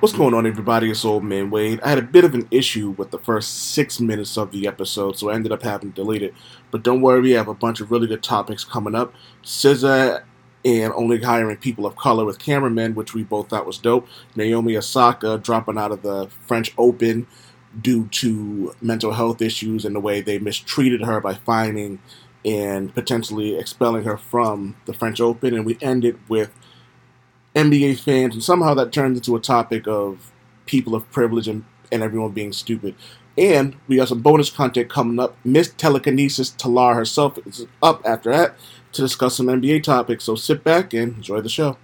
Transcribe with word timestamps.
What's 0.00 0.14
going 0.14 0.32
on, 0.32 0.46
everybody? 0.46 0.90
It's 0.90 1.04
Old 1.04 1.24
Man 1.24 1.50
Wade. 1.50 1.78
I 1.82 1.90
had 1.90 1.98
a 1.98 2.02
bit 2.02 2.24
of 2.24 2.32
an 2.32 2.48
issue 2.50 2.94
with 2.96 3.10
the 3.10 3.18
first 3.18 3.74
six 3.74 4.00
minutes 4.00 4.38
of 4.38 4.50
the 4.50 4.66
episode, 4.66 5.18
so 5.18 5.28
I 5.28 5.34
ended 5.34 5.52
up 5.52 5.60
having 5.60 5.92
to 5.92 5.94
delete 5.94 6.22
it. 6.22 6.32
But 6.70 6.82
don't 6.82 7.02
worry, 7.02 7.20
we 7.20 7.32
have 7.32 7.48
a 7.48 7.54
bunch 7.54 7.82
of 7.82 7.90
really 7.90 8.06
good 8.06 8.22
topics 8.22 8.64
coming 8.64 8.94
up. 8.94 9.12
SZA 9.44 10.22
and 10.64 10.92
only 10.94 11.20
hiring 11.20 11.58
people 11.58 11.84
of 11.84 11.96
color 11.96 12.24
with 12.24 12.38
cameramen, 12.38 12.94
which 12.94 13.12
we 13.12 13.24
both 13.24 13.50
thought 13.50 13.66
was 13.66 13.76
dope. 13.76 14.08
Naomi 14.34 14.74
Osaka 14.74 15.36
dropping 15.36 15.76
out 15.76 15.92
of 15.92 16.00
the 16.00 16.28
French 16.46 16.72
Open 16.78 17.26
due 17.78 18.06
to 18.06 18.74
mental 18.80 19.12
health 19.12 19.42
issues 19.42 19.84
and 19.84 19.94
the 19.94 20.00
way 20.00 20.22
they 20.22 20.38
mistreated 20.38 21.02
her 21.02 21.20
by 21.20 21.34
fining 21.34 21.98
and 22.42 22.94
potentially 22.94 23.58
expelling 23.58 24.04
her 24.04 24.16
from 24.16 24.76
the 24.86 24.94
French 24.94 25.20
Open. 25.20 25.52
And 25.52 25.66
we 25.66 25.76
ended 25.82 26.18
with 26.26 26.50
NBA 27.54 27.98
fans, 27.98 28.34
and 28.34 28.42
somehow 28.42 28.74
that 28.74 28.92
turned 28.92 29.16
into 29.16 29.36
a 29.36 29.40
topic 29.40 29.86
of 29.86 30.30
people 30.66 30.94
of 30.94 31.10
privilege 31.10 31.48
and, 31.48 31.64
and 31.90 32.02
everyone 32.02 32.30
being 32.30 32.52
stupid. 32.52 32.94
And 33.36 33.76
we 33.88 33.96
got 33.96 34.08
some 34.08 34.20
bonus 34.20 34.50
content 34.50 34.90
coming 34.90 35.18
up. 35.18 35.36
Miss 35.44 35.72
Telekinesis 35.72 36.50
Talar 36.50 36.94
herself 36.94 37.38
is 37.46 37.66
up 37.82 38.02
after 38.04 38.30
that 38.30 38.56
to 38.92 39.02
discuss 39.02 39.36
some 39.36 39.46
NBA 39.46 39.82
topics. 39.82 40.24
So 40.24 40.34
sit 40.34 40.62
back 40.62 40.92
and 40.92 41.16
enjoy 41.16 41.40
the 41.40 41.48
show. 41.48 41.76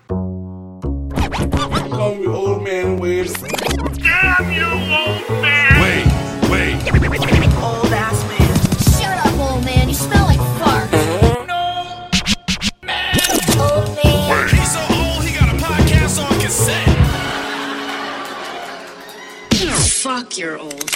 Fuck, 20.36 20.42
you're 20.42 20.58
old. 20.58 20.90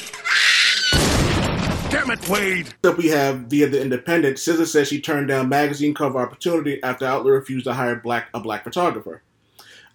Damn 1.91 2.11
it, 2.11 2.29
Wade. 2.29 2.75
Up 2.85 2.99
we 2.99 3.09
have 3.09 3.39
via 3.41 3.69
the 3.69 3.81
Independent. 3.81 4.37
SZA 4.37 4.67
says 4.67 4.89
she 4.89 5.01
turned 5.01 5.29
down 5.29 5.49
magazine 5.49 5.95
cover 5.95 6.21
opportunity 6.21 6.83
after 6.83 7.07
Outlet 7.07 7.33
refused 7.33 7.65
to 7.65 7.73
hire 7.73 7.97
black 7.97 8.29
a 8.35 8.41
black 8.41 8.65
photographer. 8.65 9.23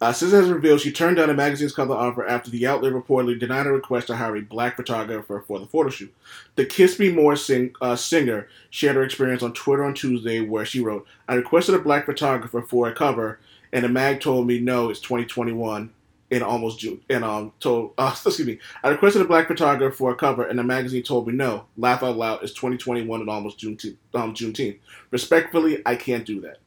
Uh, 0.02 0.12
SZA 0.12 0.32
has 0.32 0.50
revealed 0.50 0.82
she 0.82 0.92
turned 0.92 1.18
down 1.18 1.30
a 1.30 1.34
magazine's 1.34 1.74
cover 1.74 1.94
offer 1.94 2.28
after 2.28 2.52
the 2.52 2.68
outlet 2.68 2.92
reportedly 2.92 3.40
denied 3.40 3.66
a 3.66 3.72
request 3.72 4.08
to 4.08 4.16
hire 4.18 4.36
a 4.36 4.42
black 4.42 4.76
photographer 4.76 5.42
for 5.48 5.58
the 5.58 5.66
photo 5.68 5.90
shoot. 5.90 6.14
The 6.56 6.66
Kiss 6.66 7.00
Me 7.00 7.10
More 7.10 7.38
sing, 7.38 7.74
uh, 7.82 7.96
singer 7.96 8.50
shared 8.72 8.98
her 8.98 9.04
experience 9.04 9.42
on 9.42 9.54
Twitter 9.54 9.86
on 9.86 9.94
Tuesday, 9.94 10.42
where 10.42 10.66
she 10.66 10.82
wrote, 10.82 11.08
"I 11.30 11.36
requested 11.36 11.76
a 11.76 11.80
black 11.80 12.06
photographer 12.06 12.62
for 12.62 12.90
a 12.90 12.94
cover, 12.94 13.40
and 13.72 13.86
the 13.86 13.90
mag 13.90 14.20
told 14.20 14.48
me 14.48 14.60
no, 14.60 14.90
it's 14.90 15.00
2021." 15.00 15.92
In 16.32 16.42
almost 16.42 16.80
June, 16.80 17.02
and 17.08 17.24
um, 17.24 17.54
told 17.60 17.94
uh, 18.00 18.10
excuse 18.26 18.48
me, 18.48 18.58
I 18.84 18.90
requested 18.90 19.22
a 19.22 19.26
black 19.26 19.48
photographer 19.48 19.96
for 19.96 20.12
a 20.12 20.16
cover, 20.16 20.44
and 20.44 20.58
the 20.58 20.64
magazine 20.64 21.04
told 21.04 21.28
me 21.28 21.34
no. 21.34 21.66
Laugh 21.78 22.02
out 22.02 22.18
loud. 22.18 22.42
It's 22.42 22.52
2021 22.54 23.22
and 23.22 23.30
almost 23.30 23.60
June 23.60 23.78
um, 24.16 24.34
Juneteenth. 24.34 24.80
Respectfully, 25.12 25.84
I 25.86 25.96
can't 25.96 26.26
do 26.26 26.42
that. 26.42 26.58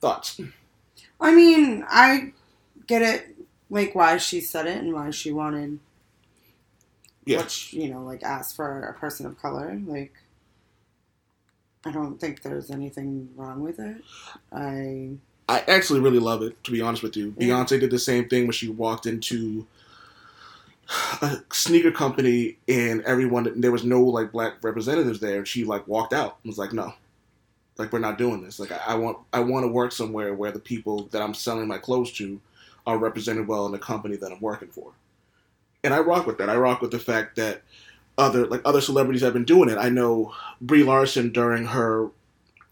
Thoughts? 0.00 0.40
I 1.20 1.34
mean, 1.34 1.84
I 1.88 2.32
get 2.86 3.02
it, 3.02 3.36
like 3.70 3.94
why 3.94 4.18
she 4.18 4.40
said 4.40 4.66
it 4.66 4.78
and 4.78 4.92
why 4.92 5.10
she 5.10 5.32
wanted, 5.32 5.80
Yeah. 7.24 7.38
which 7.38 7.72
you 7.72 7.88
know, 7.90 8.02
like 8.02 8.22
ask 8.22 8.54
for 8.54 8.82
a 8.82 8.92
person 8.94 9.24
of 9.26 9.40
color. 9.40 9.80
Like, 9.86 10.12
I 11.84 11.92
don't 11.92 12.20
think 12.20 12.42
there's 12.42 12.70
anything 12.70 13.30
wrong 13.36 13.62
with 13.62 13.78
it. 13.80 14.02
I 14.52 15.16
I 15.48 15.60
actually 15.66 16.00
really 16.00 16.18
love 16.18 16.42
it, 16.42 16.62
to 16.64 16.70
be 16.70 16.80
honest 16.80 17.02
with 17.02 17.16
you. 17.16 17.34
Yeah. 17.38 17.48
Beyonce 17.48 17.80
did 17.80 17.90
the 17.90 17.98
same 17.98 18.28
thing 18.28 18.44
when 18.44 18.52
she 18.52 18.68
walked 18.68 19.06
into 19.06 19.66
a 21.22 21.38
sneaker 21.50 21.90
company 21.90 22.56
and 22.66 23.02
everyone 23.02 23.60
there 23.60 23.72
was 23.72 23.84
no 23.84 24.02
like 24.02 24.32
black 24.32 24.54
representatives 24.62 25.20
there 25.20 25.38
and 25.38 25.48
she 25.48 25.64
like 25.64 25.86
walked 25.86 26.12
out 26.12 26.38
and 26.42 26.50
was 26.50 26.58
like, 26.58 26.72
No. 26.72 26.94
Like 27.76 27.92
we're 27.92 28.00
not 28.00 28.18
doing 28.18 28.42
this. 28.42 28.58
Like 28.58 28.72
I, 28.72 28.80
I 28.88 28.94
want 28.96 29.18
I 29.32 29.40
want 29.40 29.64
to 29.64 29.68
work 29.68 29.92
somewhere 29.92 30.34
where 30.34 30.50
the 30.50 30.58
people 30.58 31.04
that 31.12 31.22
I'm 31.22 31.34
selling 31.34 31.68
my 31.68 31.78
clothes 31.78 32.12
to 32.14 32.40
are 32.86 32.98
represented 32.98 33.46
well 33.46 33.66
in 33.66 33.72
the 33.72 33.78
company 33.78 34.16
that 34.16 34.32
I'm 34.32 34.40
working 34.40 34.68
for. 34.68 34.92
And 35.84 35.94
I 35.94 36.00
rock 36.00 36.26
with 36.26 36.38
that. 36.38 36.50
I 36.50 36.56
rock 36.56 36.80
with 36.80 36.90
the 36.90 36.98
fact 36.98 37.36
that 37.36 37.62
other 38.18 38.46
like 38.46 38.62
other 38.64 38.80
celebrities 38.80 39.22
have 39.22 39.32
been 39.32 39.44
doing 39.44 39.68
it. 39.68 39.78
I 39.78 39.88
know 39.88 40.34
Brie 40.60 40.82
Larson 40.82 41.30
during 41.30 41.66
her 41.66 42.10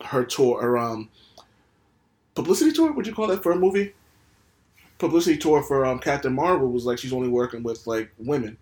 her 0.06 0.24
tour 0.24 0.60
or 0.60 0.76
um 0.76 1.08
publicity 2.36 2.70
tour. 2.70 2.92
Would 2.92 3.06
you 3.06 3.14
call 3.14 3.26
that 3.26 3.42
for 3.42 3.50
a 3.50 3.56
movie? 3.56 3.92
Publicity 4.98 5.36
tour 5.36 5.62
for 5.64 5.84
um, 5.84 5.98
Captain 5.98 6.32
Marvel 6.32 6.70
was 6.70 6.86
like 6.86 6.98
she's 6.98 7.12
only 7.12 7.28
working 7.28 7.64
with 7.64 7.84
like 7.88 8.12
women 8.18 8.56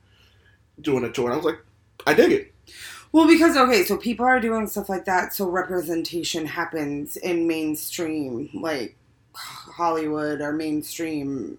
doing 0.81 1.05
a 1.05 1.13
tour. 1.13 1.27
And 1.27 1.35
I 1.35 1.37
was 1.37 1.45
like, 1.45 1.59
I 2.07 2.15
dig 2.15 2.33
it. 2.33 2.55
well 3.13 3.29
because 3.29 3.57
okay, 3.57 3.85
so 3.85 3.99
people 3.99 4.25
are 4.25 4.41
doing 4.41 4.67
stuff 4.67 4.89
like 4.89 5.05
that, 5.05 5.35
so 5.35 5.49
representation 5.51 6.47
happens 6.47 7.17
in 7.19 7.47
mainstream 7.47 8.49
like 8.55 8.97
Hollywood 9.35 10.41
or 10.41 10.53
mainstream 10.53 11.59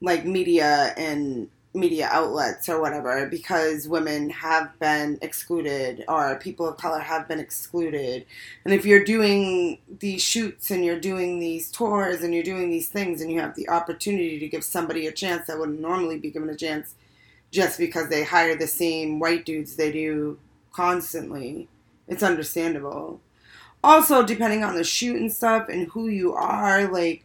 like 0.00 0.24
media 0.24 0.92
and 0.96 1.48
media 1.72 2.08
outlets 2.10 2.68
or 2.68 2.80
whatever 2.80 3.26
because 3.26 3.86
women 3.86 4.28
have 4.28 4.76
been 4.80 5.18
excluded 5.22 6.04
or 6.08 6.36
people 6.36 6.68
of 6.68 6.76
color 6.76 6.98
have 6.98 7.28
been 7.28 7.38
excluded. 7.38 8.26
And 8.64 8.74
if 8.74 8.84
you're 8.84 9.04
doing 9.04 9.78
these 10.00 10.22
shoots 10.22 10.70
and 10.70 10.84
you're 10.84 10.98
doing 10.98 11.38
these 11.38 11.70
tours 11.70 12.22
and 12.22 12.34
you're 12.34 12.42
doing 12.42 12.70
these 12.70 12.88
things 12.88 13.20
and 13.20 13.30
you 13.30 13.40
have 13.40 13.54
the 13.54 13.68
opportunity 13.68 14.40
to 14.40 14.48
give 14.48 14.64
somebody 14.64 15.06
a 15.06 15.12
chance 15.12 15.46
that 15.46 15.58
wouldn't 15.58 15.80
normally 15.80 16.18
be 16.18 16.30
given 16.30 16.50
a 16.50 16.56
chance 16.56 16.94
just 17.52 17.78
because 17.78 18.08
they 18.08 18.24
hire 18.24 18.56
the 18.56 18.66
same 18.66 19.20
white 19.20 19.44
dudes 19.44 19.76
they 19.76 19.92
do 19.92 20.38
constantly, 20.72 21.68
it's 22.08 22.22
understandable. 22.22 23.20
Also, 23.82 24.24
depending 24.24 24.62
on 24.62 24.74
the 24.74 24.84
shoot 24.84 25.16
and 25.16 25.32
stuff 25.32 25.68
and 25.68 25.88
who 25.88 26.08
you 26.08 26.34
are, 26.34 26.86
like 26.88 27.24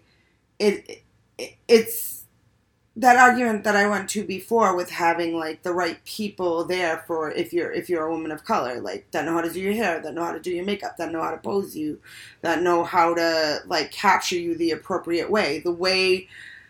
it, 0.60 1.04
it 1.38 1.56
it's 1.68 2.25
that 2.98 3.18
argument 3.18 3.66
that 3.66 3.76
I 3.76 3.88
went 3.90 4.10
to 4.12 4.24
before 4.24 4.76
with 4.76 4.90
having 4.90 5.36
like 5.38 5.64
the 5.64 5.74
right 5.74 6.04
people 6.06 6.64
there 6.64 7.04
for 7.06 7.30
if 7.32 7.52
you're 7.52 7.72
if 7.72 7.90
you're 7.90 8.06
a 8.06 8.12
woman 8.12 8.32
of 8.32 8.46
color, 8.46 8.80
like 8.80 9.12
that 9.12 9.26
know 9.26 9.34
how 9.34 9.42
to 9.42 9.52
do 9.52 9.60
your 9.60 9.74
hair, 9.74 10.00
that 10.00 10.14
know 10.14 10.24
how 10.24 10.32
to 10.32 10.40
do 10.40 10.52
your 10.52 10.64
makeup, 10.66 10.96
that 10.98 11.12
know 11.12 11.22
how 11.22 11.32
to 11.32 11.38
pose 11.38 11.76
you, 11.76 12.00
that 12.42 12.62
know 12.62 12.84
how 12.86 13.14
to 13.14 13.60
like 13.68 13.92
capture 13.92 14.38
you 14.40 14.56
the 14.56 14.72
appropriate 14.72 15.30
way. 15.30 15.60
The 15.60 15.74
way 15.74 16.30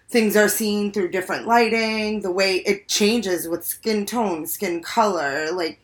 things 0.10 0.36
are 0.36 0.50
seen 0.50 0.92
through 0.92 1.10
different 1.10 1.46
lighting, 1.46 2.22
the 2.22 2.32
way 2.32 2.58
it 2.58 2.88
changes 2.88 3.48
with 3.48 3.66
skin 3.66 4.06
tone, 4.06 4.48
skin 4.48 4.82
color, 4.82 5.52
like 5.52 5.80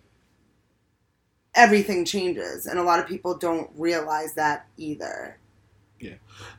everything 1.54 2.06
changes 2.06 2.66
and 2.66 2.80
a 2.80 2.84
lot 2.84 3.00
of 3.00 3.06
people 3.06 3.38
don't 3.38 3.70
realize 3.76 4.34
that 4.36 4.66
either 4.78 5.38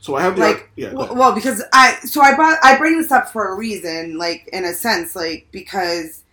So 0.00 0.16
I 0.16 0.22
have 0.22 0.34
the 0.36 0.40
like 0.42 0.70
yeah. 0.76 0.92
well, 0.92 1.32
because 1.32 1.62
i 1.72 1.96
so 2.04 2.20
i 2.20 2.34
brought 2.34 2.58
i 2.64 2.76
bring 2.76 2.98
this 2.98 3.12
up 3.12 3.28
for 3.30 3.52
a 3.52 3.56
reason 3.56 4.18
like 4.18 4.48
in 4.52 4.64
a 4.64 4.72
sense 4.72 5.14
like 5.14 5.46
because 5.52 6.24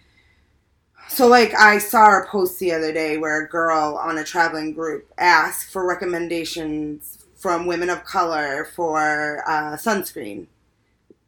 so 1.08 1.28
like 1.28 1.54
i 1.54 1.78
saw 1.78 2.20
a 2.20 2.26
post 2.26 2.60
the 2.60 2.72
other 2.72 2.92
day 2.92 3.18
where 3.18 3.42
a 3.46 3.48
girl 3.50 4.00
on 4.02 4.18
a 4.18 4.24
traveling 4.24 4.74
group 4.74 5.08
asked 5.18 5.72
for 5.72 5.88
recommendations 5.88 7.26
from 7.36 7.66
women 7.68 7.90
of 7.90 8.04
color 8.04 8.66
for 8.76 9.44
uh, 9.48 9.78
sunscreen 9.78 10.48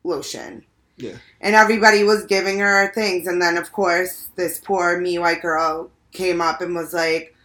lotion 0.03 0.65
Yeah. 0.97 1.17
and 1.41 1.55
everybody 1.55 2.03
was 2.03 2.25
giving 2.25 2.59
her 2.59 2.91
things 2.93 3.27
and 3.27 3.41
then 3.41 3.55
of 3.57 3.71
course 3.71 4.29
this 4.35 4.59
poor 4.59 4.99
me 4.99 5.19
white 5.19 5.41
girl 5.41 5.91
came 6.11 6.41
up 6.41 6.61
and 6.61 6.75
was 6.75 6.93
like 6.93 7.35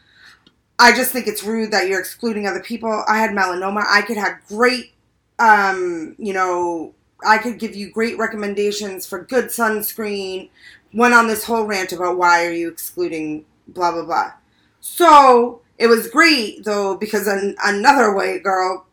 I 0.79 0.95
just 0.95 1.13
think 1.13 1.27
it's 1.27 1.43
rude 1.43 1.71
that 1.71 1.89
you're 1.89 2.01
excluding 2.01 2.47
other 2.47 2.61
people. 2.61 3.05
I 3.09 3.19
had 3.19 3.31
melanoma. 3.31 3.85
I 3.89 4.03
could 4.03 4.19
have 4.19 4.35
great, 4.47 4.93
um, 5.39 6.15
you 6.19 6.33
know, 6.33 6.95
I 7.27 7.39
could 7.39 7.59
give 7.59 7.75
you 7.75 7.91
great 7.91 8.19
recommendations 8.19 9.07
for 9.07 9.23
good 9.23 9.47
sunscreen. 9.47 10.51
Went 10.93 11.15
on 11.15 11.29
this 11.29 11.45
whole 11.45 11.65
rant 11.65 11.93
about 11.93 12.19
why 12.19 12.45
are 12.45 12.53
you 12.53 12.69
excluding 12.69 13.45
blah 13.69 13.93
blah 13.93 14.05
blah. 14.05 14.33
So 14.81 15.63
it 15.79 15.87
was 15.87 16.09
great 16.09 16.65
though 16.65 16.97
because 16.97 17.27
an, 17.27 17.57
another 17.65 18.15
white 18.15 18.43
girl 18.43 18.87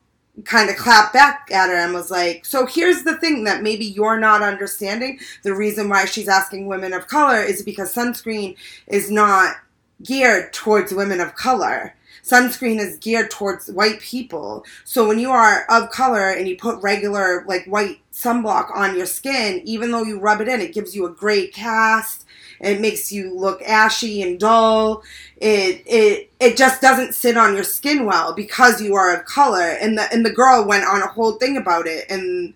kind 0.46 0.69
of 0.69 0.78
clapped 0.78 1.13
back 1.13 1.48
at 1.52 1.69
her 1.69 1.75
and 1.75 1.94
was 1.94 2.10
like, 2.10 2.46
"So 2.46 2.66
here's 2.66 3.04
the 3.04 3.18
thing 3.18 3.44
that 3.44 3.62
maybe 3.62 3.86
you're 3.86 4.19
not 4.19 4.42
understanding. 4.42 5.19
The 5.44 5.54
reason 5.54 5.90
why 5.90 6.06
she's 6.06 6.28
asking 6.30 6.68
women 6.68 6.94
of 6.94 7.07
color 7.07 7.42
is 7.42 7.62
because 7.62 7.94
sunscreen 7.94 8.56
is 8.88 9.12
not 9.12 9.57
geared 10.04 10.54
towards 10.54 10.94
women 10.94 11.20
of 11.20 11.36
color. 11.36 11.96
Sunscreen 12.24 12.80
is 12.80 12.98
geared 12.98 13.30
towards 13.32 13.70
white 13.70 14.00
people. 14.00 14.66
So 14.86 15.06
when 15.08 15.20
you 15.20 15.32
are 15.32 15.66
of 15.70 15.90
color 15.90 16.30
and 16.30 16.48
you 16.48 16.56
put 16.56 16.82
regular 16.82 17.44
like 17.48 17.66
white 17.66 18.00
sunblock 18.14 18.74
on 18.74 18.96
your 18.96 19.06
skin, 19.06 19.62
even 19.66 19.92
though 19.92 20.04
you 20.04 20.20
rub 20.20 20.40
it 20.40 20.48
in, 20.48 20.62
it 20.62 20.74
gives 20.74 20.96
you 20.96 21.06
a 21.06 21.12
great 21.12 21.54
cast. 21.54 22.26
It 22.62 22.80
makes 22.80 23.12
you 23.12 23.38
look 23.38 23.62
ashy 23.64 24.22
and 24.22 24.40
dull. 24.40 25.04
It 25.38 25.84
it 25.86 26.32
it 26.40 26.56
just 26.56 26.82
doesn't 26.82 27.14
sit 27.14 27.36
on 27.36 27.56
your 27.56 27.66
skin 27.66 28.06
well 28.06 28.34
because 28.34 28.82
you 28.82 28.96
are 28.96 29.14
of 29.14 29.26
color. 29.26 29.78
And 29.82 29.98
the 29.98 30.10
and 30.14 30.26
the 30.26 30.32
girl 30.32 30.66
went 30.66 30.86
on 30.86 31.02
a 31.02 31.08
whole 31.08 31.34
thing 31.34 31.58
about 31.58 31.88
it 31.88 32.06
and 32.10 32.54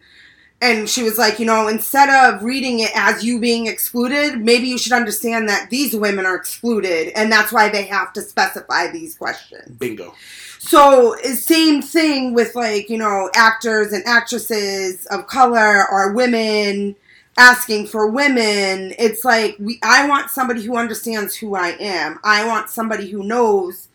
and 0.62 0.89
she 0.89 1.04
was 1.04 1.18
like, 1.18 1.39
you 1.39 1.45
know, 1.45 1.68
instead 1.68 2.09
of 2.09 2.42
reading 2.42 2.80
it 2.80 2.92
as 2.95 3.24
you 3.24 3.39
being 3.39 3.68
excluded, 3.68 4.39
maybe 4.39 4.68
you 4.68 4.77
should 4.77 4.94
understand 4.94 5.48
that 5.50 5.69
these 5.69 5.95
women 5.95 6.25
are 6.25 6.36
excluded, 6.36 7.12
and 7.15 7.31
that's 7.31 7.51
why 7.51 7.69
they 7.69 7.83
have 7.83 8.12
to 8.13 8.21
specify 8.21 8.92
these 8.92 9.15
questions. 9.15 9.77
Bingo. 9.77 10.15
So, 10.59 11.15
same 11.24 11.81
thing 11.81 12.33
with 12.33 12.56
like, 12.56 12.89
you 12.89 12.98
know, 12.98 13.30
actors 13.36 13.94
and 13.94 14.06
actresses 14.06 15.06
of 15.07 15.27
color 15.27 15.88
or 15.89 16.13
women 16.13 16.95
asking 17.38 17.88
for 17.88 18.07
women. 18.07 18.94
It's 18.98 19.24
like 19.24 19.56
we 19.60 19.80
I 19.83 20.07
want 20.07 20.30
somebody 20.30 20.63
who 20.63 20.75
understands 20.75 21.36
who 21.36 21.56
I 21.56 21.77
am. 21.80 22.19
I 22.24 22.45
want 22.45 22.69
somebody 22.69 23.10
who 23.10 23.24
knows 23.24 23.88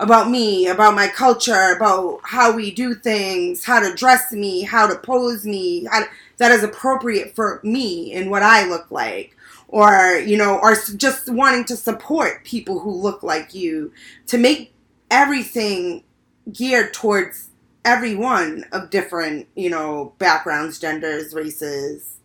about 0.00 0.30
me, 0.30 0.66
about 0.66 0.94
my 0.94 1.06
culture, 1.06 1.74
about 1.76 2.20
how 2.24 2.50
we 2.50 2.70
do 2.70 2.94
things, 2.94 3.64
how 3.64 3.78
to 3.78 3.94
dress 3.94 4.32
me, 4.32 4.62
how 4.62 4.86
to 4.86 4.96
pose 4.96 5.44
me, 5.44 5.84
how 5.84 6.00
to, 6.00 6.08
that 6.38 6.50
is 6.50 6.64
appropriate 6.64 7.36
for 7.36 7.60
me 7.62 8.12
and 8.14 8.30
what 8.30 8.42
I 8.42 8.66
look 8.66 8.90
like. 8.90 9.36
Or, 9.68 10.18
you 10.18 10.36
know, 10.36 10.58
or 10.58 10.74
just 10.96 11.28
wanting 11.28 11.64
to 11.66 11.76
support 11.76 12.44
people 12.44 12.80
who 12.80 12.90
look 12.90 13.22
like 13.22 13.54
you 13.54 13.92
to 14.26 14.38
make 14.38 14.72
everything 15.10 16.02
geared 16.50 16.92
towards 16.94 17.50
everyone 17.84 18.64
of 18.72 18.90
different, 18.90 19.46
you 19.54 19.70
know, 19.70 20.14
backgrounds, 20.18 20.80
genders, 20.80 21.34
races. 21.34 22.16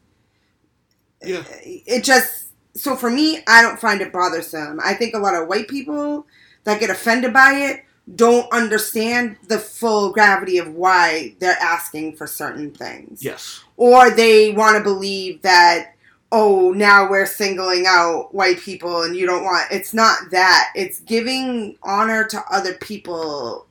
Yeah. 1.22 1.44
It 1.62 2.04
just 2.04 2.48
so 2.74 2.96
for 2.96 3.10
me, 3.10 3.44
I 3.48 3.62
don't 3.62 3.80
find 3.80 4.02
it 4.02 4.12
bothersome. 4.12 4.80
I 4.84 4.94
think 4.94 5.14
a 5.14 5.20
lot 5.20 5.36
of 5.36 5.48
white 5.48 5.68
people 5.68 6.26
that 6.66 6.80
get 6.80 6.90
offended 6.90 7.34
by 7.34 7.54
it 7.54 7.86
don't 8.16 8.52
understand 8.52 9.36
the 9.48 9.58
full 9.58 10.12
gravity 10.12 10.60
of 10.60 10.74
why 10.74 11.34
they're 11.40 11.58
asking 11.60 12.16
for 12.16 12.28
certain 12.28 12.72
things. 12.72 13.24
Yes. 13.24 13.64
Or 13.78 14.12
they 14.12 14.52
want 14.52 14.78
to 14.78 14.84
believe 14.84 15.42
that 15.42 15.94
oh, 16.32 16.74
now 16.74 17.10
we're 17.10 17.26
singling 17.26 17.86
out 17.88 18.34
white 18.34 18.60
people 18.60 19.04
and 19.04 19.16
you 19.16 19.26
don't 19.26 19.44
want 19.44 19.72
it's 19.72 19.94
not 19.94 20.32
that. 20.32 20.72
It's 20.76 21.00
giving 21.02 21.78
honor 21.82 22.26
to 22.26 22.44
other 22.52 22.74
people 22.74 23.66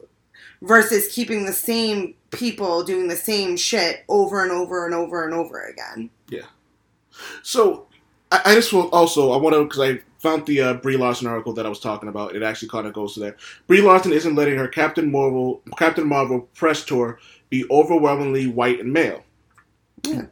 versus 0.62 1.12
keeping 1.12 1.44
the 1.44 1.52
same 1.52 2.14
people 2.30 2.82
doing 2.82 3.06
the 3.06 3.16
same 3.16 3.56
shit 3.56 4.04
over 4.08 4.42
and 4.42 4.50
over 4.50 4.86
and 4.86 4.94
over 4.94 5.24
and 5.24 5.34
over 5.34 5.66
again. 5.66 6.10
Yeah. 6.28 6.46
So, 7.42 7.86
I, 8.32 8.40
I 8.46 8.54
just 8.54 8.72
will 8.72 8.88
also 8.88 9.32
I 9.32 9.36
want 9.36 9.54
to 9.54 9.64
because 9.64 9.80
I 9.80 10.00
found 10.24 10.46
the 10.46 10.60
uh, 10.60 10.74
Brie 10.74 10.96
Larson 10.96 11.26
article 11.26 11.52
that 11.52 11.66
I 11.66 11.68
was 11.68 11.80
talking 11.80 12.08
about. 12.08 12.34
It 12.34 12.42
actually 12.42 12.70
kind 12.70 12.86
of 12.86 12.94
goes 12.94 13.12
to 13.14 13.20
that. 13.20 13.36
Brie 13.66 13.82
Larson 13.82 14.10
isn't 14.12 14.34
letting 14.34 14.56
her 14.56 14.66
Captain 14.66 15.12
Marvel 15.12 15.62
Captain 15.76 16.06
Marvel 16.06 16.48
press 16.54 16.82
tour 16.82 17.20
be 17.50 17.66
overwhelmingly 17.70 18.46
white 18.46 18.80
and 18.80 18.90
male. 18.90 19.22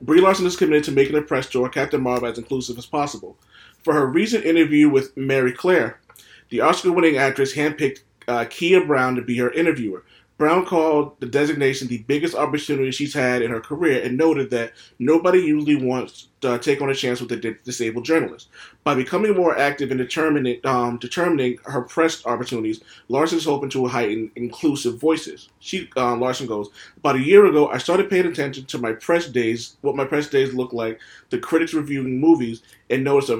Brie 0.01 0.21
Larson 0.21 0.47
is 0.47 0.57
committed 0.57 0.85
to 0.85 0.93
making 0.93 1.15
the 1.15 1.23
press 1.23 1.49
tour 1.49 1.69
Captain 1.69 2.01
Marvel 2.01 2.27
as 2.27 2.39
inclusive 2.39 2.79
as 2.79 2.87
possible. 2.87 3.37
For 3.85 3.93
her 3.93 4.07
recent 4.07 4.45
interview 4.45 4.89
with 4.89 5.17
Marie 5.17 5.53
Claire, 5.53 6.01
the 6.49 6.61
Oscar-winning 6.61 7.17
actress 7.17 7.55
handpicked 7.55 8.01
uh, 8.29 8.47
Keah 8.49 8.87
Brown 8.87 9.15
to 9.17 9.23
be 9.23 9.37
her 9.39 9.51
interviewer. 9.51 10.05
Brown 10.39 10.65
called 10.65 11.21
the 11.21 11.27
designation 11.27 11.87
the 11.87 11.99
biggest 11.99 12.35
opportunity 12.35 12.91
she's 12.91 13.15
had 13.15 13.43
in 13.43 13.51
her 13.51 13.61
career 13.61 14.03
and 14.03 14.17
noted 14.17 14.51
that 14.51 14.73
nobody 14.99 15.39
usually 15.39 15.77
wants 15.77 16.29
to 16.41 16.59
take 16.59 16.83
on 16.83 16.91
a 16.91 16.95
chance 16.95 17.21
with 17.21 17.31
a 17.33 17.57
disabled 17.65 18.05
journalist. 18.05 18.49
By 18.83 18.95
becoming 18.95 19.37
more 19.37 19.57
active 19.57 19.93
in 19.93 19.99
determining, 19.99 20.61
um, 20.65 20.99
determining 20.99 21.59
her 21.65 21.83
press 21.83 22.27
opportunities, 22.27 22.81
Larson 23.09 23.39
is 23.39 23.45
hoping 23.45 23.71
to 23.71 23.87
heighten 23.87 24.33
inclusive 24.35 24.99
voices. 24.99 25.49
She 25.61 25.89
uh, 25.97 26.17
Larson 26.17 26.47
goes, 26.47 26.71
about 26.97 27.17
a 27.17 27.21
year 27.21 27.47
ago, 27.47 27.69
I 27.69 27.79
started 27.79 28.11
paying 28.11 28.27
attention 28.27 28.65
to 28.67 28.79
my 28.79 28.93
press 28.93 29.29
days, 29.29 29.77
what 29.83 29.97
my 29.97 30.05
press 30.05 30.29
days 30.29 30.55
look 30.55 30.73
like, 30.73 30.99
the 31.31 31.39
critics 31.39 31.75
reviewing 31.75 32.21
movies, 32.21 32.63
and 32.91 33.05
noticed, 33.05 33.31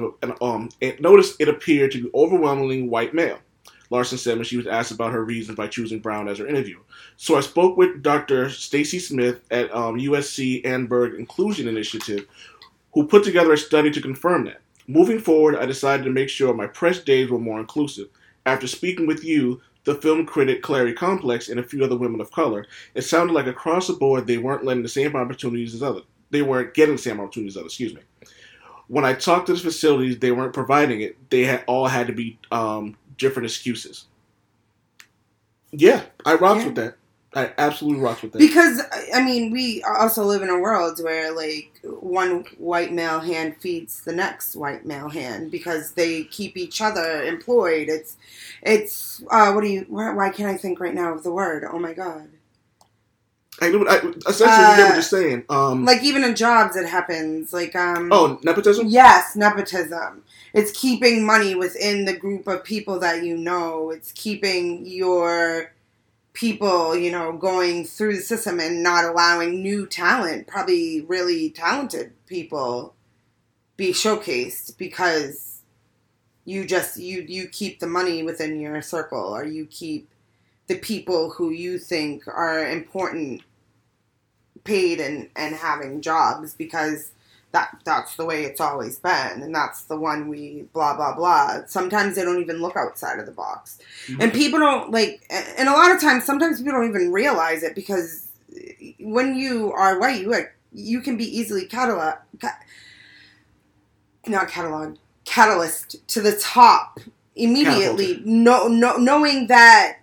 um, 0.41 0.69
and 0.81 1.01
noticed 1.01 1.41
it 1.41 1.49
appeared 1.49 1.91
to 1.91 2.03
be 2.03 2.11
overwhelmingly 2.13 2.83
white 2.83 3.13
male. 3.13 3.39
Larson 3.93 4.17
said 4.17 4.37
when 4.37 4.43
she 4.43 4.57
was 4.57 4.65
asked 4.65 4.91
about 4.91 5.11
her 5.11 5.23
reasons 5.23 5.55
by 5.55 5.67
choosing 5.67 5.99
Brown 5.99 6.27
as 6.27 6.39
her 6.39 6.47
interview. 6.47 6.79
So 7.15 7.37
I 7.37 7.41
spoke 7.41 7.77
with 7.77 8.01
Dr. 8.01 8.49
Stacy 8.49 8.97
Smith 8.97 9.41
at 9.51 9.71
um, 9.71 9.99
USC 9.99 10.65
Annenberg 10.65 11.13
Inclusion 11.13 11.67
Initiative, 11.67 12.25
who 12.93 13.05
put 13.05 13.23
together 13.23 13.53
a 13.53 13.57
study 13.57 13.91
to 13.91 14.01
confirm 14.01 14.45
that. 14.45 14.61
Moving 14.87 15.19
forward, 15.19 15.57
I 15.57 15.67
decided 15.67 16.05
to 16.05 16.09
make 16.09 16.29
sure 16.29 16.55
my 16.55 16.65
press 16.65 17.01
days 17.01 17.29
were 17.29 17.37
more 17.37 17.59
inclusive. 17.59 18.07
After 18.47 18.65
speaking 18.65 19.05
with 19.05 19.23
you, 19.23 19.61
the 19.83 19.93
film 19.93 20.25
critic 20.25 20.63
Clary 20.63 20.93
Complex, 20.93 21.49
and 21.49 21.59
a 21.59 21.63
few 21.63 21.83
other 21.83 21.95
women 21.95 22.19
of 22.19 22.31
color, 22.31 22.65
it 22.95 23.03
sounded 23.03 23.33
like 23.33 23.45
across 23.45 23.85
the 23.85 23.93
board 23.93 24.25
they 24.25 24.39
weren't 24.39 24.65
letting 24.65 24.81
the 24.81 24.89
same 24.89 25.15
opportunities 25.15 25.75
as 25.75 25.83
others. 25.83 26.03
They 26.31 26.41
weren't 26.41 26.73
getting 26.73 26.95
the 26.95 27.01
same 27.01 27.19
opportunities 27.19 27.55
as 27.55 27.61
others. 27.61 27.73
Excuse 27.73 27.93
me. 27.93 28.01
When 28.87 29.05
I 29.05 29.13
talked 29.13 29.47
to 29.47 29.53
the 29.53 29.59
facilities, 29.59 30.17
they 30.17 30.31
weren't 30.31 30.53
providing 30.53 31.01
it. 31.01 31.29
They 31.29 31.43
had 31.43 31.63
all 31.67 31.87
had 31.87 32.07
to 32.07 32.13
be 32.13 32.39
um, 32.51 32.97
different 33.17 33.45
excuses. 33.45 34.05
Yeah, 35.71 36.03
I 36.25 36.35
rocks 36.35 36.59
Yeah. 36.61 36.65
with 36.67 36.75
that. 36.75 36.95
I 37.35 37.51
absolutely 37.57 37.99
rocks 37.99 38.21
with 38.21 38.31
that. 38.33 38.37
Because 38.39 38.79
I 39.11 39.23
mean, 39.23 39.49
we 39.51 39.81
also 39.83 40.23
live 40.23 40.43
in 40.43 40.49
a 40.49 40.59
world 40.59 40.99
where 41.03 41.31
like 41.31 41.71
one 41.83 42.45
white 42.59 42.93
male 42.93 43.19
hand 43.19 43.55
feeds 43.59 44.01
the 44.01 44.13
next 44.13 44.55
white 44.55 44.85
male 44.85 45.09
hand 45.09 45.49
because 45.49 45.93
they 45.93 46.25
keep 46.25 46.55
each 46.57 46.79
other 46.79 47.23
employed. 47.23 47.89
It's 47.89 48.17
it's 48.61 49.23
uh, 49.31 49.51
what 49.51 49.61
do 49.61 49.67
you? 49.67 49.85
Why, 49.89 50.13
why 50.13 50.29
can't 50.29 50.49
I 50.53 50.57
think 50.57 50.79
right 50.79 50.93
now 50.93 51.11
of 51.11 51.23
the 51.23 51.31
word? 51.31 51.63
Oh 51.71 51.79
my 51.79 51.93
god! 51.93 52.29
I, 53.59 53.69
know- 53.69 53.87
I 53.87 53.95
essentially 54.27 54.49
we 54.49 54.75
get 54.75 54.77
what 54.77 54.91
Uh, 54.91 54.93
you're 54.93 55.01
saying. 55.01 55.45
Um, 55.49 55.85
Like 55.85 56.03
even 56.03 56.23
in 56.23 56.35
jobs, 56.35 56.75
it 56.75 56.85
happens. 56.87 57.51
Like 57.51 57.75
um, 57.75 58.09
oh, 58.11 58.39
nepotism. 58.43 58.87
Yes, 58.89 59.35
nepotism. 59.35 60.22
It's 60.53 60.71
keeping 60.79 61.25
money 61.25 61.55
within 61.55 62.05
the 62.05 62.15
group 62.17 62.47
of 62.47 62.63
people 62.63 62.99
that 62.99 63.23
you 63.23 63.37
know. 63.37 63.89
It's 63.89 64.11
keeping 64.11 64.85
your 64.85 65.73
people, 66.33 66.95
you 66.95 67.11
know, 67.11 67.33
going 67.33 67.85
through 67.85 68.17
the 68.17 68.21
system 68.21 68.59
and 68.59 68.83
not 68.83 69.05
allowing 69.05 69.61
new 69.61 69.87
talent, 69.87 70.47
probably 70.47 71.01
really 71.01 71.49
talented 71.51 72.13
people 72.27 72.93
be 73.77 73.91
showcased 73.91 74.77
because 74.77 75.61
you 76.45 76.65
just 76.65 76.97
you 76.97 77.21
you 77.27 77.47
keep 77.47 77.79
the 77.79 77.87
money 77.87 78.23
within 78.23 78.59
your 78.59 78.81
circle 78.81 79.35
or 79.35 79.45
you 79.45 79.65
keep 79.65 80.09
the 80.67 80.77
people 80.77 81.31
who 81.31 81.49
you 81.51 81.77
think 81.79 82.27
are 82.27 82.67
important 82.67 83.41
paid 84.63 84.99
and 84.99 85.29
and 85.35 85.55
having 85.55 86.01
jobs 86.01 86.53
because 86.53 87.11
that 87.53 87.79
that's 87.85 88.15
the 88.15 88.25
way 88.25 88.43
it's 88.43 88.59
always 88.59 88.97
been 88.99 89.43
and 89.43 89.53
that's 89.53 89.83
the 89.83 89.95
one 89.95 90.27
we 90.27 90.65
blah 90.73 90.95
blah 90.95 91.15
blah. 91.15 91.59
Sometimes 91.67 92.15
they 92.15 92.23
don't 92.23 92.41
even 92.41 92.57
look 92.57 92.75
outside 92.75 93.19
of 93.19 93.27
the 93.27 93.31
box. 93.31 93.77
And 94.07 94.19
mm-hmm. 94.19 94.31
people 94.31 94.59
don't 94.59 94.91
like 94.91 95.23
and 95.29 95.69
a 95.69 95.71
lot 95.71 95.91
of 95.91 96.01
times 96.01 96.25
sometimes 96.25 96.57
people 96.57 96.73
don't 96.73 96.89
even 96.89 97.11
realize 97.11 97.61
it 97.61 97.75
because 97.75 98.27
when 98.99 99.35
you 99.35 99.71
are 99.71 99.99
white 99.99 100.21
you 100.21 100.33
are, 100.33 100.53
you 100.73 100.99
can 100.99 101.15
be 101.15 101.25
easily 101.25 101.65
catalog 101.65 102.15
ca- 102.41 102.59
not 104.25 104.49
catalog 104.49 104.97
catalyst 105.25 106.07
to 106.07 106.21
the 106.21 106.35
top 106.37 106.99
immediately 107.35 108.19
no, 108.25 108.67
no 108.67 108.97
knowing 108.97 109.45
that 109.47 109.99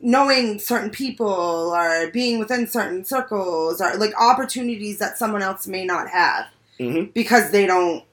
knowing 0.00 0.58
certain 0.58 0.90
people 0.90 1.72
or 1.74 2.10
being 2.10 2.40
within 2.40 2.66
certain 2.66 3.04
circles 3.04 3.80
or 3.80 3.96
like 3.96 4.12
opportunities 4.20 4.98
that 4.98 5.16
someone 5.16 5.42
else 5.42 5.66
may 5.68 5.84
not 5.84 6.08
have 6.08 6.46
Mhm. 6.78 7.12
because 7.14 7.50
they 7.50 7.66
don't 7.66 8.04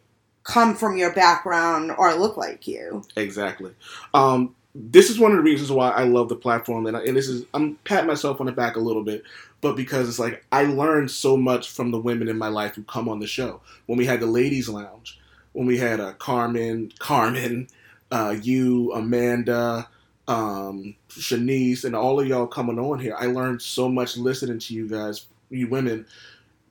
come 0.44 0.76
from 0.76 0.98
your 0.98 1.14
background 1.14 1.92
or 1.98 2.14
look 2.16 2.38
like 2.38 2.68
you. 2.68 3.04
Exactly. 3.16 3.72
Um, 4.14 4.56
this 4.76 5.10
is 5.10 5.20
one 5.20 5.32
of 5.32 5.38
the 5.38 5.44
reasons 5.44 5.72
why 5.72 5.90
I 5.92 6.04
love 6.04 6.30
the 6.30 6.36
platform, 6.36 6.86
and, 6.86 6.98
I, 6.98 7.02
and 7.04 7.16
this 7.18 7.28
is 7.30 7.46
I'm 7.54 7.76
patting 7.86 8.08
myself 8.08 8.40
on 8.40 8.48
the 8.48 8.52
back 8.52 8.76
a 8.76 8.80
little 8.82 9.04
bit, 9.04 9.24
but 9.62 9.76
because 9.76 10.10
it's 10.10 10.20
like 10.20 10.46
I 10.52 10.64
learned 10.66 11.12
so 11.12 11.38
much 11.38 11.72
from 11.72 11.92
the 11.92 12.00
women 12.00 12.28
in 12.28 12.38
my 12.38 12.50
life 12.50 12.76
who 12.76 12.84
come 12.84 13.08
on 13.10 13.20
the 13.20 13.28
show. 13.28 13.62
When 13.86 13.98
we 13.98 14.06
had 14.06 14.20
the 14.20 14.26
ladies' 14.28 14.70
lounge, 14.70 15.20
when 15.54 15.66
we 15.66 15.78
had 15.78 16.00
uh, 16.00 16.14
Carmen, 16.14 16.92
Carmen, 17.00 17.68
uh, 18.12 18.36
you, 18.42 18.92
Amanda, 18.94 19.88
um, 20.28 20.96
Shanice, 21.10 21.86
and 21.86 21.96
all 21.96 22.20
of 22.20 22.28
y'all 22.28 22.48
coming 22.48 22.78
on 22.80 23.00
here, 23.00 23.16
I 23.18 23.28
learned 23.28 23.62
so 23.62 23.88
much 23.90 24.18
listening 24.18 24.60
to 24.60 24.74
you 24.74 24.88
guys, 24.90 25.26
you 25.50 25.68
women, 25.68 26.06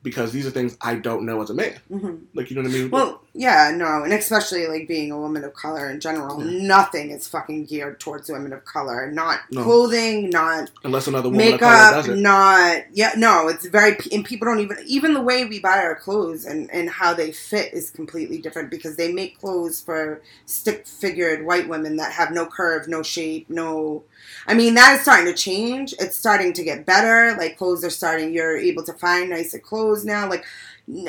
because 0.05 0.31
these 0.31 0.47
are 0.47 0.51
things 0.51 0.77
I 0.81 0.95
don't 0.95 1.27
know 1.27 1.43
as 1.43 1.51
a 1.51 1.55
man. 1.55 1.81
hmm 1.89 2.15
Like 2.35 2.51
you 2.51 2.57
know 2.57 2.63
what 2.63 2.71
I 2.71 2.75
mean? 2.75 2.91
Well, 2.91 3.24
yeah, 3.37 3.73
no, 3.75 4.05
and 4.05 4.13
especially 4.13 4.69
like 4.69 4.87
being 4.87 5.11
a 5.11 5.19
woman 5.19 5.43
of 5.43 5.55
color 5.55 5.91
in 5.91 5.99
general, 5.99 6.39
nothing 6.39 7.11
is 7.11 7.27
fucking 7.27 7.65
geared 7.65 7.99
towards 7.99 8.31
women 8.31 8.53
of 8.53 8.65
color. 8.65 9.11
Not 9.11 9.41
No. 9.51 9.65
clothing, 9.65 10.31
not 10.31 10.71
unless 10.85 11.09
another 11.09 11.31
woman 11.31 11.55
of 11.55 11.59
color 11.61 11.73
does 11.91 12.07
makeup, 12.07 12.17
it. 12.17 12.21
not 12.23 12.83
yeah, 12.93 13.13
no. 13.17 13.49
It's 13.49 13.67
very 13.67 13.97
and 14.13 14.25
people 14.25 14.47
don't 14.47 14.61
even 14.61 14.77
even 14.87 15.15
the 15.15 15.21
way 15.21 15.45
we 15.45 15.59
buy 15.59 15.79
our 15.79 15.97
clothes 15.97 16.45
and 16.45 16.71
and 16.71 16.89
how 16.89 17.13
they 17.13 17.33
fit 17.33 17.75
is 17.75 17.91
completely 17.91 18.39
different 18.39 18.71
because 18.71 18.95
they 18.95 19.13
make 19.13 19.41
clothes 19.41 19.81
for 19.81 20.23
stick 20.47 20.87
figured 20.87 21.45
white 21.45 21.69
women 21.69 21.97
that 21.97 22.13
have 22.13 22.31
no 22.31 22.47
curve, 22.47 22.87
no 22.87 23.03
shape, 23.03 23.51
no. 23.51 24.05
I 24.47 24.55
mean 24.55 24.75
that 24.75 24.95
is 24.95 25.03
starting 25.03 25.27
to 25.27 25.35
change. 25.35 25.93
It's 25.99 26.15
starting 26.17 26.53
to 26.53 26.63
get 26.63 26.87
better. 26.87 27.37
Like 27.37 27.59
clothes 27.59 27.85
are 27.85 27.91
starting. 27.91 28.33
You're 28.33 28.57
able 28.57 28.85
to 28.85 28.93
find 28.93 29.31
nicer 29.31 29.59
clothes 29.59 30.05
now. 30.05 30.31
Like 30.31 30.45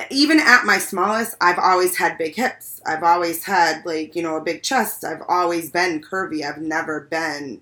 even 0.10 0.40
at 0.40 0.66
my 0.66 0.78
smallest, 0.78 1.36
I've 1.42 1.60
always 1.60 1.98
had 1.98 2.18
big 2.18 2.36
hips. 2.36 2.82
I've 2.86 3.04
always 3.04 3.44
had 3.44 3.86
like, 3.86 4.16
you 4.16 4.24
know, 4.24 4.38
a 4.38 4.42
big 4.42 4.64
chest. 4.64 5.04
I've 5.04 5.24
always 5.28 5.70
been 5.70 6.02
curvy. 6.02 6.44
I've 6.44 6.62
never 6.62 7.02
been 7.02 7.62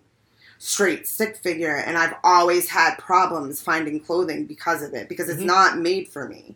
straight 0.60 1.08
stick 1.08 1.36
figure 1.38 1.75
and 1.75 1.98
I've 1.98 2.13
always 2.24 2.70
had 2.70 2.96
problems 2.98 3.62
finding 3.62 4.00
clothing 4.00 4.46
because 4.46 4.82
of 4.82 4.93
it 4.93 5.10
because 5.10 5.27
it's 5.27 5.41
Mhm. 5.41 5.46
not 5.48 5.77
made 5.79 6.08
for 6.08 6.27
me. 6.29 6.55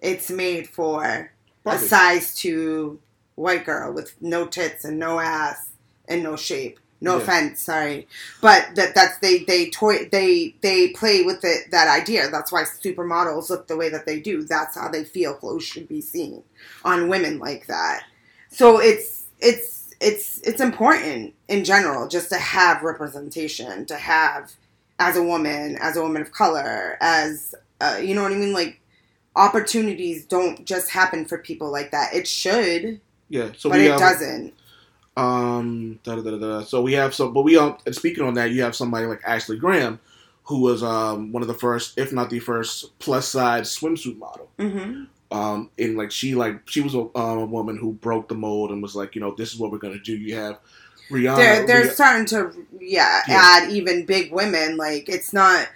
It's 0.00 0.30
made 0.30 0.68
for 0.68 1.30
a 1.64 1.78
size 1.78 2.34
2 2.34 2.98
white 3.36 3.64
girl 3.64 3.92
with 3.92 4.20
no 4.20 4.46
tits 4.46 4.84
and 4.84 4.98
no 4.98 5.20
ass 5.20 5.68
and 6.08 6.22
no 6.22 6.36
shape. 6.36 6.80
No 7.06 7.16
Yeah. 7.16 7.22
offense, 7.22 7.62
sorry, 7.62 8.08
but 8.42 8.74
that 8.76 8.94
that's 8.94 9.18
they 9.18 9.44
they 9.44 9.70
toy 9.70 10.08
they 10.12 10.54
they 10.62 10.90
play 10.90 11.22
with 11.22 11.44
it 11.44 11.70
that 11.70 11.88
idea. 11.88 12.30
That's 12.30 12.52
why 12.52 12.64
supermodels 12.64 13.50
look 13.50 13.68
the 13.68 13.76
way 13.76 13.88
that 13.90 14.06
they 14.06 14.20
do. 14.20 14.42
That's 14.44 14.74
how 14.76 14.88
they 14.88 15.04
feel 15.04 15.34
clothes 15.34 15.64
should 15.64 15.88
be 15.88 16.00
seen 16.02 16.42
on 16.84 17.08
women 17.08 17.38
like 17.38 17.66
that. 17.68 18.04
So 18.50 18.80
it's 18.80 19.24
it's 19.40 19.94
it's 20.00 20.40
it's 20.42 20.60
important 20.60 21.34
in 21.48 21.64
general 21.64 22.08
just 22.08 22.28
to 22.30 22.36
have 22.38 22.82
representation, 22.82 23.86
to 23.86 23.96
have 23.96 24.52
as 24.98 25.16
a 25.16 25.22
woman, 25.22 25.76
as 25.80 25.96
a 25.96 26.02
woman 26.02 26.22
of 26.22 26.32
color, 26.32 26.98
as 27.00 27.54
uh, 27.80 27.98
you 28.02 28.14
know 28.14 28.22
what 28.22 28.32
I 28.32 28.36
mean. 28.36 28.52
Like 28.52 28.80
opportunities 29.36 30.24
don't 30.24 30.64
just 30.64 30.90
happen 30.90 31.24
for 31.26 31.38
people 31.38 31.70
like 31.70 31.90
that. 31.92 32.14
It 32.14 32.26
should, 32.26 33.00
Yeah. 33.28 33.50
So 33.56 33.70
but 33.70 33.80
it 33.80 33.90
have, 33.90 33.98
doesn't. 33.98 34.54
Um, 35.16 35.98
da, 36.02 36.16
da, 36.16 36.36
da, 36.36 36.62
so 36.62 36.82
we 36.82 36.92
have 36.92 37.14
some, 37.14 37.32
but 37.32 37.42
we 37.42 37.56
um, 37.56 37.78
and 37.86 37.94
speaking 37.94 38.24
on 38.24 38.34
that, 38.34 38.50
you 38.50 38.62
have 38.62 38.76
somebody 38.76 39.06
like 39.06 39.22
Ashley 39.24 39.56
Graham, 39.58 39.98
who 40.44 40.60
was 40.60 40.82
um 40.82 41.32
one 41.32 41.42
of 41.42 41.48
the 41.48 41.54
first, 41.54 41.96
if 41.98 42.12
not 42.12 42.28
the 42.30 42.38
first, 42.38 42.98
plus 42.98 43.28
size 43.28 43.74
swimsuit 43.74 44.18
model. 44.18 44.50
hmm 44.58 45.04
Um, 45.30 45.70
and 45.78 45.96
like 45.96 46.10
she 46.12 46.34
like 46.34 46.68
she 46.68 46.82
was 46.82 46.94
a, 46.94 47.00
um, 47.16 47.38
a 47.38 47.46
woman 47.46 47.78
who 47.78 47.92
broke 47.94 48.28
the 48.28 48.34
mold 48.34 48.70
and 48.72 48.82
was 48.82 48.94
like, 48.94 49.14
you 49.14 49.20
know, 49.22 49.34
this 49.34 49.52
is 49.54 49.58
what 49.58 49.70
we're 49.72 49.78
gonna 49.78 49.98
do. 49.98 50.14
You 50.16 50.36
have 50.36 50.58
Rihanna. 51.10 51.36
they're 51.36 51.66
they're 51.66 51.90
starting 51.94 52.26
to 52.26 52.52
yeah, 52.78 53.22
Yeah. 53.26 53.40
add 53.42 53.70
even 53.70 54.04
big 54.04 54.32
women 54.32 54.76
like 54.76 55.08
it's 55.08 55.32
not 55.32 55.68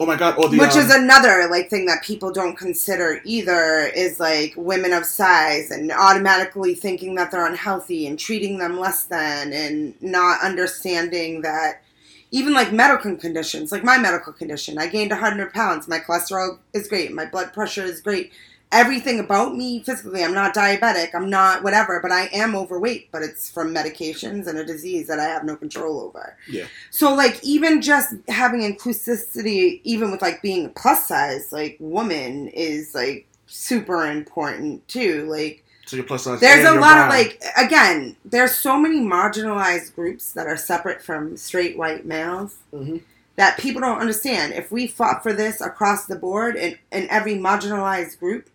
oh 0.00 0.06
my 0.06 0.16
god! 0.16 0.36
Or 0.38 0.48
the, 0.48 0.58
which 0.58 0.72
um, 0.72 0.78
is 0.78 0.94
another 0.94 1.48
like 1.50 1.70
thing 1.70 1.86
that 1.86 2.02
people 2.02 2.32
don't 2.32 2.56
consider 2.56 3.20
either 3.24 3.86
is 3.94 4.20
like 4.20 4.54
women 4.56 4.92
of 4.92 5.04
size 5.04 5.70
and 5.70 5.90
automatically 5.92 6.74
thinking 6.74 7.14
that 7.16 7.30
they're 7.30 7.46
unhealthy 7.46 8.06
and 8.06 8.18
treating 8.18 8.58
them 8.58 8.78
less 8.78 9.04
than 9.04 9.52
and 9.52 10.00
not 10.02 10.40
understanding 10.42 11.42
that 11.42 11.82
even 12.30 12.52
like 12.52 12.72
medical 12.72 13.16
conditions 13.16 13.72
like 13.72 13.82
my 13.82 13.96
medical 13.96 14.32
condition 14.32 14.76
i 14.78 14.86
gained 14.86 15.10
100 15.10 15.52
pounds 15.52 15.88
my 15.88 15.98
cholesterol 15.98 16.58
is 16.74 16.86
great 16.86 17.12
my 17.12 17.24
blood 17.24 17.52
pressure 17.52 17.84
is 17.84 18.00
great 18.00 18.32
everything 18.70 19.18
about 19.18 19.56
me 19.56 19.82
physically 19.82 20.22
i'm 20.22 20.34
not 20.34 20.54
diabetic 20.54 21.14
i'm 21.14 21.30
not 21.30 21.62
whatever 21.62 22.00
but 22.02 22.12
i 22.12 22.26
am 22.32 22.54
overweight 22.54 23.10
but 23.10 23.22
it's 23.22 23.50
from 23.50 23.74
medications 23.74 24.46
and 24.46 24.58
a 24.58 24.64
disease 24.64 25.06
that 25.06 25.18
i 25.18 25.24
have 25.24 25.42
no 25.44 25.56
control 25.56 26.00
over 26.00 26.36
yeah. 26.50 26.66
so 26.90 27.14
like 27.14 27.38
even 27.42 27.80
just 27.80 28.14
having 28.28 28.60
inclusivity, 28.60 29.80
even 29.84 30.10
with 30.10 30.20
like 30.22 30.42
being 30.42 30.66
a 30.66 30.68
plus 30.70 31.08
size 31.08 31.50
like 31.52 31.76
woman 31.80 32.48
is 32.48 32.94
like 32.94 33.26
super 33.46 34.06
important 34.06 34.86
too. 34.88 35.24
Like 35.30 35.64
So 35.86 35.96
you're 35.96 36.04
plus 36.04 36.24
size. 36.24 36.38
there's 36.40 36.68
a 36.68 36.74
lot 36.78 36.98
of 36.98 37.08
like 37.08 37.42
again, 37.56 38.14
there's 38.26 38.54
so 38.54 38.78
many 38.78 39.00
marginalized 39.00 39.94
groups 39.94 40.32
that 40.32 40.46
are 40.46 40.56
separate 40.58 41.00
from 41.02 41.36
straight 41.38 41.78
white 41.78 42.04
males 42.04 42.56
Mhm. 42.74 43.00
that 43.36 43.56
people 43.58 43.80
don't 43.80 43.98
understand. 44.00 44.52
If 44.52 44.70
we 44.70 44.86
fought 44.86 45.22
for 45.22 45.32
this 45.32 45.62
across 45.62 46.04
the 46.04 46.16
board 46.16 46.56
in, 46.56 46.76
in 46.92 47.08
every 47.08 47.36
marginalized 47.36 48.18
group, 48.18 48.50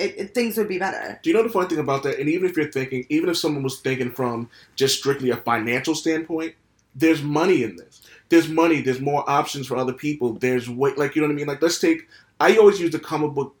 it, 0.00 0.14
it, 0.18 0.34
things 0.34 0.56
would 0.56 0.68
be 0.68 0.78
better. 0.78 1.18
Do 1.22 1.30
you 1.30 1.36
know 1.36 1.42
the 1.42 1.48
funny 1.48 1.68
thing 1.68 1.78
about 1.78 2.02
that? 2.04 2.18
And 2.18 2.28
even 2.28 2.48
if 2.48 2.56
you're 2.56 2.70
thinking, 2.70 3.06
even 3.08 3.28
if 3.28 3.36
someone 3.36 3.62
was 3.62 3.80
thinking 3.80 4.10
from 4.10 4.48
just 4.76 4.98
strictly 4.98 5.30
a 5.30 5.36
financial 5.36 5.94
standpoint, 5.94 6.54
there's 6.94 7.22
money 7.22 7.62
in 7.62 7.76
this. 7.76 8.02
There's 8.28 8.48
money. 8.48 8.80
There's 8.80 9.00
more 9.00 9.28
options 9.28 9.66
for 9.66 9.76
other 9.76 9.92
people. 9.92 10.34
There's 10.34 10.68
way, 10.68 10.94
like 10.96 11.14
you 11.14 11.22
know 11.22 11.28
what 11.28 11.34
I 11.34 11.36
mean. 11.36 11.46
Like 11.46 11.62
let's 11.62 11.78
take. 11.78 12.08
I 12.38 12.56
always 12.56 12.80
use 12.80 12.92
the 12.92 12.98
comic 12.98 13.32
book 13.32 13.54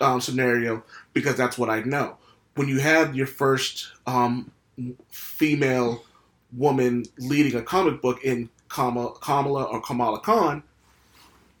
um, 0.00 0.20
scenario 0.20 0.82
because 1.12 1.36
that's 1.36 1.58
what 1.58 1.70
I 1.70 1.80
know. 1.80 2.16
When 2.54 2.68
you 2.68 2.80
have 2.80 3.14
your 3.14 3.26
first 3.26 3.92
um, 4.06 4.50
female 5.08 6.02
woman 6.52 7.04
leading 7.18 7.58
a 7.58 7.62
comic 7.62 8.00
book 8.00 8.24
in 8.24 8.48
Kamala, 8.68 9.14
Kamala 9.20 9.64
or 9.64 9.80
Kamala 9.80 10.20
Khan, 10.20 10.62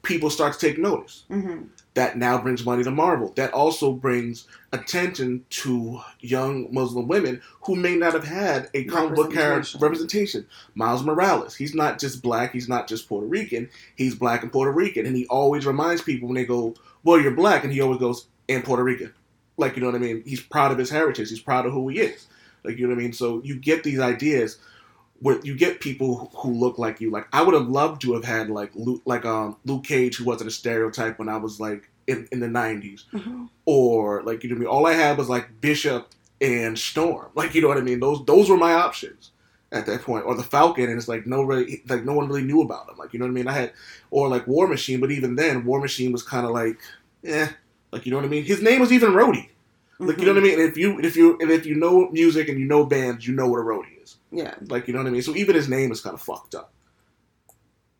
people 0.02 0.30
start 0.30 0.54
to 0.54 0.58
take 0.58 0.78
notice 0.78 1.24
hmm 1.28 1.62
that 1.96 2.18
now 2.18 2.36
brings 2.38 2.64
money 2.64 2.84
to 2.84 2.90
Marvel. 2.90 3.32
That 3.36 3.54
also 3.54 3.90
brings 3.90 4.46
attention 4.70 5.46
to 5.48 6.02
young 6.20 6.68
Muslim 6.70 7.08
women 7.08 7.40
who 7.62 7.74
may 7.74 7.96
not 7.96 8.12
have 8.12 8.24
had 8.24 8.68
a 8.74 8.84
comic 8.84 9.14
book 9.14 9.32
character 9.32 9.78
Representation. 9.78 10.46
Miles 10.74 11.02
Morales, 11.02 11.54
he's 11.54 11.74
not 11.74 11.98
just 11.98 12.22
black, 12.22 12.52
he's 12.52 12.68
not 12.68 12.86
just 12.86 13.08
Puerto 13.08 13.26
Rican, 13.26 13.70
he's 13.96 14.14
black 14.14 14.42
and 14.42 14.52
Puerto 14.52 14.72
Rican. 14.72 15.06
And 15.06 15.16
he 15.16 15.26
always 15.28 15.64
reminds 15.64 16.02
people 16.02 16.28
when 16.28 16.36
they 16.36 16.44
go, 16.44 16.74
Well, 17.02 17.18
you're 17.18 17.30
black, 17.30 17.64
and 17.64 17.72
he 17.72 17.80
always 17.80 17.98
goes, 17.98 18.26
And 18.46 18.62
Puerto 18.62 18.84
Rican. 18.84 19.14
Like, 19.56 19.74
you 19.74 19.80
know 19.80 19.88
what 19.88 19.96
I 19.96 19.98
mean? 19.98 20.22
He's 20.26 20.42
proud 20.42 20.72
of 20.72 20.78
his 20.78 20.90
heritage, 20.90 21.30
he's 21.30 21.40
proud 21.40 21.64
of 21.64 21.72
who 21.72 21.88
he 21.88 22.00
is. 22.00 22.26
Like, 22.62 22.76
you 22.76 22.86
know 22.86 22.94
what 22.94 23.00
I 23.00 23.04
mean? 23.04 23.14
So 23.14 23.40
you 23.42 23.56
get 23.56 23.84
these 23.84 24.00
ideas 24.00 24.58
where 25.20 25.40
you 25.42 25.56
get 25.56 25.80
people 25.80 26.30
who 26.36 26.52
look 26.52 26.78
like 26.78 27.00
you. 27.00 27.10
Like 27.10 27.26
I 27.32 27.42
would 27.42 27.54
have 27.54 27.68
loved 27.68 28.02
to 28.02 28.12
have 28.14 28.24
had 28.24 28.50
like 28.50 28.70
Luke, 28.74 29.02
like 29.04 29.24
um 29.24 29.56
Luke 29.64 29.84
Cage, 29.84 30.16
who 30.16 30.24
wasn't 30.24 30.48
a 30.48 30.52
stereotype 30.52 31.18
when 31.18 31.28
I 31.28 31.36
was 31.36 31.58
like 31.60 31.90
in, 32.06 32.28
in 32.32 32.40
the 32.40 32.46
'90s, 32.48 33.04
Mhm. 33.12 33.48
or 33.64 34.22
like 34.22 34.42
you 34.42 34.50
know 34.50 34.54
what 34.54 34.58
I 34.58 34.64
mean. 34.64 34.68
All 34.68 34.86
I 34.86 34.92
had 34.92 35.18
was 35.18 35.28
like 35.28 35.60
Bishop 35.60 36.08
and 36.40 36.78
Storm. 36.78 37.28
Like 37.34 37.54
you 37.54 37.62
know 37.62 37.68
what 37.68 37.78
I 37.78 37.82
mean. 37.82 38.00
Those 38.00 38.24
those 38.26 38.50
were 38.50 38.56
my 38.58 38.74
options 38.74 39.30
at 39.72 39.86
that 39.86 40.02
point. 40.02 40.26
Or 40.26 40.34
the 40.34 40.42
Falcon, 40.42 40.84
and 40.90 40.98
it's 40.98 41.08
like 41.08 41.26
no 41.26 41.42
really 41.42 41.82
like 41.88 42.04
no 42.04 42.12
one 42.14 42.28
really 42.28 42.44
knew 42.44 42.60
about 42.62 42.88
him. 42.88 42.96
Like 42.98 43.12
you 43.12 43.18
know 43.18 43.24
what 43.24 43.30
I 43.32 43.34
mean. 43.34 43.48
I 43.48 43.52
had 43.52 43.72
or 44.10 44.28
like 44.28 44.46
War 44.46 44.68
Machine, 44.68 45.00
but 45.00 45.10
even 45.10 45.36
then, 45.36 45.64
War 45.64 45.80
Machine 45.80 46.12
was 46.12 46.22
kind 46.22 46.44
of 46.46 46.52
like 46.52 46.78
eh. 47.24 47.48
Like 47.92 48.04
you 48.04 48.10
know 48.10 48.18
what 48.18 48.26
I 48.26 48.28
mean. 48.28 48.44
His 48.44 48.60
name 48.62 48.80
was 48.80 48.92
even 48.92 49.12
Rhodey. 49.12 49.48
Like 49.98 50.18
you 50.18 50.26
know 50.26 50.34
what 50.34 50.42
I 50.42 50.46
mean. 50.46 50.60
And 50.60 50.68
if 50.68 50.76
you 50.76 51.00
if 51.00 51.16
you 51.16 51.38
and 51.40 51.50
if 51.50 51.64
you 51.64 51.74
know 51.74 52.10
music 52.10 52.48
and 52.50 52.58
you 52.60 52.66
know 52.66 52.84
bands, 52.84 53.26
you 53.26 53.34
know 53.34 53.48
what 53.48 53.58
a 53.60 53.62
roadie 53.62 53.95
is. 54.06 54.16
Yeah. 54.32 54.54
Like 54.68 54.86
you 54.88 54.94
know 54.94 55.00
what 55.00 55.08
I 55.08 55.10
mean. 55.10 55.22
So 55.22 55.34
even 55.36 55.54
his 55.56 55.68
name 55.68 55.92
is 55.92 56.00
kind 56.00 56.14
of 56.14 56.22
fucked 56.22 56.54
up. 56.54 56.72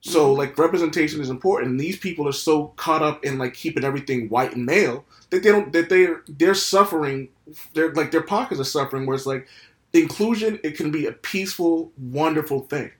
So 0.01 0.35
Mhm. 0.35 0.39
like 0.39 0.59
representation 0.59 1.21
is 1.21 1.31
important. 1.31 1.73
And 1.73 1.81
these 1.81 1.99
people 1.99 2.29
are 2.29 2.33
so 2.33 2.69
caught 2.77 3.03
up 3.03 3.25
in 3.25 3.39
like 3.39 3.55
keeping 3.55 3.85
everything 3.85 4.29
white 4.29 4.55
and 4.55 4.65
male 4.67 5.05
that 5.31 5.43
they 5.43 5.51
don't 5.51 5.73
that 5.73 5.89
they're 5.89 6.23
they're 6.29 6.55
suffering. 6.55 7.29
They're 7.75 7.93
like 7.95 8.11
their 8.13 8.23
pockets 8.23 8.61
are 8.61 8.65
suffering. 8.65 9.07
Where 9.07 9.17
it's 9.17 9.27
like 9.27 9.49
inclusion, 9.93 10.61
it 10.63 10.77
can 10.77 10.91
be 10.91 11.07
a 11.07 11.13
peaceful, 11.13 11.93
wonderful 11.99 12.61
thing. 12.63 12.93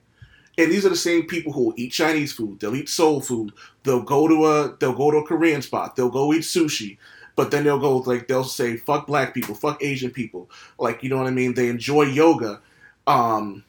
And 0.57 0.71
these 0.71 0.85
are 0.85 0.89
the 0.89 0.95
same 0.95 1.27
people 1.27 1.53
who 1.53 1.65
will 1.65 1.73
eat 1.77 1.91
Chinese 1.91 2.33
food. 2.33 2.59
They'll 2.59 2.75
eat 2.75 2.89
soul 2.89 3.21
food. 3.21 3.53
They'll 3.83 4.01
go 4.01 4.27
to 4.27 4.45
a 4.47 4.75
they'll 4.79 4.93
go 4.95 5.11
to 5.11 5.17
a 5.17 5.25
Korean 5.27 5.61
spot. 5.61 5.95
They'll 5.95 6.09
go 6.09 6.33
eat 6.33 6.41
sushi. 6.43 6.97
But 7.35 7.51
then 7.51 7.63
they'll 7.63 7.79
go 7.79 7.97
like 7.97 8.27
they'll 8.27 8.43
say 8.43 8.77
fuck 8.77 9.07
black 9.07 9.33
people, 9.35 9.55
fuck 9.55 9.83
Asian 9.83 10.11
people. 10.11 10.49
Like 10.79 11.03
you 11.03 11.09
know 11.09 11.17
what 11.17 11.27
I 11.27 11.31
mean. 11.31 11.53
They 11.53 11.69
enjoy 11.69 12.03
yoga, 12.03 12.61
um, 13.07 13.63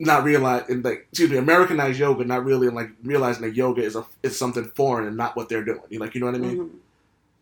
not 0.00 0.24
realize 0.24 0.64
and 0.68 0.84
like 0.84 1.06
excuse 1.10 1.30
me, 1.30 1.36
Americanized 1.36 1.98
yoga, 1.98 2.24
not 2.24 2.44
really 2.44 2.68
like 2.68 2.90
realizing 3.02 3.42
that 3.42 3.54
yoga 3.54 3.82
is 3.82 3.96
a 3.96 4.06
is 4.22 4.38
something 4.38 4.64
foreign 4.74 5.06
and 5.06 5.16
not 5.16 5.36
what 5.36 5.48
they're 5.48 5.64
doing. 5.64 5.82
You 5.90 6.00
like 6.00 6.14
you 6.14 6.20
know 6.20 6.26
what 6.26 6.34
I 6.34 6.38
mean? 6.38 6.58
Mhm. 6.58 6.70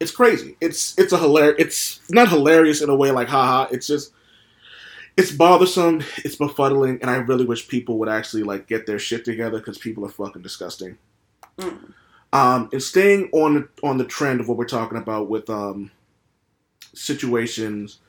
It's 0.01 0.11
crazy. 0.11 0.57
It's 0.61 0.99
it's 0.99 1.13
a 1.13 1.19
hilarious. 1.19 1.57
It's 1.59 2.11
not 2.11 2.29
hilarious 2.29 2.83
in 2.83 2.91
a 2.91 2.97
way 2.97 3.11
like 3.11 3.29
haha. 3.29 3.69
It's 3.71 3.87
just 3.87 4.13
it's 5.17 5.31
bothersome. 5.31 6.03
It's 6.19 6.37
befuddling, 6.37 7.01
and 7.01 7.11
I 7.11 7.17
really 7.17 7.47
wish 7.47 7.69
people 7.69 7.99
would 7.99 8.09
actually 8.09 8.43
like 8.43 8.67
get 8.67 8.87
their 8.87 8.99
shit 8.99 9.25
together 9.25 9.59
because 9.59 9.79
people 9.79 10.05
are 10.05 10.11
fucking 10.11 10.43
disgusting. 10.43 10.99
Mm. 11.59 11.93
Um, 12.33 12.69
and 12.73 12.83
staying 12.83 13.31
on 13.33 13.55
the, 13.55 13.69
on 13.83 13.97
the 13.97 14.05
trend 14.05 14.41
of 14.41 14.49
what 14.49 14.59
we're 14.59 14.67
talking 14.67 14.99
about 14.99 15.31
with 15.31 15.49
um, 15.49 15.91
situations 16.93 18.01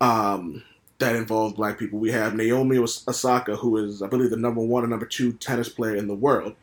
um, 0.00 0.64
that 1.02 1.16
involve 1.16 1.56
black 1.56 1.80
people, 1.80 1.98
we 1.98 2.12
have 2.12 2.36
Naomi 2.36 2.78
Osaka, 2.78 3.56
who 3.56 3.76
is, 3.76 4.02
I 4.02 4.06
believe, 4.06 4.30
the 4.30 4.36
number 4.36 4.60
one 4.60 4.84
and 4.84 4.90
number 4.90 5.04
two 5.04 5.32
tennis 5.32 5.68
player 5.68 5.96
in 5.96 6.06
the 6.06 6.14
world. 6.14 6.54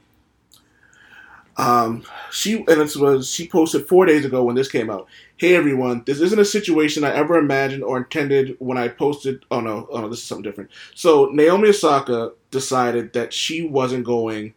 Um, 1.58 2.06
she 2.32 2.60
and 2.60 2.70
it 2.70 2.96
was 2.96 3.30
she 3.30 3.50
posted 3.50 3.86
four 3.90 4.06
days 4.06 4.24
ago 4.24 4.44
when 4.44 4.56
this 4.56 4.72
came 4.72 4.90
out. 4.90 5.08
Hey 5.36 5.56
everyone, 5.56 6.04
this 6.06 6.22
isn't 6.22 6.40
a 6.40 6.46
situation 6.46 7.04
I 7.04 7.14
ever 7.14 7.38
imagined 7.38 7.84
or 7.84 7.98
intended 7.98 8.56
when 8.60 8.78
I 8.78 8.88
posted. 8.88 9.44
Oh 9.52 9.60
no, 9.60 9.90
oh 9.92 10.00
no, 10.00 10.08
this 10.08 10.20
is 10.20 10.26
something 10.26 10.44
different. 10.44 10.70
So 10.96 11.26
Naomi 11.34 11.68
Osaka 11.68 12.32
decided 12.50 13.12
that 13.12 13.34
she 13.34 13.68
wasn't 13.68 14.06
going 14.06 14.54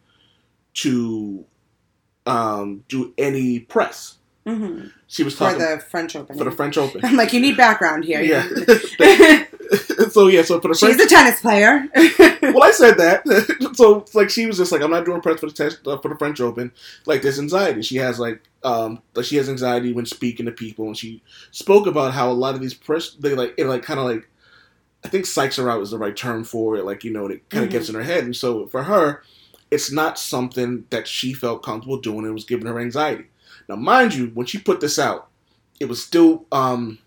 to 0.74 1.44
um, 2.24 2.84
do 2.86 3.12
any 3.18 3.58
press 3.58 4.18
hmm 4.46 4.86
She 5.06 5.22
was 5.22 5.36
talking 5.36 5.60
For 5.60 5.76
the 5.76 5.80
French 5.80 6.16
Open. 6.16 6.36
for 6.38 6.44
the 6.44 6.50
French 6.50 6.76
Open. 6.76 7.00
I'm 7.04 7.16
like, 7.16 7.32
you 7.32 7.40
need 7.40 7.56
background 7.56 8.04
here. 8.04 8.20
Yeah. 8.22 8.42
so 10.10 10.26
yeah, 10.28 10.42
so 10.42 10.60
for 10.60 10.68
the 10.68 10.74
French, 10.74 10.96
She's 10.96 11.00
a 11.00 11.08
tennis 11.08 11.40
player. 11.40 11.86
well, 12.42 12.64
I 12.64 12.72
said 12.72 12.98
that. 12.98 13.22
so 13.74 14.04
like 14.14 14.30
she 14.30 14.46
was 14.46 14.56
just 14.58 14.72
like, 14.72 14.82
I'm 14.82 14.90
not 14.90 15.04
doing 15.04 15.20
press 15.20 15.40
for 15.40 15.46
the 15.46 15.52
test 15.52 15.86
uh, 15.86 15.98
for 15.98 16.08
the 16.08 16.16
French 16.16 16.40
Open. 16.40 16.72
Like 17.06 17.22
there's 17.22 17.38
anxiety. 17.38 17.82
She 17.82 17.96
has 17.96 18.18
like 18.18 18.42
um 18.64 19.00
like 19.14 19.24
she 19.26 19.36
has 19.36 19.48
anxiety 19.48 19.92
when 19.92 20.06
speaking 20.06 20.46
to 20.46 20.52
people, 20.52 20.86
and 20.86 20.96
she 20.96 21.22
spoke 21.52 21.86
about 21.86 22.12
how 22.12 22.30
a 22.30 22.34
lot 22.34 22.54
of 22.54 22.60
these 22.60 22.74
press 22.74 23.10
they 23.10 23.34
like 23.34 23.54
it 23.56 23.66
like 23.66 23.82
kind 23.82 24.00
of 24.00 24.06
like 24.06 24.28
I 25.04 25.08
think 25.08 25.24
psychs 25.24 25.56
her 25.56 25.70
out 25.70 25.82
is 25.82 25.90
the 25.90 25.98
right 25.98 26.16
term 26.16 26.44
for 26.44 26.76
it. 26.76 26.84
Like 26.84 27.04
you 27.04 27.12
know, 27.12 27.26
it 27.26 27.48
kind 27.48 27.64
of 27.64 27.70
Mhm. 27.70 27.72
gets 27.72 27.88
in 27.88 27.94
her 27.94 28.02
head, 28.04 28.24
and 28.24 28.36
so 28.36 28.66
for 28.66 28.82
her, 28.84 29.22
it's 29.70 29.90
not 29.90 30.18
something 30.18 30.84
that 30.90 31.08
she 31.08 31.32
felt 31.32 31.62
comfortable 31.62 31.96
doing. 31.98 32.26
It 32.26 32.30
was 32.32 32.44
giving 32.44 32.66
her 32.66 32.78
anxiety. 32.78 33.24
Now, 33.72 33.76
mind 33.76 34.12
you, 34.14 34.26
when 34.34 34.44
she 34.46 34.58
put 34.58 34.80
this 34.80 34.98
out, 34.98 35.28
it 35.80 35.86
was 35.86 36.04
still 36.04 36.44
um 36.52 36.98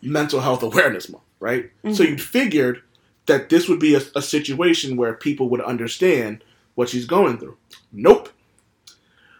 mental 0.00 0.38
health 0.40 0.62
awareness 0.62 1.08
month, 1.08 1.24
right? 1.40 1.70
So 1.82 2.04
Mhm. 2.04 2.10
you 2.10 2.18
figured 2.18 2.82
that 3.26 3.48
this 3.48 3.68
would 3.68 3.80
be 3.80 3.96
a, 3.96 4.02
a 4.14 4.22
situation 4.22 4.96
where 4.96 5.14
people 5.14 5.48
would 5.48 5.60
understand 5.60 6.44
what 6.76 6.88
she's 6.88 7.06
going 7.06 7.38
through. 7.38 7.56
Nope. 7.92 8.28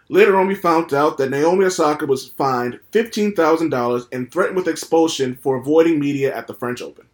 Later 0.09 0.37
on, 0.37 0.49
we 0.49 0.57
found 0.57 0.93
out 0.93 1.19
that 1.19 1.31
Naomi 1.31 1.65
Osaka 1.67 2.05
was 2.07 2.29
fined 2.31 2.81
$15,000 2.93 4.07
and 4.12 4.31
threatened 4.31 4.57
with 4.57 4.67
expulsion 4.69 5.37
for 5.41 5.57
avoiding 5.57 6.01
media 6.01 6.35
at 6.37 6.47
the 6.49 6.55
French 6.55 6.83
Open. 6.83 7.07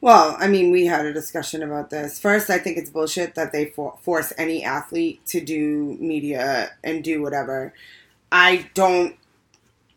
Well, 0.00 0.36
I 0.38 0.46
mean, 0.46 0.70
we 0.70 0.86
had 0.86 1.06
a 1.06 1.12
discussion 1.12 1.62
about 1.62 1.90
this. 1.90 2.20
First, 2.20 2.50
I 2.50 2.58
think 2.58 2.78
it's 2.78 2.90
bullshit 2.90 3.34
that 3.34 3.50
they 3.50 3.66
for- 3.66 3.98
force 4.02 4.32
any 4.38 4.62
athlete 4.62 5.24
to 5.26 5.40
do 5.40 5.96
media 5.98 6.70
and 6.84 7.02
do 7.02 7.20
whatever. 7.22 7.72
I 8.30 8.68
don't 8.74 9.16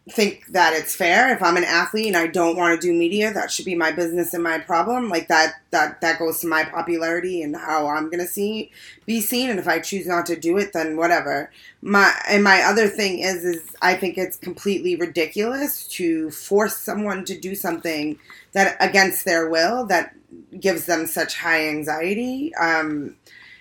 think 0.10 0.48
that 0.48 0.74
it's 0.74 0.96
fair. 0.96 1.34
If 1.34 1.44
I'm 1.44 1.58
an 1.58 1.64
athlete 1.64 2.08
and 2.08 2.18
I 2.18 2.28
don't 2.28 2.58
want 2.58 2.80
to 2.80 2.88
do 2.88 2.94
media, 2.94 3.32
that 3.34 3.52
should 3.52 3.66
be 3.66 3.76
my 3.76 3.92
business 3.92 4.34
and 4.34 4.44
my 4.44 4.58
problem. 4.58 5.10
Like 5.10 5.28
that 5.28 5.56
that 5.72 6.02
that 6.02 6.20
goes 6.20 6.40
to 6.40 6.48
my 6.48 6.64
popularity 6.64 7.42
and 7.42 7.56
how 7.56 7.88
I'm 7.88 8.10
to 8.10 8.26
see 8.26 8.72
be 9.06 9.22
seen 9.22 9.50
and 9.50 9.60
if 9.60 9.68
I 9.68 9.80
choose 9.80 10.08
not 10.08 10.26
to 10.28 10.36
do 10.36 10.58
it 10.58 10.74
then 10.74 10.98
whatever. 10.98 11.52
My 11.82 12.14
and 12.28 12.44
my 12.44 12.62
other 12.62 12.88
thing 12.88 13.20
is 13.20 13.46
is 13.46 13.76
I 13.82 13.96
think 13.96 14.18
it's 14.18 14.38
completely 14.38 14.96
ridiculous 14.96 15.88
to 15.90 16.32
force 16.32 16.78
someone 16.78 17.24
to 17.26 17.40
do 17.40 17.56
something 17.56 18.18
that 18.54 18.76
against 18.80 19.26
their 19.26 19.50
will 19.50 19.86
that 19.86 20.16
gives 20.60 20.86
them 20.86 21.06
such 21.06 21.38
high 21.38 21.68
anxiety. 21.68 22.54
Um, 22.56 23.16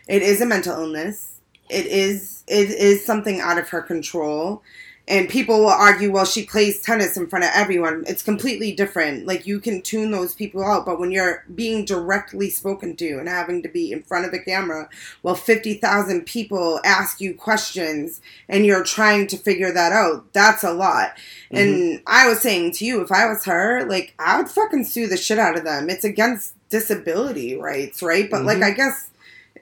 it 0.09 0.23
is 0.23 0.41
a 0.41 0.47
mental 0.47 0.75
illness. 0.81 1.30
It 1.71 1.87
is 1.87 2.43
it 2.47 2.71
is 2.71 3.05
something 3.05 3.41
out 3.41 3.59
of 3.59 3.69
her 3.71 3.83
control. 3.83 4.63
And 5.09 5.29
people 5.29 5.59
will 5.59 5.71
argue, 5.71 6.13
well, 6.13 6.25
she 6.25 6.45
plays 6.45 6.81
tennis 6.81 7.17
in 7.17 7.27
front 7.27 7.45
of 7.45 7.51
everyone. 7.53 8.05
It's 8.07 8.23
completely 8.23 8.71
different. 8.71 9.27
Like 9.27 9.45
you 9.45 9.59
can 9.59 9.83
tune 9.83 10.13
those 10.13 10.37
people 10.37 10.65
out, 10.65 10.87
but 10.87 11.01
when 11.01 11.11
you're 11.11 11.45
being 11.53 11.85
directly 11.85 12.49
spoken 12.49 12.95
to 12.97 13.19
and 13.19 13.29
having 13.29 13.61
to 13.65 13.69
be 13.69 13.91
in 13.91 14.03
front 14.03 14.25
of 14.25 14.31
the 14.31 14.39
camera 14.39 14.89
while 15.23 15.35
fifty 15.35 15.75
thousand 15.75 16.27
people 16.27 16.81
ask 16.85 17.21
you 17.21 17.35
questions 17.35 18.21
and 18.49 18.65
you're 18.65 18.85
trying 18.85 19.27
to 19.29 19.37
figure 19.37 19.73
that 19.73 19.91
out, 19.91 20.33
that's 20.33 20.63
a 20.63 20.73
lot. 20.73 21.15
And 21.51 22.03
I 22.07 22.29
was 22.29 22.41
saying 22.41 22.73
to 22.75 22.85
you, 22.85 23.01
if 23.01 23.11
I 23.11 23.27
was 23.27 23.45
her, 23.47 23.85
like 23.89 24.15
I 24.21 24.37
would 24.37 24.49
fucking 24.49 24.85
sue 24.85 25.09
the 25.09 25.17
shit 25.17 25.41
out 25.41 25.59
of 25.59 25.65
them. 25.65 25.91
It's 25.91 26.05
against 26.05 26.55
disability 26.69 27.57
rights, 27.57 28.01
right? 28.01 28.31
But 28.31 28.45
like 28.45 28.59
Mhm. 28.59 28.65
I 28.65 28.71
guess 28.71 29.09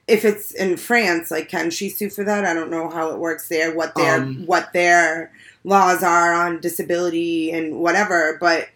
if 0.09 0.25
it's 0.25 0.53
in 0.53 0.77
France, 0.77 1.31
like 1.31 1.49
can 1.49 1.71
she 1.71 1.88
sue 1.91 2.11
for 2.11 2.25
that? 2.25 2.45
I 2.45 2.55
don't 2.55 2.71
know 2.71 2.88
how 2.88 3.11
it 3.12 3.19
works 3.19 3.49
there, 3.49 3.75
what 3.75 3.95
their 3.95 4.23
Um, 4.23 4.47
what 4.47 4.73
their 4.73 5.31
laws 5.65 6.03
are 6.03 6.33
on 6.33 6.61
disability 6.61 7.50
and 7.53 7.79
whatever, 7.79 8.38
but 8.41 8.69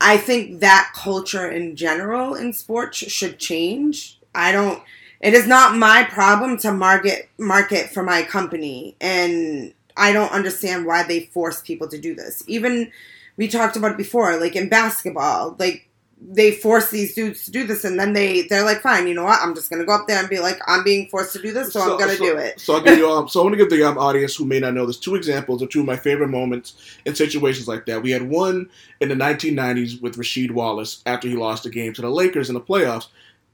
I 0.00 0.16
think 0.16 0.60
that 0.60 0.92
culture 0.94 1.48
in 1.48 1.76
general 1.76 2.34
in 2.34 2.52
sports 2.52 2.98
should 2.98 3.38
change. 3.38 4.18
I 4.34 4.50
don't 4.52 4.82
it 5.20 5.34
is 5.34 5.46
not 5.46 5.76
my 5.76 6.04
problem 6.04 6.56
to 6.58 6.72
market 6.72 7.28
market 7.38 7.90
for 7.90 8.02
my 8.02 8.22
company 8.22 8.96
and 9.00 9.74
I 9.96 10.12
don't 10.12 10.32
understand 10.32 10.86
why 10.86 11.02
they 11.02 11.26
force 11.26 11.60
people 11.60 11.88
to 11.88 11.98
do 11.98 12.14
this. 12.14 12.44
Even 12.46 12.92
we 13.36 13.48
talked 13.48 13.76
about 13.76 13.92
it 13.92 13.96
before, 13.96 14.38
like 14.38 14.56
in 14.56 14.68
basketball, 14.68 15.56
like 15.58 15.87
they 16.20 16.50
force 16.50 16.90
these 16.90 17.14
dudes 17.14 17.44
to 17.44 17.50
do 17.50 17.64
this 17.64 17.84
and 17.84 17.98
then 17.98 18.12
they 18.12 18.42
they're 18.48 18.64
like 18.64 18.80
fine 18.80 19.06
you 19.06 19.14
know 19.14 19.24
what 19.24 19.38
i'm 19.40 19.54
just 19.54 19.70
gonna 19.70 19.84
go 19.84 19.94
up 19.94 20.06
there 20.08 20.18
and 20.18 20.28
be 20.28 20.40
like 20.40 20.58
i'm 20.66 20.82
being 20.82 21.08
forced 21.08 21.32
to 21.32 21.40
do 21.40 21.52
this 21.52 21.72
so, 21.72 21.80
i'm 21.80 21.98
gonna 21.98 22.16
so- 22.16 22.24
do 22.24 22.36
it 22.36 22.58
So 22.58 22.74
I'll 22.74 22.80
give 22.80 22.98
you 22.98 23.08
um, 23.08 23.28
so 23.28 23.40
I 23.40 23.44
want 23.44 23.54
to 23.54 23.56
give 23.56 23.70
the 23.70 23.84
um, 23.84 23.98
audience 23.98 24.34
who 24.34 24.44
may 24.44 24.58
not 24.58 24.74
know 24.74 24.84
this 24.84 24.98
two 24.98 25.14
examples 25.14 25.62
of 25.62 25.68
two 25.68 25.80
of 25.80 25.86
my 25.86 25.96
favorite 25.96 26.28
moments 26.28 26.74
in 27.04 27.14
situations 27.14 27.68
like 27.68 27.86
that. 27.86 28.02
We 28.02 28.10
had 28.10 28.28
one 28.28 28.68
in 29.00 29.08
the 29.08 29.14
1990s 29.14 30.02
with 30.02 30.16
Rasheed 30.16 30.50
Wallace 30.50 31.02
after 31.06 31.28
he 31.28 31.36
lost 31.36 31.66
a 31.66 31.70
game 31.70 31.92
to 31.94 32.02
the 32.02 32.10
Lakers 32.10 32.48
in 32.48 32.54
the 32.54 32.60
playoffs, 32.60 33.06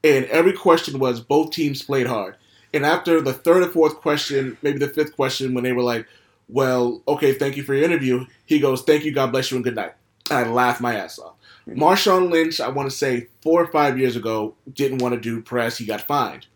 and 0.02 0.24
every 0.26 0.52
question 0.52 0.98
was 0.98 1.20
both 1.20 1.50
teams 1.50 1.82
played 1.82 2.06
hard. 2.06 2.36
And 2.72 2.84
after 2.84 3.20
the 3.20 3.32
third 3.32 3.62
or 3.62 3.70
fourth 3.70 3.96
question, 3.96 4.56
maybe 4.62 4.78
the 4.78 4.88
fifth 4.88 5.14
question, 5.14 5.54
when 5.54 5.64
they 5.64 5.72
were 5.72 5.82
like, 5.82 6.06
"Well, 6.48 7.02
okay, 7.06 7.34
thank 7.34 7.56
you 7.56 7.62
for 7.62 7.74
your 7.74 7.84
interview," 7.84 8.26
he 8.46 8.58
goes, 8.58 8.82
"Thank 8.82 9.04
you, 9.04 9.12
God 9.12 9.30
bless 9.32 9.50
you, 9.50 9.56
and 9.58 9.64
good 9.64 9.76
night." 9.76 9.92
And 10.30 10.38
I 10.38 10.50
laughed 10.50 10.80
my 10.80 10.96
ass 10.96 11.18
off. 11.18 11.33
Marshawn 11.68 12.30
Lynch, 12.30 12.60
I 12.60 12.68
want 12.68 12.90
to 12.90 12.96
say 12.96 13.28
four 13.42 13.62
or 13.62 13.66
five 13.66 13.98
years 13.98 14.16
ago, 14.16 14.54
didn't 14.72 14.98
want 14.98 15.14
to 15.14 15.20
do 15.20 15.40
press. 15.40 15.78
He 15.78 15.86
got 15.86 16.02
fined 16.02 16.46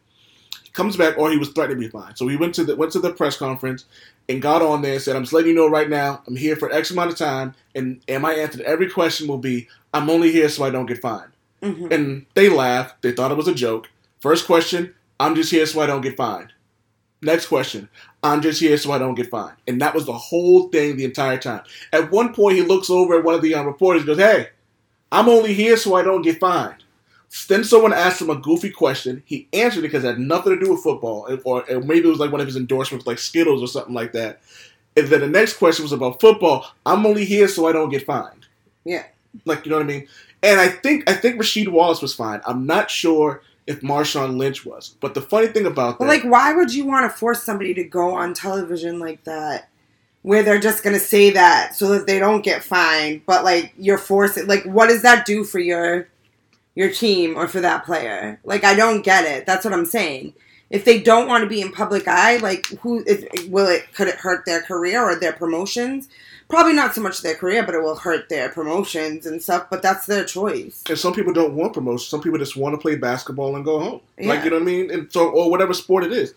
comes 0.79 0.97
back 0.97 1.19
or 1.19 1.29
he 1.29 1.37
was 1.37 1.49
threatened 1.49 1.81
to 1.81 1.87
be 1.87 1.91
fined. 1.91 2.17
So 2.17 2.29
he 2.29 2.37
went 2.37 2.55
to 2.55 2.65
the 2.65 2.77
went 2.77 2.93
to 2.93 3.01
the 3.01 3.13
press 3.13 3.37
conference 3.37 3.85
and 4.29 4.41
got 4.41 4.63
on 4.63 4.81
there 4.81 4.95
and 4.95 5.03
said, 5.03 5.17
I'm 5.17 5.25
just 5.25 5.33
letting 5.33 5.49
you 5.51 5.57
know 5.57 5.69
right 5.69 5.91
now, 5.91 6.23
I'm 6.27 6.37
here 6.37 6.55
for 6.55 6.71
X 6.73 6.93
amount 6.93 7.11
of 7.11 7.19
time 7.19 7.55
and, 7.75 8.01
and 8.07 8.23
my 8.23 8.33
answer 8.35 8.59
to 8.59 8.67
every 8.67 8.89
question 8.89 9.27
will 9.27 9.39
be, 9.39 9.69
I'm 9.93 10.09
only 10.09 10.31
here 10.31 10.49
so 10.49 10.65
I 10.65 10.71
don't 10.71 10.87
get 10.87 11.01
fined. 11.01 11.33
Mhm. 11.63 11.93
And 11.93 12.27
they 12.35 12.49
laughed. 12.49 13.03
They 13.03 13.11
thought 13.11 13.33
it 13.33 13.37
was 13.37 13.49
a 13.49 13.55
joke. 13.55 13.91
First 14.21 14.47
question, 14.47 14.95
I'm 15.19 15.35
just 15.35 15.51
here 15.51 15.67
so 15.67 15.81
I 15.81 15.87
don't 15.87 16.03
get 16.03 16.17
fined. 16.17 16.53
Next 17.21 17.47
question, 17.47 17.89
I'm 18.23 18.41
just 18.41 18.61
here 18.61 18.77
so 18.77 18.93
I 18.93 18.99
don't 18.99 19.17
get 19.17 19.31
fined. 19.31 19.57
And 19.67 19.81
that 19.81 19.95
was 19.95 20.07
the 20.07 20.13
whole 20.13 20.69
thing 20.69 20.97
the 20.97 21.05
entire 21.05 21.39
time. 21.39 21.63
At 21.93 22.13
one 22.13 22.33
point, 22.33 22.57
he 22.57 22.63
looks 22.63 22.91
over 22.91 23.19
at 23.19 23.25
one 23.25 23.35
of 23.35 23.43
the 23.43 23.57
um, 23.57 23.67
reporters 23.67 24.03
and 24.03 24.07
goes, 24.07 24.19
Hey, 24.19 24.51
I'm 25.11 25.29
only 25.29 25.55
here 25.55 25.77
so 25.77 25.95
I 25.95 26.03
don't 26.03 26.23
get 26.23 26.39
fined. 26.41 26.85
Then 27.49 27.63
someone 27.63 27.93
asked 27.93 28.23
him 28.23 28.31
a 28.31 28.37
goofy 28.37 28.71
question. 28.71 29.23
He 29.27 29.49
answered 29.53 29.81
it 29.81 29.89
because 29.89 30.05
it 30.05 30.09
had 30.09 30.19
nothing 30.19 30.59
to 30.59 30.65
do 30.65 30.73
with 30.73 30.83
football, 30.83 31.27
or, 31.45 31.63
or 31.69 31.81
maybe 31.83 32.07
it 32.07 32.11
was 32.11 32.19
like 32.19 32.33
one 32.33 32.41
of 32.41 32.47
his 32.47 32.57
endorsements, 32.57 33.07
like 33.07 33.19
Skittles 33.19 33.63
or 33.63 33.67
something 33.67 33.95
like 33.95 34.13
that. 34.13 34.41
And 34.97 35.09
then 35.09 35.21
the 35.21 35.29
next 35.29 35.59
question 35.59 35.85
was 35.85 35.93
about 35.93 36.21
football. 36.21 36.67
I'm 36.87 37.05
only 37.07 37.25
here 37.25 37.47
so 37.49 37.67
I 37.67 37.73
don't 37.73 37.91
get 37.91 38.05
fined. 38.07 38.47
yeah 38.85 39.05
Like 39.45 39.65
you 39.67 39.71
know 39.71 39.77
what 39.77 39.85
I 39.85 39.89
mean? 39.89 40.09
And 40.43 40.59
I 40.59 40.69
think 40.69 41.09
I 41.09 41.15
think 41.15 41.41
Rasheed 41.41 41.69
Wallace 41.69 42.01
was 42.01 42.15
fine. 42.15 42.41
I'm 42.47 42.67
not 42.67 42.91
sure 42.91 43.43
if 43.67 43.83
Marshawn 43.83 44.39
Lynch 44.39 44.65
was. 44.65 44.97
But 45.01 45.15
the 45.15 45.21
funny 45.21 45.49
thing 45.49 45.67
about 45.67 45.99
that, 45.99 46.07
But 46.07 46.09
like, 46.09 46.25
why 46.25 46.55
would 46.55 46.73
you 46.73 46.87
want 46.87 47.11
to 47.11 47.17
force 47.17 47.43
somebody 47.43 47.75
to 47.75 47.85
go 47.85 48.15
on 48.15 48.33
television 48.33 48.99
like 48.99 49.23
that, 49.25 49.69
where 50.23 50.43
they're 50.43 50.59
just 50.59 50.83
gonna 50.83 50.99
say 50.99 51.31
that 51.31 51.75
so 51.75 51.89
that 51.89 52.07
they 52.07 52.19
don't 52.19 52.45
get 52.45 52.65
fined? 52.65 53.23
But 53.27 53.45
like, 53.45 53.73
you're 53.79 53.99
forcing. 53.99 54.47
Like, 54.47 54.65
what 54.65 54.89
does 54.89 55.03
that 55.03 55.27
do 55.27 55.45
for 55.45 55.59
your 55.59 56.09
your 56.75 56.91
team 56.91 57.37
or 57.37 57.49
for 57.49 57.61
that 57.61 57.85
player? 57.85 58.41
Like, 58.45 58.65
I 58.65 58.75
don't 58.75 59.03
get 59.03 59.25
it. 59.25 59.47
That's 59.47 59.65
what 59.65 59.75
I'm 59.75 59.87
saying. 59.87 60.35
If 60.71 60.85
they 60.85 61.01
don't 61.01 61.29
want 61.29 61.43
to 61.45 61.49
be 61.49 61.63
in 61.63 61.73
public 61.73 62.07
eye, 62.07 62.37
like, 62.37 62.67
who 62.81 63.03
is, 63.07 63.25
will 63.49 63.67
it? 63.69 63.93
Could 63.95 64.09
it 64.09 64.17
hurt 64.17 64.45
their 64.45 64.61
career 64.63 65.03
or 65.03 65.19
their 65.19 65.33
promotions? 65.33 66.09
Probably 66.51 66.73
not 66.73 66.95
so 66.95 67.01
much 67.03 67.21
their 67.21 67.35
career, 67.35 67.63
but 67.63 67.75
it 67.75 67.83
will 67.83 67.97
hurt 67.97 68.29
their 68.31 68.49
promotions 68.51 69.27
and 69.27 69.43
stuff. 69.43 69.67
But 69.71 69.83
that's 69.83 70.07
their 70.07 70.25
choice. 70.25 70.83
and 70.89 70.99
some 70.99 71.13
people 71.15 71.33
don't 71.33 71.55
want 71.55 71.75
promotion. 71.75 72.09
Some 72.09 72.23
people 72.23 72.39
just 72.39 72.57
want 72.57 72.75
to 72.75 72.79
play 72.79 72.97
basketball 72.97 73.57
and 73.57 73.65
go 73.65 73.79
home. 73.81 74.01
Like 74.19 74.45
you 74.45 74.51
know 74.51 74.57
what 74.57 74.63
I 74.63 74.67
mean? 74.67 74.91
And 74.91 75.13
so 75.13 75.29
or 75.29 75.51
whatever 75.51 75.75
sport 75.75 76.05
it 76.05 76.13
is. 76.13 76.35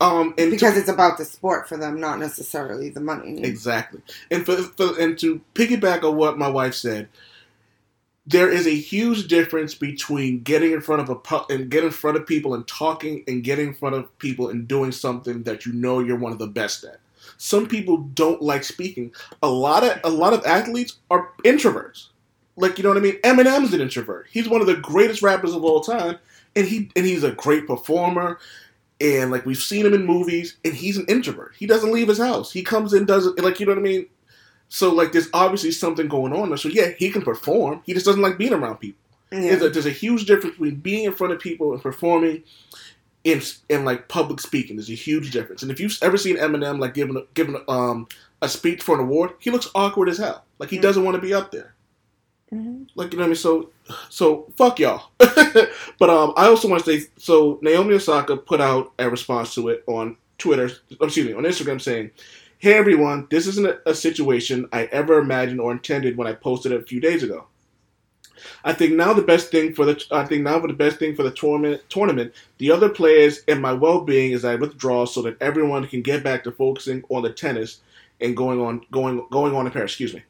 Um, 0.00 0.28
and 0.38 0.50
to- 0.50 0.50
Because 0.50 0.76
it's 0.76 0.88
about 0.88 1.18
the 1.18 1.24
sport 1.24 1.68
for 1.68 1.76
them, 1.76 2.00
not 2.00 2.18
necessarily 2.18 2.88
the 2.90 3.00
money. 3.00 3.42
Exactly. 3.42 4.00
And 4.30 4.46
for, 4.46 4.56
for 4.56 4.98
and 4.98 5.18
to 5.18 5.40
piggyback 5.54 6.02
on 6.04 6.16
what 6.16 6.38
my 6.38 6.48
wife 6.48 6.74
said, 6.74 7.08
there 8.26 8.50
is 8.50 8.66
a 8.66 8.74
huge 8.74 9.28
difference 9.28 9.74
between 9.74 10.42
getting 10.42 10.72
in 10.72 10.80
front 10.80 11.02
of 11.02 11.10
a 11.10 11.52
and 11.52 11.70
getting 11.70 11.88
in 11.88 11.92
front 11.92 12.16
of 12.16 12.26
people 12.26 12.54
and 12.54 12.66
talking 12.66 13.24
and 13.26 13.42
getting 13.42 13.68
in 13.68 13.74
front 13.74 13.94
of 13.96 14.18
people 14.18 14.48
and 14.48 14.68
doing 14.68 14.92
something 14.92 15.42
that 15.44 15.66
you 15.66 15.72
know 15.72 16.00
you're 16.00 16.18
one 16.18 16.32
of 16.32 16.38
the 16.38 16.46
best 16.46 16.84
at. 16.84 17.00
Some 17.38 17.66
people 17.66 17.98
don't 17.98 18.40
like 18.42 18.64
speaking. 18.64 19.12
A 19.42 19.48
lot 19.48 19.82
of 19.84 19.98
a 20.04 20.10
lot 20.10 20.32
of 20.32 20.44
athletes 20.46 20.98
are 21.10 21.30
introverts. 21.44 22.08
Like 22.56 22.78
you 22.78 22.84
know 22.84 22.90
what 22.90 22.98
I 22.98 23.00
mean? 23.00 23.20
Eminem's 23.22 23.72
an 23.74 23.80
introvert. 23.80 24.28
He's 24.30 24.48
one 24.48 24.60
of 24.60 24.66
the 24.66 24.76
greatest 24.76 25.22
rappers 25.22 25.54
of 25.54 25.64
all 25.64 25.80
time, 25.80 26.18
and 26.54 26.66
he 26.68 26.90
and 26.94 27.06
he's 27.06 27.24
a 27.24 27.32
great 27.32 27.66
performer. 27.66 28.38
And 29.00 29.30
like 29.30 29.46
we've 29.46 29.56
seen 29.56 29.86
him 29.86 29.94
in 29.94 30.04
movies, 30.04 30.56
and 30.64 30.74
he's 30.74 30.96
an 30.98 31.06
introvert. 31.06 31.54
He 31.58 31.66
doesn't 31.66 31.92
leave 31.92 32.08
his 32.08 32.18
house. 32.18 32.52
He 32.52 32.62
comes 32.62 32.92
in, 32.92 33.06
does 33.06 33.26
it 33.26 33.38
like 33.42 33.58
you 33.60 33.66
know 33.66 33.72
what 33.72 33.78
I 33.78 33.82
mean. 33.82 34.06
So 34.68 34.92
like 34.92 35.12
there's 35.12 35.28
obviously 35.32 35.70
something 35.72 36.06
going 36.06 36.32
on 36.32 36.48
there. 36.50 36.58
So 36.58 36.68
yeah, 36.68 36.90
he 36.98 37.10
can 37.10 37.22
perform. 37.22 37.82
He 37.86 37.94
just 37.94 38.06
doesn't 38.06 38.22
like 38.22 38.38
being 38.38 38.52
around 38.52 38.76
people. 38.76 39.00
Yeah. 39.32 39.40
There's, 39.40 39.62
a, 39.62 39.68
there's 39.70 39.86
a 39.86 39.90
huge 39.90 40.26
difference 40.26 40.56
between 40.56 40.76
being 40.76 41.04
in 41.04 41.12
front 41.12 41.32
of 41.32 41.40
people 41.40 41.72
and 41.72 41.80
performing 41.82 42.42
in 43.24 43.40
in 43.68 43.84
like 43.84 44.08
public 44.08 44.40
speaking. 44.40 44.76
There's 44.76 44.90
a 44.90 44.94
huge 44.94 45.30
difference. 45.30 45.62
And 45.62 45.70
if 45.70 45.80
you've 45.80 45.96
ever 46.02 46.16
seen 46.16 46.36
Eminem 46.36 46.78
like 46.78 46.94
giving 46.94 47.16
a- 47.16 47.24
giving 47.34 47.54
a, 47.56 47.70
um 47.70 48.06
a 48.42 48.48
speech 48.48 48.82
for 48.82 48.94
an 48.94 49.00
award, 49.02 49.32
he 49.38 49.50
looks 49.50 49.68
awkward 49.74 50.08
as 50.08 50.18
hell. 50.18 50.44
Like 50.58 50.70
he 50.70 50.78
Mm. 50.78 50.82
doesn't 50.82 51.04
want 51.04 51.14
to 51.14 51.20
be 51.22 51.34
up 51.34 51.50
there. 51.52 51.74
Mm-hmm. 52.52 52.84
Like 52.96 53.12
you 53.12 53.18
know 53.18 53.22
what 53.22 53.26
I 53.26 53.28
mean? 53.28 53.36
So, 53.36 53.70
so 54.08 54.52
fuck 54.56 54.80
y'all. 54.80 55.10
but 55.18 56.10
um, 56.10 56.32
I 56.36 56.46
also 56.46 56.68
want 56.68 56.84
to 56.84 56.98
say 56.98 57.06
so. 57.16 57.58
Naomi 57.62 57.94
Osaka 57.94 58.36
put 58.36 58.60
out 58.60 58.92
a 58.98 59.08
response 59.08 59.54
to 59.54 59.68
it 59.68 59.84
on 59.86 60.16
Twitter. 60.38 60.70
Excuse 61.00 61.26
me, 61.26 61.32
on 61.32 61.44
Instagram, 61.44 61.80
saying, 61.80 62.10
"Hey 62.58 62.72
everyone, 62.72 63.28
this 63.30 63.46
isn't 63.46 63.66
a, 63.66 63.90
a 63.90 63.94
situation 63.94 64.68
I 64.72 64.86
ever 64.86 65.18
imagined 65.18 65.60
or 65.60 65.70
intended 65.70 66.16
when 66.16 66.26
I 66.26 66.32
posted 66.32 66.72
it 66.72 66.80
a 66.80 66.84
few 66.84 67.00
days 67.00 67.22
ago. 67.22 67.46
I 68.64 68.72
think 68.72 68.94
now 68.94 69.12
the 69.12 69.22
best 69.22 69.52
thing 69.52 69.72
for 69.74 69.84
the 69.84 70.02
I 70.10 70.24
think 70.24 70.42
now 70.42 70.60
for 70.60 70.66
the 70.66 70.72
best 70.72 70.98
thing 70.98 71.14
for 71.14 71.22
the 71.22 71.30
tournament 71.30 71.82
tournament, 71.88 72.34
the 72.58 72.72
other 72.72 72.88
players 72.88 73.42
and 73.46 73.62
my 73.62 73.74
well 73.74 74.00
being 74.00 74.32
is 74.32 74.44
I 74.44 74.56
withdraw 74.56 75.04
so 75.06 75.22
that 75.22 75.40
everyone 75.40 75.86
can 75.86 76.02
get 76.02 76.24
back 76.24 76.42
to 76.44 76.50
focusing 76.50 77.04
on 77.10 77.22
the 77.22 77.32
tennis 77.32 77.80
and 78.20 78.36
going 78.36 78.60
on 78.60 78.84
going 78.90 79.24
going 79.30 79.54
on 79.54 79.66
in 79.66 79.72
Paris. 79.72 79.92
Excuse 79.92 80.14
me." 80.14 80.24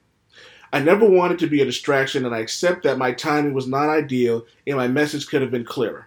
I 0.73 0.81
never 0.81 1.05
wanted 1.05 1.39
to 1.41 1.49
be 1.49 1.61
a 1.61 1.65
distraction, 1.65 2.25
and 2.25 2.35
I 2.35 2.39
accept 2.39 2.85
that 2.85 2.99
my 2.99 3.13
timing 3.13 3.55
was 3.55 3.67
not 3.67 3.89
ideal 3.89 4.47
and 4.67 4.77
my 4.77 4.89
message 4.89 5.27
could 5.27 5.43
have 5.43 5.51
been 5.51 5.65
clearer. 5.65 6.07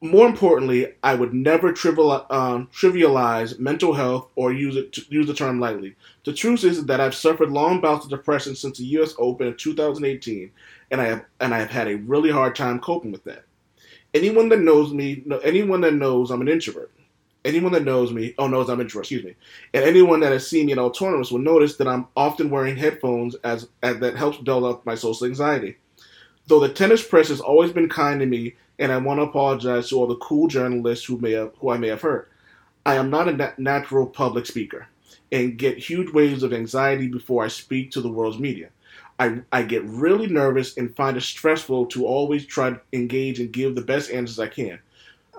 More 0.00 0.26
importantly, 0.26 0.94
I 1.04 1.14
would 1.14 1.32
never 1.32 1.72
trivial, 1.72 2.26
um, 2.28 2.68
trivialize 2.74 3.60
mental 3.60 3.92
health 3.92 4.30
or 4.34 4.52
use 4.52 4.74
it 4.74 4.98
use 5.08 5.28
the 5.28 5.34
term 5.34 5.60
lightly. 5.60 5.94
The 6.24 6.32
truth 6.32 6.64
is 6.64 6.84
that 6.86 7.00
I've 7.00 7.14
suffered 7.14 7.52
long 7.52 7.80
bouts 7.80 8.04
of 8.04 8.10
depression 8.10 8.56
since 8.56 8.78
the 8.78 8.84
U.S. 8.96 9.14
Open 9.16 9.46
in 9.46 9.56
2018, 9.56 10.50
and 10.90 11.00
I 11.00 11.04
have 11.04 11.24
and 11.38 11.54
I 11.54 11.60
have 11.60 11.70
had 11.70 11.86
a 11.86 11.98
really 11.98 12.32
hard 12.32 12.56
time 12.56 12.80
coping 12.80 13.12
with 13.12 13.22
that. 13.24 13.44
Anyone 14.12 14.48
that 14.48 14.58
knows 14.58 14.92
me, 14.92 15.22
anyone 15.44 15.82
that 15.82 15.94
knows 15.94 16.32
I'm 16.32 16.40
an 16.40 16.48
introvert, 16.48 16.90
anyone 17.44 17.72
that 17.72 17.84
knows 17.84 18.12
me, 18.12 18.34
oh 18.38 18.46
knows 18.46 18.68
I'm 18.68 18.80
an 18.80 18.86
introvert, 18.86 19.04
excuse 19.04 19.24
me, 19.24 19.34
and 19.74 19.84
anyone 19.84 20.20
that 20.20 20.32
has 20.32 20.46
seen 20.46 20.66
me 20.66 20.72
in 20.72 20.78
all 20.78 20.90
tournaments 20.90 21.30
will 21.30 21.40
notice 21.40 21.76
that 21.76 21.88
I'm 21.88 22.06
often 22.16 22.50
wearing 22.50 22.76
headphones 22.76 23.34
as, 23.36 23.68
as 23.82 23.98
that 23.98 24.16
helps 24.16 24.38
dull 24.38 24.64
up 24.64 24.86
my 24.86 24.94
social 24.94 25.26
anxiety. 25.26 25.76
Though 26.46 26.60
the 26.60 26.68
tennis 26.68 27.06
press 27.06 27.28
has 27.28 27.40
always 27.40 27.72
been 27.72 27.88
kind 27.88 28.20
to 28.20 28.26
me, 28.26 28.54
and 28.78 28.90
I 28.90 28.98
want 28.98 29.18
to 29.18 29.24
apologize 29.24 29.88
to 29.88 29.98
all 29.98 30.06
the 30.06 30.16
cool 30.16 30.48
journalists 30.48 31.04
who 31.04 31.18
may 31.18 31.32
have, 31.32 31.52
who 31.58 31.70
I 31.70 31.78
may 31.78 31.88
have 31.88 32.02
hurt. 32.02 32.30
I 32.84 32.96
am 32.96 33.10
not 33.10 33.28
a 33.28 33.32
nat- 33.32 33.58
natural 33.58 34.06
public 34.06 34.46
speaker, 34.46 34.86
and 35.30 35.56
get 35.56 35.78
huge 35.78 36.12
waves 36.12 36.42
of 36.42 36.52
anxiety 36.52 37.06
before 37.06 37.44
I 37.44 37.48
speak 37.48 37.92
to 37.92 38.00
the 38.00 38.10
world's 38.10 38.38
media. 38.38 38.70
I, 39.18 39.42
I 39.52 39.62
get 39.62 39.84
really 39.84 40.26
nervous 40.26 40.76
and 40.76 40.96
find 40.96 41.16
it 41.16 41.22
stressful 41.22 41.86
to 41.86 42.06
always 42.06 42.44
try 42.44 42.70
to 42.70 42.80
engage 42.92 43.38
and 43.38 43.52
give 43.52 43.74
the 43.74 43.82
best 43.82 44.10
answers 44.10 44.40
I 44.40 44.48
can. 44.48 44.80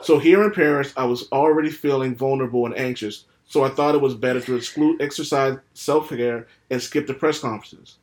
So 0.02 0.20
here 0.20 0.44
in 0.44 0.52
Paris, 0.52 0.94
I 0.98 1.06
was 1.06 1.32
already 1.32 1.70
feeling 1.70 2.16
vulnerable 2.16 2.66
and 2.66 2.78
anxious, 2.78 3.26
so 3.48 3.64
I 3.64 3.70
thought 3.70 3.96
it 3.96 4.02
was 4.02 4.16
better 4.16 4.42
to 4.42 4.56
exclude 4.56 5.02
exercise, 5.02 5.58
self 5.74 6.10
care, 6.10 6.48
and 6.70 6.82
skip 6.82 7.08
the 7.08 7.14
press 7.14 7.40
conferences. 7.40 7.98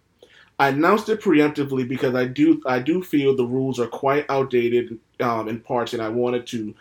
I 0.58 0.68
announced 0.68 1.08
it 1.08 1.22
preemptively 1.22 1.88
because 1.88 2.14
I 2.14 2.26
do 2.26 2.62
I 2.66 2.80
do 2.80 3.02
feel 3.02 3.34
the 3.34 3.44
rules 3.44 3.80
are 3.80 3.86
quite 3.86 4.26
outdated 4.28 4.98
um, 5.20 5.48
in 5.48 5.60
parts, 5.60 5.92
and 5.92 6.02
I 6.02 6.08
wanted 6.08 6.46
to 6.48 6.74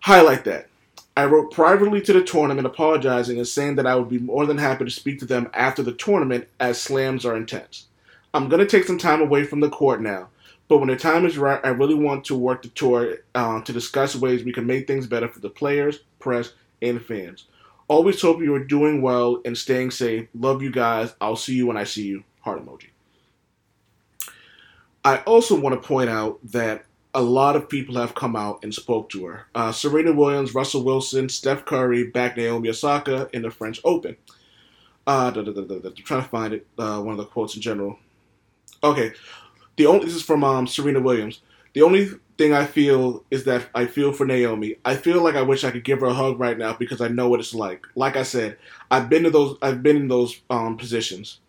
highlight 0.00 0.44
that. 0.44 0.68
I 1.14 1.26
wrote 1.26 1.52
privately 1.52 2.00
to 2.00 2.12
the 2.14 2.22
tournament 2.22 2.66
apologizing 2.66 3.36
and 3.36 3.46
saying 3.46 3.76
that 3.76 3.86
I 3.86 3.94
would 3.96 4.08
be 4.08 4.18
more 4.18 4.46
than 4.46 4.56
happy 4.56 4.86
to 4.86 4.90
speak 4.90 5.18
to 5.18 5.26
them 5.26 5.50
after 5.52 5.82
the 5.82 5.92
tournament 5.92 6.48
as 6.58 6.80
slams 6.80 7.26
are 7.26 7.36
intense. 7.36 7.86
I'm 8.32 8.48
going 8.48 8.60
to 8.60 8.66
take 8.66 8.86
some 8.86 8.96
time 8.96 9.20
away 9.20 9.44
from 9.44 9.60
the 9.60 9.68
court 9.68 10.00
now, 10.00 10.28
but 10.68 10.78
when 10.78 10.88
the 10.88 10.96
time 10.96 11.26
is 11.26 11.38
right, 11.38 11.60
I 11.64 11.68
really 11.68 11.94
want 11.94 12.24
to 12.26 12.36
work 12.36 12.62
the 12.62 12.68
tour 12.68 13.18
uh, 13.34 13.60
to 13.62 13.72
discuss 13.72 14.16
ways 14.16 14.44
we 14.44 14.52
can 14.52 14.66
make 14.66 14.86
things 14.86 15.06
better 15.06 15.28
for 15.28 15.40
the 15.40 15.50
players, 15.50 16.00
press, 16.18 16.52
and 16.80 17.02
fans. 17.02 17.46
Always 17.88 18.20
hope 18.20 18.40
you 18.40 18.54
are 18.54 18.64
doing 18.64 19.02
well 19.02 19.40
and 19.44 19.56
staying 19.56 19.90
safe. 19.90 20.28
Love 20.34 20.62
you 20.62 20.70
guys. 20.70 21.14
I'll 21.20 21.36
see 21.36 21.54
you 21.54 21.66
when 21.66 21.76
I 21.76 21.84
see 21.84 22.06
you. 22.06 22.24
Heart 22.40 22.64
emoji. 22.64 22.86
I 25.04 25.18
also 25.18 25.58
want 25.58 25.80
to 25.80 25.86
point 25.86 26.08
out 26.08 26.38
that 26.52 26.84
a 27.14 27.20
lot 27.20 27.56
of 27.56 27.68
people 27.68 27.96
have 27.96 28.14
come 28.14 28.36
out 28.36 28.60
and 28.62 28.72
spoke 28.72 29.10
to 29.10 29.26
her. 29.26 29.46
Uh, 29.54 29.72
Serena 29.72 30.12
Williams, 30.12 30.54
Russell 30.54 30.84
Wilson, 30.84 31.28
Steph 31.28 31.64
Curry 31.64 32.04
back 32.04 32.36
Naomi 32.36 32.70
Osaka 32.70 33.28
in 33.32 33.42
the 33.42 33.50
French 33.50 33.80
Open. 33.84 34.16
Uh, 35.06 35.30
da, 35.30 35.42
da, 35.42 35.52
da, 35.52 35.60
I'm 35.60 35.94
trying 35.96 36.22
to 36.22 36.28
find 36.28 36.54
it. 36.54 36.66
Uh, 36.78 37.00
one 37.00 37.12
of 37.12 37.18
the 37.18 37.26
quotes 37.26 37.56
in 37.56 37.60
general. 37.60 37.98
Okay, 38.84 39.12
the 39.76 39.86
only 39.86 40.06
this 40.06 40.14
is 40.14 40.22
from 40.22 40.44
um, 40.44 40.66
Serena 40.66 41.00
Williams. 41.00 41.40
The 41.74 41.82
only 41.82 42.10
thing 42.36 42.52
I 42.52 42.66
feel 42.66 43.24
is 43.30 43.44
that 43.44 43.68
I 43.74 43.86
feel 43.86 44.12
for 44.12 44.26
Naomi. 44.26 44.76
I 44.84 44.96
feel 44.96 45.22
like 45.22 45.34
I 45.34 45.42
wish 45.42 45.64
I 45.64 45.70
could 45.70 45.84
give 45.84 46.00
her 46.00 46.06
a 46.06 46.14
hug 46.14 46.38
right 46.38 46.58
now 46.58 46.74
because 46.74 47.00
I 47.00 47.08
know 47.08 47.28
what 47.28 47.40
it's 47.40 47.54
like. 47.54 47.86
Like 47.94 48.16
I 48.16 48.22
said, 48.22 48.58
I've 48.90 49.08
been 49.08 49.22
to 49.24 49.30
those. 49.30 49.56
I've 49.62 49.82
been 49.82 49.96
in 49.96 50.08
those 50.08 50.40
um, 50.50 50.76
positions, 50.76 51.40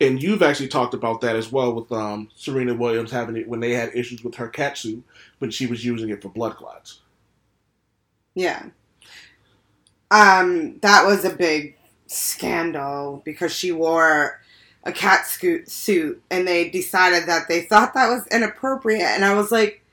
and 0.00 0.22
you've 0.22 0.42
actually 0.42 0.68
talked 0.68 0.94
about 0.94 1.20
that 1.22 1.36
as 1.36 1.50
well 1.50 1.72
with 1.72 1.90
um, 1.90 2.28
Serena 2.34 2.74
Williams 2.74 3.10
having 3.10 3.36
it 3.36 3.48
when 3.48 3.60
they 3.60 3.72
had 3.72 3.94
issues 3.94 4.22
with 4.22 4.34
her 4.36 4.48
cat 4.48 4.78
suit 4.78 5.02
when 5.38 5.50
she 5.50 5.66
was 5.66 5.84
using 5.84 6.10
it 6.10 6.22
for 6.22 6.28
blood 6.28 6.56
clots. 6.56 7.00
Yeah. 8.34 8.66
Um, 10.10 10.78
that 10.80 11.06
was 11.06 11.24
a 11.24 11.34
big 11.34 11.76
scandal 12.06 13.22
because 13.24 13.54
she 13.54 13.72
wore 13.72 14.41
a 14.84 14.92
cat 14.92 15.26
scoot 15.26 15.70
suit 15.70 16.22
and 16.30 16.46
they 16.46 16.68
decided 16.68 17.26
that 17.26 17.48
they 17.48 17.62
thought 17.62 17.94
that 17.94 18.08
was 18.08 18.26
inappropriate 18.28 19.02
and 19.02 19.24
I 19.24 19.34
was 19.34 19.52
like, 19.52 19.84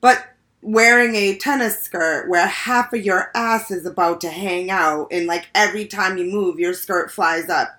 but 0.00 0.26
wearing 0.62 1.14
a 1.14 1.36
tennis 1.36 1.80
skirt 1.80 2.28
where 2.28 2.46
half 2.46 2.92
of 2.92 3.04
your 3.04 3.30
ass 3.34 3.70
is 3.70 3.84
about 3.84 4.20
to 4.20 4.30
hang 4.30 4.70
out 4.70 5.08
and 5.10 5.26
like 5.26 5.48
every 5.54 5.86
time 5.86 6.16
you 6.16 6.24
move 6.24 6.58
your 6.58 6.74
skirt 6.74 7.10
flies 7.10 7.48
up. 7.48 7.78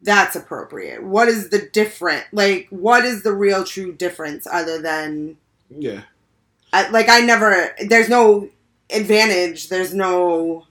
That's 0.00 0.36
appropriate. 0.36 1.02
What 1.02 1.28
is 1.28 1.50
the 1.50 1.68
different 1.72 2.24
like 2.32 2.68
what 2.70 3.04
is 3.04 3.22
the 3.22 3.32
real 3.32 3.64
true 3.64 3.92
difference 3.92 4.46
other 4.46 4.80
than 4.80 5.36
Yeah, 5.76 6.02
I, 6.72 6.88
like 6.90 7.08
I 7.08 7.20
never. 7.20 7.74
There's 7.86 8.08
no 8.08 8.48
advantage. 8.90 9.68
There's 9.68 9.94
no. 9.94 10.66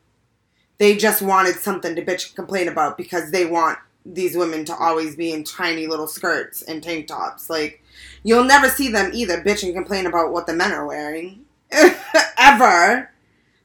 They 0.78 0.96
just 0.96 1.22
wanted 1.22 1.56
something 1.56 1.96
to 1.96 2.06
bitch 2.06 2.28
and 2.28 2.36
complain 2.36 2.68
about 2.68 2.98
because 2.98 3.32
they 3.32 3.46
want 3.46 3.80
these 4.14 4.36
women 4.36 4.66
to 4.66 4.76
always 4.76 5.16
be 5.16 5.32
in 5.32 5.44
tiny 5.44 5.88
little 5.88 6.08
skirts 6.08 6.62
and 6.62 6.82
tank 6.82 7.08
tops. 7.08 7.50
Like 7.50 7.84
you'll 8.24 8.44
never 8.44 8.70
see 8.70 8.90
them 8.90 9.12
either 9.14 9.42
bitch 9.42 9.64
and 9.64 9.74
complain 9.74 10.06
about 10.06 10.32
what 10.32 10.48
the 10.48 10.54
men 10.54 10.72
are 10.72 10.88
wearing 10.88 11.46
ever. 12.38 13.12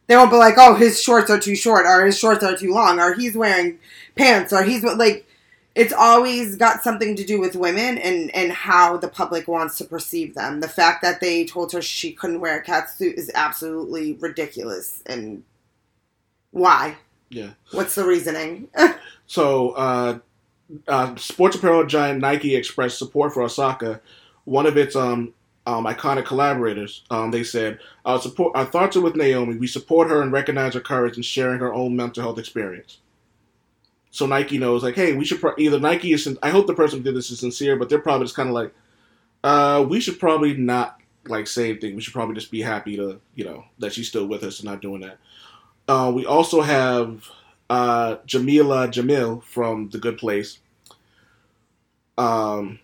They 0.07 0.17
won't 0.17 0.31
be 0.31 0.37
like, 0.37 0.55
"Oh, 0.59 0.75
his 0.75 1.01
shorts 1.01 1.31
are 1.31 1.39
too 1.39 1.55
short," 1.55 1.87
or 1.87 2.05
"His 2.05 2.19
shorts 2.19 2.43
are 2.45 2.57
too 2.57 2.73
long," 2.73 3.01
or 3.01 3.15
"He's 3.15 3.37
wearing 3.37 3.79
pants," 4.17 4.53
or 4.53 4.63
"He's 4.63 4.83
like." 4.83 5.27
It's 5.75 5.95
always 5.95 6.57
got 6.57 6.83
something 6.83 7.17
to 7.17 7.25
do 7.25 7.41
with 7.41 7.57
women 7.57 7.97
and, 7.97 8.31
and 8.35 8.53
how 8.53 8.99
the 8.99 9.09
public 9.09 9.49
wants 9.49 9.79
to 9.79 9.87
perceive 9.87 10.35
them. 10.35 10.61
The 10.61 10.69
fact 10.69 11.01
that 11.01 11.23
they 11.23 11.47
told 11.47 11.73
her 11.73 11.81
she 11.81 12.13
couldn't 12.13 12.41
wear 12.41 12.59
a 12.59 12.63
cat 12.63 12.91
suit 12.91 13.17
is 13.17 13.31
absolutely 13.35 14.13
ridiculous. 14.21 15.03
And 15.07 15.45
why? 16.51 16.99
yeah. 17.31 17.53
What's 17.71 17.95
the 17.95 18.05
reasoning? 18.05 18.69
So, 19.27 19.71
uh, 19.71 20.19
uh, 20.89 21.17
sports 21.17 21.57
apparel 21.57 21.87
giant 21.87 22.21
Nike 22.21 22.57
expressed 22.57 22.99
support 22.99 23.33
for 23.33 23.43
Osaka. 23.43 24.01
One 24.45 24.67
of 24.67 24.77
its 24.77 24.97
um, 24.97 25.35
um, 25.67 25.85
iconic 25.85 26.25
collaborators, 26.25 27.05
um, 27.11 27.31
they 27.31 27.45
said, 27.45 27.79
our, 28.05 28.21
support, 28.21 28.57
our 28.57 28.65
thoughts 28.65 28.97
are 28.97 29.01
with 29.01 29.17
Naomi. 29.17 29.57
We 29.57 29.67
support 29.67 30.11
her 30.11 30.21
and 30.23 30.33
recognize 30.33 30.75
her 30.75 30.81
courage 30.81 31.17
in 31.17 31.23
sharing 31.23 31.61
her 31.61 31.73
own 31.73 31.95
mental 31.95 32.23
health 32.23 32.39
experience. 32.39 32.99
So 34.11 34.27
Nike 34.27 34.59
knows, 34.59 34.83
like, 34.83 34.95
hey, 34.95 35.15
we 35.15 35.25
should 35.25 35.41
pro- 35.41 35.55
either 35.57 35.81
Nike 35.81 36.13
is. 36.13 36.25
sin- 36.25 36.39
I 36.43 36.51
hope 36.51 36.67
the 36.67 36.75
person 36.75 36.99
who 36.99 37.05
did 37.05 37.17
this 37.17 37.31
is 37.31 37.41
sincere, 37.41 37.77
but 37.77 37.89
they're 37.89 37.99
probably 37.99 38.27
just 38.27 38.37
kind 38.37 38.49
of 38.49 38.55
like, 38.55 38.75
uh, 39.43 39.85
we 39.89 40.01
should 40.01 40.19
probably 40.19 40.55
not 40.55 41.01
like 41.27 41.47
say 41.47 41.71
anything. 41.71 41.95
We 41.95 42.03
should 42.03 42.13
probably 42.13 42.35
just 42.35 42.51
be 42.51 42.61
happy 42.61 42.97
to, 42.97 43.21
you 43.35 43.45
know, 43.45 43.65
that 43.79 43.93
she's 43.93 44.09
still 44.09 44.27
with 44.27 44.43
us 44.43 44.61
and 44.61 44.69
not 44.69 44.83
doing 44.83 45.01
that. 45.01 45.19
Uh, 45.89 46.13
we 46.15 46.27
also 46.27 46.61
have 46.61 47.29
uh, 47.71 48.17
Jameela 48.27 48.89
Jamil 48.91 49.43
from 49.43 49.89
The 49.91 49.99
Good 49.99 50.19
Place. 50.19 50.59
Um, 52.19 52.79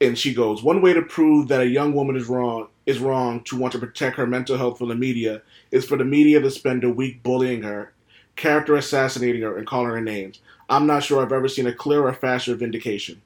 and 0.00 0.18
she 0.18 0.34
goes, 0.34 0.62
one 0.62 0.82
way 0.82 0.92
to 0.92 1.02
prove 1.02 1.48
that 1.48 1.60
a 1.60 1.66
young 1.66 1.94
woman 1.94 2.16
is 2.16 2.26
wrong 2.26 2.68
is 2.84 2.98
wrong 2.98 3.42
to 3.44 3.56
want 3.56 3.72
to 3.72 3.78
protect 3.78 4.16
her 4.16 4.26
mental 4.26 4.56
health 4.56 4.78
from 4.78 4.88
the 4.88 4.94
media 4.94 5.40
is 5.70 5.84
for 5.84 5.96
the 5.96 6.04
media 6.04 6.40
to 6.40 6.50
spend 6.50 6.82
a 6.82 6.90
week 6.90 7.22
bullying 7.22 7.62
her, 7.62 7.92
character 8.34 8.74
assassinating 8.74 9.42
her, 9.42 9.56
and 9.56 9.66
calling 9.66 9.90
her 9.90 10.00
names. 10.00 10.40
I'm 10.68 10.86
not 10.86 11.04
sure 11.04 11.22
I've 11.22 11.32
ever 11.32 11.48
seen 11.48 11.66
a 11.66 11.72
clearer, 11.72 12.12
faster 12.12 12.56
vindication. 12.56 13.22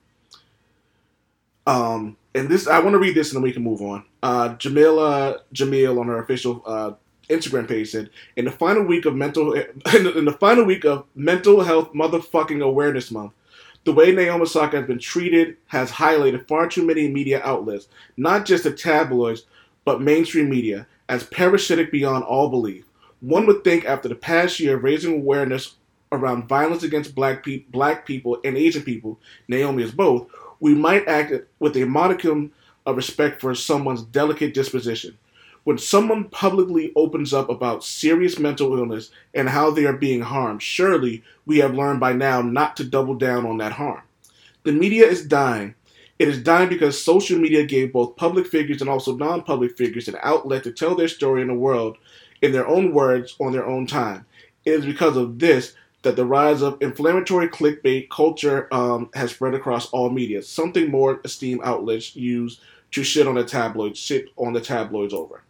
Um, 1.67 2.17
and 2.35 2.49
this, 2.49 2.67
I 2.69 2.81
want 2.81 2.93
to 2.93 2.99
read 2.99 3.15
this 3.15 3.31
and 3.31 3.37
then 3.37 3.43
we 3.43 3.53
can 3.53 3.63
move 3.63 3.81
on. 3.81 4.05
Uh, 4.23 4.51
Jameela 4.57 5.41
Jamil 5.55 5.99
on 5.99 6.07
her 6.09 6.19
official 6.19 6.63
uh, 6.67 6.93
Instagram 7.29 7.69
page 7.69 7.91
said, 7.91 8.11
"In 8.37 8.45
the 8.45 8.51
final 8.51 8.85
week 8.85 9.05
of 9.05 9.15
mental, 9.15 9.53
in 9.55 9.65
the, 9.85 10.19
in 10.19 10.25
the 10.25 10.33
final 10.33 10.65
week 10.65 10.85
of 10.85 11.05
Mental 11.15 11.63
Health 11.63 11.93
Motherfucking 11.93 12.63
Awareness 12.63 13.11
Month, 13.11 13.33
the 13.85 13.93
way 13.93 14.13
Naomi 14.13 14.43
Osaka 14.43 14.79
has 14.79 14.87
been 14.87 14.99
treated 14.99 15.57
has 15.67 15.91
highlighted 15.93 16.49
far 16.49 16.69
too 16.69 16.85
many 16.85 17.09
media 17.09 17.41
outlets, 17.45 17.89
not 18.17 18.45
just 18.45 18.65
the 18.65 18.73
tabloids, 18.73 19.47
but 19.85 20.01
mainstream 20.01 20.51
media, 20.51 20.87
as 21.09 21.25
parasitic 21.25 21.93
beyond 21.93 22.25
all 22.25 22.49
belief. 22.49 22.85
One 23.21 23.47
would 23.47 23.65
think 23.65 23.85
after 23.85 24.09
the 24.09 24.15
past 24.15 24.61
year 24.61 24.77
of 24.77 24.85
raising 24.85 25.15
awareness 25.15 25.77
around 26.13 26.49
violence 26.49 26.83
against 26.83 27.15
black, 27.15 27.45
pe- 27.45 27.65
black 27.71 28.07
people 28.07 28.39
and 28.45 28.57
Asian 28.57 28.83
people, 28.83 29.19
Naomi 29.49 29.83
is 29.83 29.93
both, 29.93 30.29
we 30.61 30.75
might 30.75 31.07
act 31.09 31.33
with 31.59 31.77
a 31.77 31.85
modicum 31.85 32.53
of 32.85 32.97
respect 32.97 33.41
for 33.41 33.55
someone's 33.55 34.03
delicate 34.03 34.55
disposition. 34.55 35.17
When 35.67 35.79
someone 35.79 36.29
publicly 36.29 36.93
opens 36.95 37.35
up 37.35 37.49
about 37.51 37.83
serious 37.83 38.39
mental 38.39 38.79
illness 38.79 39.11
and 39.35 39.49
how 39.49 39.73
they 39.73 39.85
are 39.85 39.97
being 39.97 40.21
harmed, 40.21 40.63
surely 40.63 41.25
we 41.45 41.59
have 41.59 41.75
learned 41.75 41.99
by 41.99 42.13
now 42.13 42.41
not 42.41 42.77
to 42.77 42.85
double 42.85 43.17
down 43.17 43.45
on 43.45 43.59
that 43.59 43.73
harm. 43.73 44.03
The 44.63 44.71
media 44.71 45.09
is 45.09 45.27
dying. 45.27 45.75
It 46.21 46.29
is 46.29 46.41
dying 46.41 46.69
because 46.69 47.03
social 47.03 47.37
media 47.37 47.67
gave 47.67 47.93
both 47.93 48.15
public 48.15 48.47
figures 48.47 48.81
and 48.81 48.89
also 48.89 49.17
non 49.17 49.43
public 49.43 49.77
figures 49.77 50.07
an 50.07 50.15
outlet 50.23 50.63
to 50.63 50.71
tell 50.71 50.95
their 50.95 51.09
story 51.09 51.43
in 51.43 51.49
the 51.49 51.55
world 51.55 51.99
in 52.41 52.53
their 52.53 52.69
own 52.69 52.93
words 52.93 53.35
on 53.41 53.51
their 53.51 53.67
own 53.67 53.89
time. 53.89 54.25
It 54.65 54.71
is 54.71 54.87
because 54.87 55.17
of 55.17 55.41
this 55.41 55.75
that 56.03 56.15
the 56.15 56.27
rise 56.27 56.63
of 56.63 56.81
inflammatory 56.81 57.49
clickbait 57.49 58.09
culture 58.09 58.73
um, 58.73 59.11
has 59.15 59.33
spread 59.33 59.55
across 59.55 59.87
all 59.91 60.11
media. 60.11 60.45
Something 60.45 60.93
more 60.93 61.21
esteemed 61.25 61.63
outlets 61.65 62.15
use 62.15 62.61
to 62.93 63.03
shit 63.03 63.27
on 63.27 63.35
the 63.35 63.43
tabloids, 63.43 63.99
shit 63.99 64.29
on 64.37 64.53
the 64.53 64.61
tabloids 64.61 65.13
over. 65.13 65.43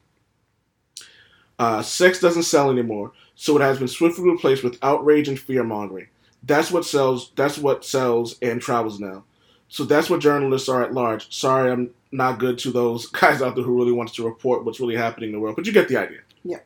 Uh, 1.59 1.83
sex 1.83 2.21
doesn't 2.21 2.43
sell 2.43 2.71
anymore, 2.71 3.13
so 3.35 3.57
it 3.57 3.63
has 3.63 3.79
been 3.79 3.89
swiftly 3.89 4.29
replaced 4.29 4.63
with 4.63 4.79
outrage 4.83 5.29
and 5.29 5.39
fear 5.39 5.65
mongering. 5.65 6.09
That's 6.43 6.71
what 6.71 6.85
sells. 6.85 7.33
That's 7.35 7.59
what 7.59 7.85
sells 7.85 8.37
and 8.41 8.61
travels 8.61 9.01
now. 9.01 9.25
So 9.69 9.85
that's 9.85 10.09
what 10.09 10.21
journalists 10.21 10.69
are 10.69 10.83
at 10.83 10.95
large. 10.95 11.33
Sorry, 11.35 11.71
I'm 11.71 11.91
not 12.13 12.39
good 12.39 12.59
to 12.59 12.71
those 12.71 13.07
guys 13.11 13.43
out 13.43 13.55
there 13.57 13.65
who 13.65 13.77
really 13.77 13.93
wants 13.93 14.15
to 14.15 14.25
report 14.25 14.65
what's 14.65 14.81
really 14.81 14.97
happening 14.97 15.31
in 15.31 15.35
the 15.35 15.41
world, 15.41 15.57
but 15.57 15.67
you 15.67 15.73
get 15.73 15.89
the 15.89 15.97
idea. 15.97 16.21
Yes. 16.45 16.61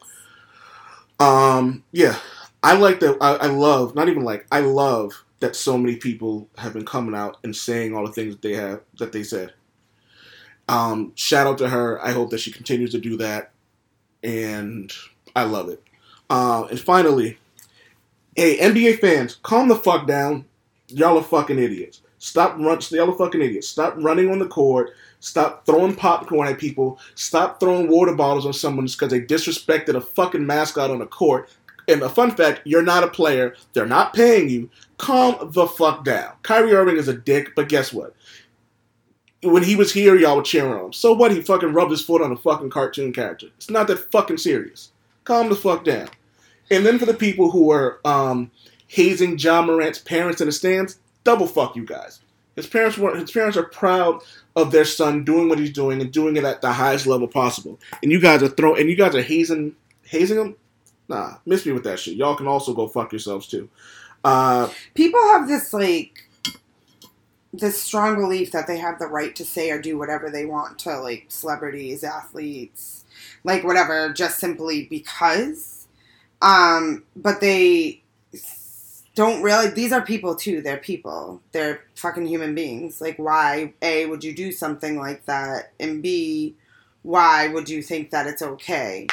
Um, 1.18 1.84
yeah, 1.92 2.18
I 2.62 2.76
like 2.76 3.00
that. 3.00 3.18
I, 3.20 3.36
I 3.36 3.46
love, 3.46 3.94
not 3.94 4.08
even 4.08 4.24
like, 4.24 4.46
I 4.50 4.60
love 4.60 5.24
that 5.40 5.56
so 5.56 5.76
many 5.78 5.96
people 5.96 6.48
have 6.58 6.74
been 6.74 6.84
coming 6.84 7.14
out 7.14 7.38
and 7.42 7.54
saying 7.54 7.94
all 7.94 8.06
the 8.06 8.12
things 8.12 8.34
that 8.34 8.42
they 8.42 8.54
have 8.54 8.80
that 8.98 9.12
they 9.12 9.22
said. 9.22 9.52
Um, 10.68 11.12
shout 11.16 11.46
out 11.46 11.58
to 11.58 11.68
her. 11.68 12.02
I 12.04 12.12
hope 12.12 12.30
that 12.30 12.40
she 12.40 12.52
continues 12.52 12.92
to 12.92 12.98
do 12.98 13.16
that, 13.16 13.50
and 14.22 14.92
I 15.34 15.44
love 15.44 15.68
it. 15.68 15.82
Uh, 16.28 16.66
and 16.70 16.80
finally, 16.80 17.38
hey 18.36 18.58
NBA 18.58 19.00
fans, 19.00 19.38
calm 19.42 19.68
the 19.68 19.76
fuck 19.76 20.06
down. 20.06 20.44
Y'all 20.88 21.18
are 21.18 21.22
fucking 21.22 21.58
idiots. 21.58 22.02
Stop 22.18 22.58
run. 22.58 22.78
Y'all 22.90 23.10
are 23.10 23.16
fucking 23.16 23.40
idiots. 23.40 23.68
Stop 23.68 23.94
running 23.96 24.30
on 24.30 24.38
the 24.38 24.46
court. 24.46 24.90
Stop 25.20 25.64
throwing 25.66 25.94
popcorn 25.94 26.48
at 26.48 26.58
people. 26.58 26.98
Stop 27.14 27.60
throwing 27.60 27.88
water 27.88 28.14
bottles 28.14 28.46
on 28.46 28.52
someone 28.52 28.86
because 28.86 29.10
they 29.10 29.20
disrespected 29.20 29.94
a 29.94 30.00
fucking 30.00 30.46
mascot 30.46 30.90
on 30.90 30.98
the 30.98 31.06
court. 31.06 31.48
And 31.88 32.02
a 32.02 32.08
fun 32.08 32.30
fact, 32.30 32.60
you're 32.64 32.82
not 32.82 33.04
a 33.04 33.08
player. 33.08 33.54
They're 33.72 33.86
not 33.86 34.14
paying 34.14 34.48
you. 34.48 34.70
Calm 34.98 35.50
the 35.52 35.66
fuck 35.66 36.04
down. 36.04 36.34
Kyrie 36.42 36.74
Irving 36.74 36.96
is 36.96 37.08
a 37.08 37.14
dick, 37.14 37.54
but 37.56 37.68
guess 37.68 37.92
what? 37.92 38.14
When 39.42 39.62
he 39.62 39.74
was 39.74 39.92
here, 39.92 40.16
y'all 40.16 40.36
were 40.36 40.42
cheering 40.42 40.72
on 40.74 40.86
him. 40.86 40.92
So 40.92 41.12
what? 41.12 41.32
He 41.32 41.40
fucking 41.40 41.72
rubbed 41.72 41.90
his 41.90 42.02
foot 42.02 42.20
on 42.20 42.32
a 42.32 42.36
fucking 42.36 42.70
cartoon 42.70 43.12
character. 43.12 43.46
It's 43.56 43.70
not 43.70 43.86
that 43.88 44.10
fucking 44.12 44.38
serious. 44.38 44.92
Calm 45.24 45.48
the 45.48 45.56
fuck 45.56 45.84
down. 45.84 46.08
And 46.70 46.84
then 46.84 46.98
for 46.98 47.06
the 47.06 47.14
people 47.14 47.50
who 47.50 47.70
are 47.70 48.00
um, 48.04 48.50
hazing 48.86 49.38
Ja 49.38 49.62
Morant's 49.62 49.98
parents 49.98 50.40
in 50.40 50.46
the 50.46 50.52
stands, 50.52 50.98
double 51.24 51.46
fuck 51.46 51.74
you 51.74 51.84
guys. 51.86 52.20
His 52.56 52.66
parents 52.66 52.98
were 52.98 53.16
his 53.16 53.30
parents 53.30 53.56
are 53.56 53.62
proud 53.64 54.22
of 54.56 54.72
their 54.72 54.84
son 54.84 55.24
doing 55.24 55.48
what 55.48 55.58
he's 55.58 55.72
doing 55.72 56.00
and 56.00 56.12
doing 56.12 56.36
it 56.36 56.44
at 56.44 56.60
the 56.60 56.72
highest 56.72 57.06
level 57.06 57.28
possible. 57.28 57.80
And 58.02 58.12
you 58.12 58.20
guys 58.20 58.42
are 58.42 58.48
throwing 58.48 58.80
and 58.80 58.90
you 58.90 58.96
guys 58.96 59.14
are 59.14 59.22
hazing 59.22 59.74
hazing 60.04 60.38
him. 60.38 60.56
Nah, 61.08 61.36
miss 61.46 61.64
me 61.64 61.72
with 61.72 61.84
that 61.84 61.98
shit. 61.98 62.16
Y'all 62.16 62.36
can 62.36 62.46
also 62.46 62.74
go 62.74 62.86
fuck 62.88 63.12
yourselves 63.12 63.46
too. 63.46 63.68
Uh, 64.22 64.68
People 64.94 65.20
have 65.32 65.48
this 65.48 65.72
like 65.72 66.28
this 67.52 67.80
strong 67.80 68.16
belief 68.16 68.52
that 68.52 68.66
they 68.66 68.78
have 68.78 68.98
the 68.98 69.06
right 69.06 69.34
to 69.36 69.44
say 69.44 69.70
or 69.70 69.80
do 69.80 69.98
whatever 69.98 70.30
they 70.30 70.44
want 70.46 70.78
to 70.80 71.00
like 71.00 71.26
celebrities, 71.28 72.04
athletes, 72.04 73.04
like 73.44 73.64
whatever, 73.64 74.12
just 74.12 74.38
simply 74.38 74.84
because. 74.84 75.86
Um, 76.42 77.04
but 77.16 77.40
they 77.40 78.02
don't 79.14 79.42
really. 79.42 79.70
These 79.70 79.92
are 79.92 80.02
people 80.02 80.34
too. 80.34 80.62
They're 80.62 80.76
people. 80.78 81.40
They're 81.52 81.82
fucking 81.96 82.26
human 82.26 82.54
beings. 82.54 83.00
Like, 83.00 83.18
why 83.18 83.74
a 83.82 84.06
would 84.06 84.24
you 84.24 84.34
do 84.34 84.52
something 84.52 84.96
like 84.96 85.26
that, 85.26 85.72
and 85.80 86.02
b 86.02 86.54
why 87.02 87.48
would 87.48 87.68
you 87.68 87.82
think 87.82 88.10
that 88.10 88.26
it's 88.26 88.42
okay? 88.42 89.06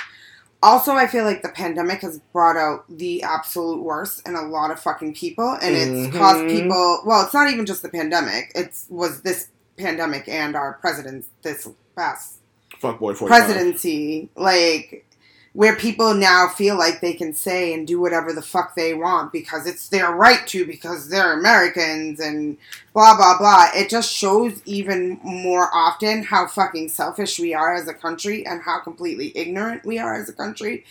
Also, 0.63 0.93
I 0.93 1.05
feel 1.07 1.23
like 1.23 1.43
the 1.43 1.49
pandemic 1.49 2.01
has 2.01 2.19
brought 2.33 2.57
out 2.57 2.85
the 2.89 3.21
absolute 3.21 3.81
worst 3.81 4.27
in 4.27 4.35
a 4.35 4.41
lot 4.41 4.71
of 4.71 4.79
fucking 4.79 5.13
people, 5.13 5.57
and 5.61 5.75
it's 5.75 6.15
Mhm. 6.15 6.17
caused 6.17 6.47
people. 6.47 7.01
Well, 7.05 7.23
it's 7.23 7.33
not 7.33 7.49
even 7.51 7.65
just 7.65 7.83
the 7.83 7.89
pandemic. 7.89 8.51
It's 8.55 8.85
was 8.89 9.21
this 9.21 9.47
pandemic 9.77 10.27
and 10.27 10.55
our 10.55 10.73
president's 10.81 11.27
this 11.43 11.67
past 11.95 12.37
fuck 12.79 12.99
boy 12.99 13.13
presidency, 13.13 14.29
like 14.35 15.05
where 15.57 15.75
people 15.75 16.13
now 16.13 16.47
feel 16.47 16.77
like 16.77 17.01
they 17.01 17.13
can 17.13 17.33
say 17.33 17.73
and 17.73 17.87
do 17.87 17.99
whatever 17.99 18.31
the 18.31 18.43
fuck 18.43 18.75
they 18.75 18.93
want 18.93 19.31
because 19.31 19.65
it's 19.65 19.89
their 19.89 20.11
right 20.11 20.45
to 20.45 20.67
because 20.67 21.09
they're 21.09 21.33
Americans 21.33 22.19
and 22.19 22.55
blah 22.93 23.17
blah 23.17 23.35
blah. 23.39 23.65
It 23.73 23.89
just 23.89 24.13
shows 24.13 24.61
even 24.65 25.19
more 25.23 25.67
often 25.73 26.21
how 26.21 26.45
fucking 26.45 26.89
selfish 26.89 27.39
we 27.39 27.55
are 27.55 27.73
as 27.73 27.87
a 27.87 27.93
country 27.95 28.45
and 28.45 28.61
how 28.61 28.81
completely 28.81 29.35
ignorant 29.35 29.83
we 29.83 29.97
are 29.97 30.13
as 30.13 30.29
a 30.29 30.33
country. 30.33 30.85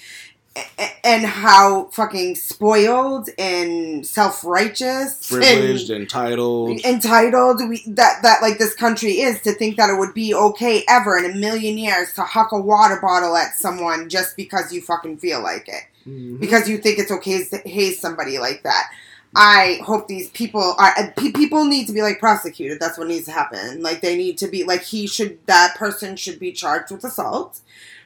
And 1.05 1.25
how 1.25 1.85
fucking 1.93 2.35
spoiled 2.35 3.29
and 3.39 4.05
self 4.07 4.45
righteous 4.45 5.29
privileged, 5.31 5.91
entitled. 5.91 6.81
entitled 6.85 7.61
we, 7.69 7.83
that 7.87 8.21
that 8.23 8.43
like 8.43 8.59
this 8.59 8.75
country 8.75 9.21
is 9.21 9.41
to 9.43 9.53
think 9.53 9.77
that 9.77 9.91
it 9.91 9.99
would 9.99 10.15
be 10.15 10.35
okay 10.35 10.83
ever 10.89 11.17
in 11.19 11.31
a 11.31 11.35
million 11.35 11.79
years 11.79 12.13
to 12.15 12.23
huck 12.23 12.53
a 12.53 12.61
water 12.61 12.99
bottle 13.01 13.37
at 13.37 13.55
someone 13.55 14.09
just 14.09 14.37
because 14.37 14.73
you 14.73 14.81
fucking 14.81 15.19
feel 15.19 15.43
like 15.43 15.69
it 15.69 15.85
Mhm. 16.09 16.41
because 16.41 16.69
you 16.69 16.79
think 16.79 16.99
it's 16.99 17.11
okay 17.11 17.45
to 17.45 17.59
haze 17.69 18.01
somebody 18.01 18.39
like 18.39 18.63
that. 18.63 18.91
I 19.35 19.81
hope 19.85 20.09
these 20.09 20.31
people 20.31 20.75
are 20.79 21.13
people 21.17 21.65
need 21.67 21.87
to 21.89 21.93
be 21.93 22.01
like 22.03 22.19
prosecuted. 22.19 22.81
That's 22.81 22.97
what 22.97 23.09
needs 23.09 23.27
to 23.27 23.33
happen. 23.33 23.83
Like 23.83 24.01
they 24.01 24.17
need 24.17 24.39
to 24.39 24.49
be 24.49 24.65
like 24.65 24.83
he 24.83 25.07
should 25.07 25.39
that 25.47 25.75
person 25.77 26.17
should 26.17 26.39
be 26.39 26.53
charged 26.53 26.91
with 26.91 27.05
assault 27.05 27.61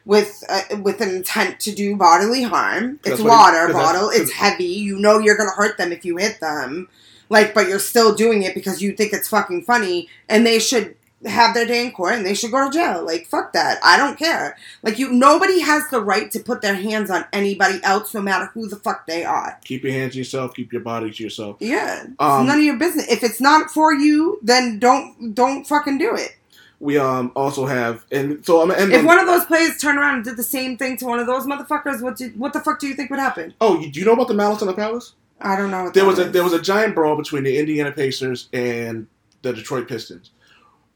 with 0.04 0.42
uh, 0.48 0.62
with 0.82 1.00
an 1.00 1.10
intent 1.14 1.60
to 1.60 1.72
do 1.72 1.96
bodily 1.96 2.42
harm. 2.42 2.98
It's 3.04 3.20
water 3.20 3.22
he- 3.22 3.28
water 3.28 3.66
'cause 3.66 3.74
that's- 3.74 3.92
bottle. 3.92 4.10
It's 4.10 4.32
heavy. 4.32 4.64
You 4.64 4.98
know 4.98 5.18
you're 5.18 5.36
gonna 5.36 5.50
hurt 5.50 5.76
them 5.78 5.92
if 5.92 6.04
you 6.04 6.16
hit 6.16 6.40
them. 6.40 6.88
Like, 7.28 7.54
but 7.54 7.68
you're 7.68 7.78
still 7.78 8.12
doing 8.14 8.42
it 8.42 8.54
because 8.54 8.82
you 8.82 8.92
think 8.92 9.12
it's 9.12 9.28
fucking 9.28 9.62
funny, 9.64 10.08
and 10.28 10.44
they 10.44 10.58
should 10.58 10.96
have 11.26 11.52
their 11.54 11.66
day 11.66 11.84
in 11.84 11.92
court 11.92 12.14
and 12.14 12.24
they 12.24 12.32
should 12.32 12.50
go 12.50 12.64
to 12.64 12.72
jail. 12.72 13.04
Like, 13.04 13.26
fuck 13.26 13.52
that. 13.52 13.78
I 13.84 13.98
don't 13.98 14.18
care. 14.18 14.56
Like, 14.82 14.98
you, 14.98 15.12
nobody 15.12 15.60
has 15.60 15.86
the 15.90 16.00
right 16.00 16.30
to 16.30 16.40
put 16.40 16.62
their 16.62 16.74
hands 16.74 17.10
on 17.10 17.26
anybody 17.30 17.78
else, 17.84 18.14
no 18.14 18.22
matter 18.22 18.46
who 18.54 18.66
the 18.68 18.76
fuck 18.76 19.06
they 19.06 19.22
are. 19.22 19.58
Keep 19.64 19.84
your 19.84 19.92
hands 19.92 20.12
to 20.14 20.18
yourself. 20.18 20.54
Keep 20.54 20.72
your 20.72 20.80
body 20.80 21.10
to 21.10 21.22
yourself. 21.22 21.58
Yeah, 21.60 22.04
Um, 22.18 22.40
it's 22.40 22.48
none 22.48 22.58
of 22.58 22.64
your 22.64 22.78
business. 22.78 23.06
If 23.08 23.22
it's 23.22 23.38
not 23.40 23.70
for 23.70 23.92
you, 23.92 24.38
then 24.42 24.78
don't 24.78 25.34
don't 25.34 25.66
fucking 25.66 25.98
do 25.98 26.14
it. 26.16 26.36
We 26.80 26.96
um 26.96 27.30
also 27.36 27.66
have 27.66 28.06
and 28.10 28.44
so 28.44 28.62
I'm 28.62 28.70
and 28.70 28.92
If 28.92 29.04
one 29.04 29.18
of 29.18 29.26
those 29.26 29.44
players 29.44 29.76
turned 29.76 29.98
around 29.98 30.14
and 30.16 30.24
did 30.24 30.36
the 30.38 30.42
same 30.42 30.78
thing 30.78 30.96
to 30.98 31.06
one 31.06 31.18
of 31.18 31.26
those 31.26 31.44
motherfuckers, 31.44 32.00
what 32.00 32.16
do, 32.16 32.30
what 32.30 32.54
the 32.54 32.60
fuck 32.60 32.80
do 32.80 32.88
you 32.88 32.94
think 32.94 33.10
would 33.10 33.18
happen? 33.18 33.52
oh, 33.60 33.78
you, 33.78 33.90
do 33.90 34.00
you 34.00 34.06
know 34.06 34.12
about 34.14 34.28
the 34.28 34.34
Malice 34.34 34.62
in 34.62 34.66
the 34.66 34.74
Palace? 34.74 35.12
I 35.42 35.56
don't 35.56 35.70
know. 35.70 35.90
There 35.90 36.04
was 36.06 36.18
a 36.18 36.24
there 36.24 36.42
was 36.44 36.52
a 36.54 36.60
giant 36.60 36.94
brawl 36.94 37.16
between 37.16 37.44
the 37.44 37.58
Indiana 37.58 37.92
Pacers 37.92 38.48
and 38.52 39.06
the 39.42 39.52
Detroit 39.52 39.88
Pistons. 39.88 40.30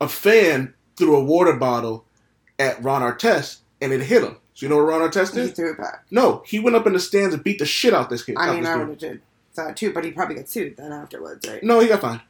A 0.01 0.09
fan 0.09 0.73
threw 0.97 1.17
a 1.17 1.23
water 1.25 1.53
bottle 1.55 2.05
at 2.59 2.83
Ron 2.83 3.03
Artest 3.03 3.59
and 3.81 3.93
it 3.93 4.01
hit 4.03 4.23
him. 4.23 4.37
So 4.55 4.67
you 4.67 4.71
know 4.71 4.77
what 4.77 4.85
Ron 4.85 5.01
Artest 5.03 5.35
He 5.35 5.43
did? 5.47 5.57
threw 5.57 5.73
it 5.73 5.79
back. 5.79 6.05
No, 6.11 6.43
he 6.47 6.59
went 6.61 6.77
up 6.77 6.87
in 6.87 6.93
the 6.95 7.01
stands 7.01 7.35
and 7.35 7.43
beat 7.45 7.59
the 7.59 7.67
shit 7.67 7.93
out 7.93 8.09
this 8.09 8.23
kid. 8.23 8.37
I 8.39 8.55
mean, 8.55 8.65
I 8.67 8.77
would 8.77 8.89
have 8.89 8.99
did 8.99 9.21
that 9.57 9.77
too, 9.77 9.93
but 9.93 10.05
he 10.05 10.11
probably 10.13 10.37
got 10.37 10.49
sued 10.49 10.77
then 10.77 10.93
afterwards, 10.93 11.47
right? 11.49 11.63
No, 11.63 11.81
he 11.81 11.89
got 11.89 12.01
fined. 12.01 12.21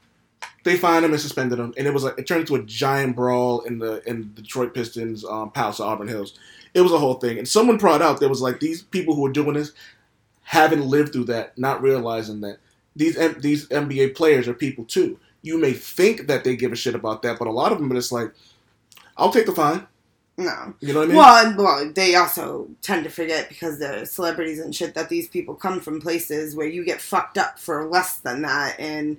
They 0.65 0.77
fined 0.77 1.05
him 1.05 1.13
and 1.13 1.21
suspended 1.21 1.59
him, 1.59 1.75
and 1.77 1.87
it 1.87 1.93
was 1.93 2.05
like 2.05 2.19
it 2.19 2.27
turned 2.27 2.41
into 2.41 2.57
a 2.57 2.63
giant 2.63 3.15
brawl 3.15 3.61
in 3.61 3.79
the 3.79 4.03
in 4.09 4.33
the 4.35 4.43
Detroit 4.43 4.75
Pistons 4.75 5.25
um, 5.25 5.51
Palace 5.51 5.79
of 5.79 5.87
Auburn 5.87 6.09
Hills. 6.09 6.39
It 6.73 6.81
was 6.81 6.93
a 6.93 6.99
whole 6.99 7.15
thing, 7.15 7.39
and 7.39 7.47
someone 7.47 7.77
brought 7.77 8.03
out 8.03 8.19
there 8.19 8.29
was 8.29 8.43
like 8.43 8.61
these 8.61 8.83
people 8.83 9.15
who 9.15 9.27
are 9.27 9.33
doing 9.33 9.55
this 9.55 9.73
haven't 10.43 10.85
lived 10.85 11.13
through 11.13 11.25
that, 11.25 11.57
not 11.59 11.83
realizing 11.83 12.41
that 12.41 12.59
these 12.97 13.17
M- 13.17 13.41
these 13.41 13.69
NBA 13.69 14.15
players 14.15 14.49
are 14.49 14.55
people 14.55 14.85
too. 14.85 15.19
You 15.43 15.59
may 15.59 15.73
think 15.73 16.27
that 16.27 16.45
they 16.45 16.57
give 16.57 16.73
a 16.73 16.77
shit 16.77 16.95
about 16.95 17.23
that, 17.23 17.39
but 17.39 17.49
a 17.49 17.53
lot 17.53 17.71
of 17.71 17.79
them 17.79 17.93
are 17.93 17.97
just 17.97 18.13
like, 18.13 18.33
"I'll 19.17 19.33
take 19.33 19.47
the 19.47 19.53
fine." 19.53 19.87
No. 20.37 20.75
You 20.81 20.93
know 20.93 21.01
what 21.01 21.05
I 21.05 21.09
mean? 21.09 21.17
Well, 21.17 21.55
well, 21.57 21.93
they 21.93 22.17
also 22.17 22.69
tend 22.83 23.05
to 23.05 23.11
forget 23.11 23.49
because 23.49 23.79
they're 23.79 24.05
celebrities 24.05 24.59
and 24.59 24.75
shit 24.75 24.95
that 24.95 25.09
these 25.09 25.29
people 25.29 25.55
come 25.55 25.81
from 25.81 26.01
places 26.01 26.57
where 26.57 26.67
you 26.67 26.85
get 26.85 27.01
fucked 27.01 27.39
up 27.39 27.59
for 27.59 27.87
less 27.87 28.17
than 28.17 28.43
that. 28.43 28.79
And 28.81 29.19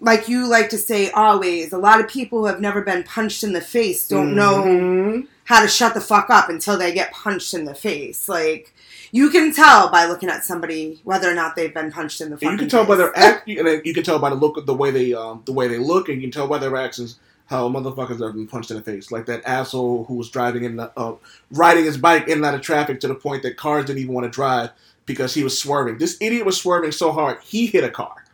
like 0.00 0.28
you 0.28 0.46
like 0.48 0.68
to 0.70 0.78
say 0.78 1.10
always, 1.10 1.72
a 1.72 1.78
lot 1.78 2.00
of 2.00 2.08
people 2.08 2.40
who 2.40 2.46
have 2.46 2.60
never 2.60 2.82
been 2.82 3.02
punched 3.02 3.42
in 3.42 3.52
the 3.52 3.60
face 3.60 4.06
don't 4.06 4.34
know 4.34 4.62
Mhm. 4.62 5.26
how 5.44 5.60
to 5.60 5.68
shut 5.68 5.94
the 5.94 6.00
fuck 6.00 6.30
up 6.30 6.48
until 6.48 6.78
they 6.78 6.92
get 6.92 7.12
punched 7.12 7.54
in 7.54 7.64
the 7.64 7.74
face. 7.74 8.28
Like, 8.28 8.74
You 9.10 9.30
can 9.30 9.54
tell 9.54 9.88
by 9.90 10.04
looking 10.04 10.28
at 10.28 10.44
somebody 10.44 11.00
whether 11.02 11.30
or 11.30 11.34
not 11.34 11.56
they've 11.56 11.72
been 11.72 11.90
punched 11.90 12.20
in 12.20 12.28
the. 12.28 12.36
And 12.42 12.52
you 12.52 12.58
can 12.58 12.68
tell 12.68 12.84
by 12.84 12.94
their 12.94 13.16
act, 13.18 13.48
and 13.48 13.80
you 13.86 13.94
can 13.94 14.02
tell 14.04 14.18
by 14.18 14.28
the 14.28 14.36
look 14.36 14.58
of 14.58 14.66
the 14.66 14.74
way 14.74 14.90
they 14.90 15.14
um 15.14 15.40
the 15.46 15.52
way 15.52 15.66
they 15.66 15.78
look, 15.78 16.08
and 16.10 16.16
you 16.20 16.28
can 16.28 16.30
tell 16.30 16.46
by 16.46 16.58
their 16.58 16.76
actions 16.76 17.16
how 17.46 17.66
motherfuckers 17.70 18.20
have 18.22 18.34
been 18.34 18.46
punched 18.46 18.70
in 18.70 18.76
the 18.76 18.82
face. 18.82 19.10
Like 19.10 19.24
that 19.24 19.40
asshole 19.46 20.04
who 20.04 20.14
was 20.14 20.28
driving 20.28 20.64
in 20.64 20.76
the 20.76 20.92
uh, 20.94 21.14
riding 21.50 21.86
his 21.86 21.96
bike 21.96 22.28
in 22.28 22.34
and 22.34 22.44
out 22.44 22.54
of 22.54 22.60
traffic 22.60 23.00
to 23.00 23.08
the 23.08 23.14
point 23.14 23.42
that 23.44 23.56
cars 23.56 23.86
didn't 23.86 24.02
even 24.02 24.12
want 24.12 24.26
to 24.26 24.30
drive 24.30 24.70
because 25.06 25.32
he 25.32 25.42
was 25.42 25.58
swerving. 25.58 25.96
This 25.96 26.18
idiot 26.20 26.44
was 26.44 26.58
swerving 26.60 26.92
so 26.92 27.10
hard 27.10 27.38
he 27.42 27.64
hit 27.64 27.84
a 27.84 27.88
car. 27.90 28.24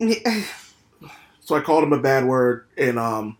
So 1.46 1.54
I 1.54 1.60
called 1.60 1.84
him 1.84 1.92
a 1.92 2.00
bad 2.00 2.24
word, 2.24 2.66
and 2.76 2.98
um, 2.98 3.38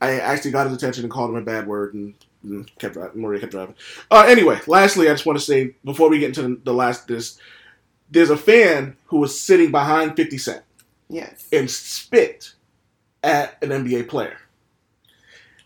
I 0.00 0.18
actually 0.18 0.50
got 0.50 0.66
his 0.66 0.76
attention 0.76 1.04
and 1.04 1.10
called 1.10 1.30
him 1.30 1.36
a 1.36 1.40
bad 1.40 1.68
word, 1.68 1.94
and, 1.94 2.12
and 2.42 2.78
kept 2.78 2.94
driving. 2.94 3.22
Maria 3.22 3.38
kept 3.38 3.52
driving. 3.52 3.76
Uh, 4.10 4.24
anyway, 4.26 4.58
lastly, 4.66 5.08
I 5.08 5.12
just 5.12 5.24
want 5.24 5.38
to 5.38 5.44
say 5.44 5.76
before 5.84 6.10
we 6.10 6.18
get 6.18 6.30
into 6.36 6.42
the, 6.42 6.60
the 6.64 6.74
last 6.74 7.06
this, 7.06 7.38
there's 8.10 8.30
a 8.30 8.36
fan 8.36 8.96
who 9.06 9.18
was 9.18 9.40
sitting 9.40 9.70
behind 9.70 10.16
Fifty 10.16 10.36
Cent 10.36 10.64
yes. 11.08 11.46
and 11.52 11.70
spit 11.70 12.54
at 13.22 13.62
an 13.62 13.68
NBA 13.68 14.08
player, 14.08 14.36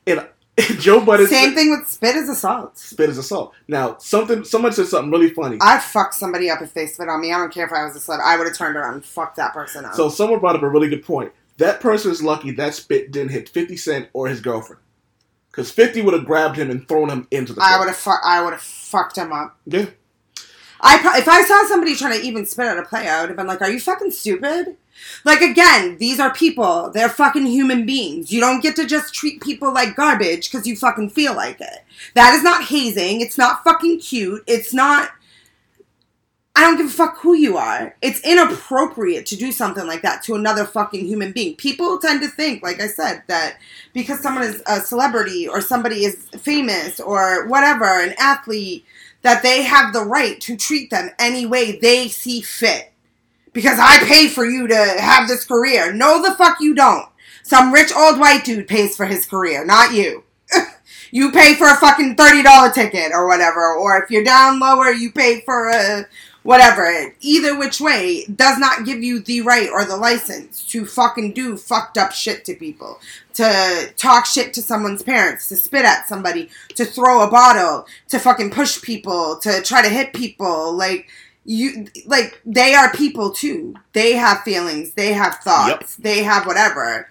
and 0.06 0.28
Joe 0.78 1.02
Budden 1.02 1.26
Same 1.26 1.54
thing 1.54 1.70
with 1.70 1.88
spit 1.88 2.16
is 2.16 2.28
assault. 2.28 2.76
spit 2.76 3.08
as 3.08 3.16
assault. 3.16 3.54
Now, 3.66 3.96
something 3.96 4.44
someone 4.44 4.72
said 4.72 4.88
something 4.88 5.10
really 5.10 5.30
funny. 5.30 5.56
I'd 5.62 5.82
fuck 5.82 6.12
somebody 6.12 6.50
up 6.50 6.60
if 6.60 6.74
they 6.74 6.86
spit 6.86 7.08
on 7.08 7.22
me. 7.22 7.32
I 7.32 7.38
don't 7.38 7.50
care 7.50 7.64
if 7.64 7.72
I 7.72 7.82
was 7.84 7.96
a 7.96 7.98
slut. 7.98 8.20
I 8.20 8.36
would 8.36 8.46
have 8.46 8.54
turned 8.54 8.76
around 8.76 8.92
and 8.92 9.04
fucked 9.04 9.36
that 9.36 9.54
person 9.54 9.86
up. 9.86 9.94
So 9.94 10.10
someone 10.10 10.40
brought 10.40 10.54
up 10.54 10.62
a 10.62 10.68
really 10.68 10.90
good 10.90 11.02
point. 11.02 11.32
That 11.58 11.80
person 11.80 12.10
is 12.10 12.22
lucky 12.22 12.52
that 12.52 12.74
spit 12.74 13.10
didn't 13.10 13.32
hit 13.32 13.48
50 13.48 13.76
Cent 13.76 14.08
or 14.12 14.28
his 14.28 14.40
girlfriend. 14.40 14.80
Because 15.50 15.70
50 15.70 16.02
would 16.02 16.14
have 16.14 16.24
grabbed 16.24 16.56
him 16.56 16.70
and 16.70 16.86
thrown 16.86 17.10
him 17.10 17.26
into 17.30 17.52
the 17.52 17.60
I 17.62 17.78
would 17.78 17.88
have 17.88 17.96
fu- 17.96 18.10
I 18.24 18.42
would 18.42 18.52
have 18.52 18.62
fucked 18.62 19.18
him 19.18 19.32
up. 19.32 19.58
Yeah. 19.66 19.86
I 20.80 20.98
pro- 20.98 21.16
if 21.16 21.28
I 21.28 21.42
saw 21.42 21.66
somebody 21.66 21.96
trying 21.96 22.18
to 22.20 22.24
even 22.24 22.46
spit 22.46 22.66
at 22.66 22.78
a 22.78 22.84
play, 22.84 23.08
I 23.08 23.20
would 23.20 23.30
have 23.30 23.36
been 23.36 23.48
like, 23.48 23.60
"Are 23.60 23.70
you 23.70 23.80
fucking 23.80 24.12
stupid?" 24.12 24.76
Like 25.24 25.40
again, 25.40 25.98
these 25.98 26.20
are 26.20 26.32
people. 26.32 26.90
They're 26.92 27.08
fucking 27.08 27.46
human 27.46 27.86
beings. 27.86 28.32
You 28.32 28.40
don't 28.40 28.62
get 28.62 28.76
to 28.76 28.86
just 28.86 29.14
treat 29.14 29.42
people 29.42 29.72
like 29.72 29.96
garbage 29.96 30.50
because 30.50 30.66
you 30.66 30.76
fucking 30.76 31.10
feel 31.10 31.34
like 31.34 31.60
it. 31.60 31.84
That 32.14 32.34
is 32.34 32.42
not 32.42 32.64
hazing. 32.64 33.20
It's 33.20 33.38
not 33.38 33.64
fucking 33.64 34.00
cute. 34.00 34.42
It's 34.46 34.72
not. 34.72 35.10
I 36.58 36.62
don't 36.62 36.76
give 36.76 36.86
a 36.86 36.90
fuck 36.90 37.18
who 37.18 37.34
you 37.34 37.56
are. 37.56 37.94
It's 38.02 38.20
inappropriate 38.22 39.26
to 39.26 39.36
do 39.36 39.52
something 39.52 39.86
like 39.86 40.02
that 40.02 40.24
to 40.24 40.34
another 40.34 40.64
fucking 40.64 41.06
human 41.06 41.30
being. 41.30 41.54
People 41.54 42.00
tend 42.00 42.20
to 42.22 42.28
think, 42.28 42.64
like 42.64 42.80
I 42.80 42.88
said, 42.88 43.22
that 43.28 43.58
because 43.92 44.18
someone 44.18 44.42
is 44.42 44.60
a 44.66 44.80
celebrity 44.80 45.46
or 45.46 45.60
somebody 45.60 46.04
is 46.04 46.16
famous 46.36 46.98
or 46.98 47.46
whatever, 47.46 47.84
an 47.84 48.12
athlete, 48.18 48.84
that 49.22 49.44
they 49.44 49.62
have 49.62 49.92
the 49.92 50.02
right 50.02 50.40
to 50.40 50.56
treat 50.56 50.90
them 50.90 51.10
any 51.20 51.46
way 51.46 51.78
they 51.78 52.08
see 52.08 52.40
fit. 52.40 52.92
Because 53.52 53.78
I 53.80 53.98
pay 54.00 54.26
for 54.26 54.44
you 54.44 54.66
to 54.66 54.74
have 54.74 55.28
this 55.28 55.44
career. 55.44 55.92
No, 55.92 56.20
the 56.20 56.34
fuck 56.34 56.56
you 56.60 56.74
don't. 56.74 57.06
Some 57.44 57.72
rich 57.72 57.92
old 57.96 58.18
white 58.18 58.44
dude 58.44 58.66
pays 58.66 58.96
for 58.96 59.06
his 59.06 59.26
career, 59.26 59.64
not 59.64 59.94
you. 59.94 60.24
you 61.12 61.30
pay 61.30 61.54
for 61.54 61.68
a 61.68 61.76
fucking 61.76 62.16
$30 62.16 62.74
ticket 62.74 63.12
or 63.12 63.28
whatever. 63.28 63.74
Or 63.74 64.02
if 64.02 64.10
you're 64.10 64.24
down 64.24 64.58
lower, 64.58 64.90
you 64.90 65.12
pay 65.12 65.42
for 65.42 65.68
a 65.68 66.08
whatever. 66.48 67.12
Either 67.20 67.58
which 67.58 67.78
way 67.78 68.24
does 68.24 68.56
not 68.56 68.86
give 68.86 69.02
you 69.02 69.20
the 69.20 69.42
right 69.42 69.68
or 69.68 69.84
the 69.84 69.98
license 69.98 70.64
to 70.64 70.86
fucking 70.86 71.34
do 71.34 71.58
fucked 71.58 71.98
up 71.98 72.10
shit 72.10 72.42
to 72.46 72.54
people. 72.54 72.98
To 73.34 73.92
talk 73.98 74.24
shit 74.24 74.54
to 74.54 74.62
someone's 74.62 75.02
parents, 75.02 75.50
to 75.50 75.56
spit 75.56 75.84
at 75.84 76.08
somebody, 76.08 76.48
to 76.74 76.86
throw 76.86 77.22
a 77.22 77.30
bottle, 77.30 77.86
to 78.08 78.18
fucking 78.18 78.50
push 78.50 78.80
people, 78.80 79.36
to 79.42 79.60
try 79.60 79.82
to 79.82 79.90
hit 79.90 80.14
people. 80.14 80.72
Like, 80.72 81.10
you 81.44 81.86
like 82.06 82.40
they 82.46 82.74
are 82.74 82.90
people 82.92 83.30
too. 83.30 83.74
They 83.92 84.14
have 84.14 84.40
feelings, 84.40 84.92
they 84.94 85.12
have 85.12 85.34
thoughts, 85.40 85.96
they 85.96 86.22
have 86.22 86.46
whatever. 86.46 87.10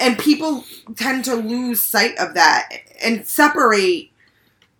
And 0.00 0.18
people 0.18 0.64
tend 0.96 1.24
to 1.26 1.36
lose 1.36 1.80
sight 1.80 2.18
of 2.18 2.34
that 2.34 2.68
and 3.00 3.24
separate 3.28 4.10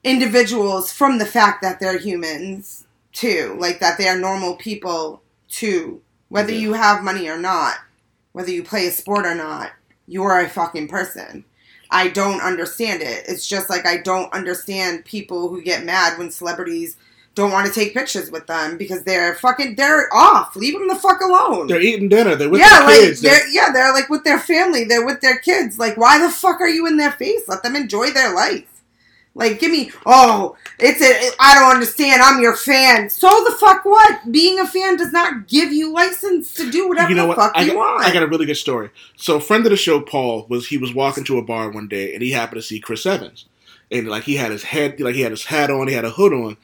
individuals 0.03 0.93
from 0.93 1.19
the 1.19 1.27
fact 1.27 1.63
that 1.63 1.79
they're 1.79 1.99
humans 1.99 2.83
too, 3.13 3.57
like 3.59 3.81
that 3.81 3.99
they 3.99 4.09
are 4.09 4.19
normal 4.19 4.57
people 4.57 5.23
too. 5.49 6.01
Whether 6.29 6.53
Yeah. 6.53 6.59
you 6.61 6.73
have 6.75 7.03
money 7.05 7.29
or 7.29 7.39
not, 7.39 7.77
whether 8.33 8.51
you 8.51 8.63
play 8.63 8.87
a 8.87 8.91
sport 8.91 9.27
or 9.27 9.35
not, 9.35 9.73
you're 10.07 10.39
a 10.41 10.49
fucking 10.49 10.89
person. 10.89 11.45
I 11.91 12.09
don't 12.09 12.41
understand 12.41 13.03
it. 13.03 13.25
It's 13.29 13.47
just 13.47 13.69
like 13.69 13.85
I 13.87 13.99
don't 13.99 14.33
understand 14.33 15.05
people 15.05 15.49
who 15.49 15.61
get 15.63 15.85
mad 15.85 16.19
when 16.19 16.31
celebrities 16.31 16.97
don't 17.35 17.51
want 17.51 17.67
to 17.67 17.73
take 17.73 17.95
pictures 17.95 18.31
with 18.31 18.47
them 18.47 18.77
because 18.79 19.05
they're 19.05 19.35
fucking 19.35 19.75
they're 19.77 20.09
off. 20.13 20.57
Leave 20.57 20.73
them 20.75 20.89
the 20.89 20.95
fuck 20.95 21.21
alone. 21.21 21.67
They're 21.67 21.81
eating 21.83 22.09
dinner. 22.09 22.35
They're 22.35 22.49
with 22.49 22.61
yeah, 22.61 22.79
their 22.79 22.87
like 22.87 23.01
kids. 23.01 23.21
they're 23.21 23.49
yeah, 23.49 23.71
they're 23.73 23.93
like 23.93 24.09
with 24.09 24.25
their 24.25 24.39
family. 24.39 24.85
They're 24.85 25.05
with 25.05 25.21
their 25.21 25.39
kids. 25.39 25.79
Like, 25.79 25.97
why 25.99 26.19
the 26.19 26.31
fuck 26.31 26.61
are 26.63 26.69
you 26.69 26.87
in 26.87 26.97
their 26.97 27.13
face? 27.13 27.43
Let 27.47 27.63
them 27.63 27.77
enjoy 27.77 28.11
their 28.11 28.35
life. 28.35 28.72
Like, 29.35 29.61
give 29.61 29.71
me 29.71 29.91
oh, 30.05 30.57
it's 30.79 31.01
a 31.01 31.31
I 31.41 31.55
don't 31.55 31.73
understand. 31.73 32.21
I'm 32.23 32.41
your 32.41 32.55
fan. 32.55 33.09
So 33.09 33.29
the 33.45 33.57
fuck 33.59 33.85
what? 33.85 34.31
Being 34.31 34.59
a 34.59 34.67
fan 34.67 34.97
does 34.97 35.11
not 35.11 35.49
give 35.49 35.73
you 35.73 35.91
license 35.91 36.53
to 36.55 36.71
do 36.71 36.89
whatever 36.89 37.09
you 37.09 37.17
know 37.17 37.23
the 37.23 37.29
what? 37.29 37.39
fuck 37.39 37.53
I 37.55 37.63
you 37.63 37.73
got, 37.73 37.77
want. 37.77 38.05
I 38.05 38.13
got 38.13 38.23
a 38.23 38.27
really 38.27 38.45
good 38.45 38.57
story. 38.57 38.91
So, 39.17 39.41
friend 39.41 39.65
of 39.65 39.71
the 39.71 39.77
show, 39.77 40.01
Paul, 40.01 40.47
was 40.51 40.69
he 40.69 40.77
was 40.77 40.95
walking 40.95 41.25
to 41.25 41.39
a 41.39 41.43
bar 41.43 41.71
one 41.71 41.89
day 41.89 42.13
and 42.13 42.23
he 42.23 42.33
happened 42.33 42.61
to 42.61 42.67
see 42.67 42.79
Chris 42.79 43.07
Evans, 43.07 43.47
and 43.91 44.07
like 44.07 44.25
he 44.25 44.37
had 44.37 44.51
his 44.51 44.65
head, 44.65 45.01
like 45.01 45.15
he 45.15 45.23
had 45.23 45.33
his 45.33 45.47
hat 45.47 45.71
on, 45.71 45.89
he 45.89 45.95
had 45.95 46.05
a 46.05 46.11
hood 46.11 46.35
on, 46.35 46.59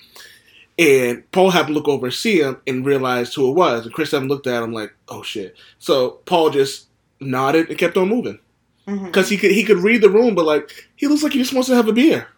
and 0.79 1.31
Paul 1.33 1.51
happened 1.51 1.75
to 1.75 1.79
look 1.79 1.89
over 1.89 2.07
and 2.07 2.15
see 2.15 2.41
him 2.43 2.61
and 2.67 2.85
realized 2.85 3.35
who 3.35 3.49
it 3.51 3.55
was. 3.55 3.87
And 3.87 3.95
Chris 3.95 4.13
Evans 4.13 4.31
looked 4.31 4.47
at 4.47 4.63
him 4.63 4.75
like, 4.75 4.93
"Oh 5.09 5.23
shit!" 5.23 5.57
So 5.79 6.21
Paul 6.27 6.51
just 6.51 6.89
nodded 7.19 7.71
and 7.71 7.79
kept 7.79 7.97
on 7.97 8.09
moving 8.09 8.39
mm-hmm. 8.87 9.07
because 9.07 9.29
he 9.29 9.37
could 9.37 9.53
he 9.53 9.65
could 9.65 9.79
read 9.79 10.03
the 10.03 10.11
room, 10.11 10.35
but 10.35 10.45
like 10.45 10.89
he 10.97 11.07
looks 11.07 11.23
like 11.23 11.33
he 11.33 11.39
just 11.39 11.53
wants 11.53 11.69
to 11.69 11.75
have 11.75 11.89
a 11.89 11.93
beer. 11.93 12.29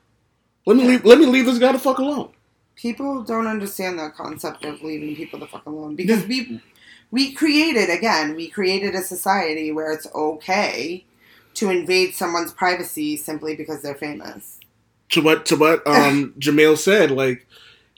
Let 0.66 0.76
me 0.76 0.84
leave, 0.86 1.04
let 1.04 1.18
me 1.18 1.26
leave 1.26 1.46
this 1.46 1.58
guy 1.58 1.72
the 1.72 1.78
fuck 1.78 1.98
alone. 1.98 2.30
people 2.76 3.22
don't 3.22 3.46
understand 3.46 3.98
the 3.98 4.10
concept 4.10 4.64
of 4.64 4.82
leaving 4.82 5.14
people 5.16 5.38
the 5.38 5.46
fuck 5.46 5.66
alone 5.66 5.94
because 5.96 6.26
we 6.26 6.60
we 7.10 7.32
created 7.32 7.90
again 7.90 8.34
we 8.34 8.48
created 8.48 8.94
a 8.94 9.02
society 9.02 9.70
where 9.72 9.92
it's 9.92 10.06
okay 10.14 11.04
to 11.54 11.68
invade 11.68 12.14
someone's 12.14 12.52
privacy 12.52 13.16
simply 13.16 13.54
because 13.56 13.82
they're 13.82 13.94
famous 13.94 14.58
to 15.10 15.20
what 15.20 15.44
to 15.46 15.56
what 15.56 15.86
um 15.86 16.34
Jamil 16.38 16.78
said, 16.78 17.10
like 17.10 17.46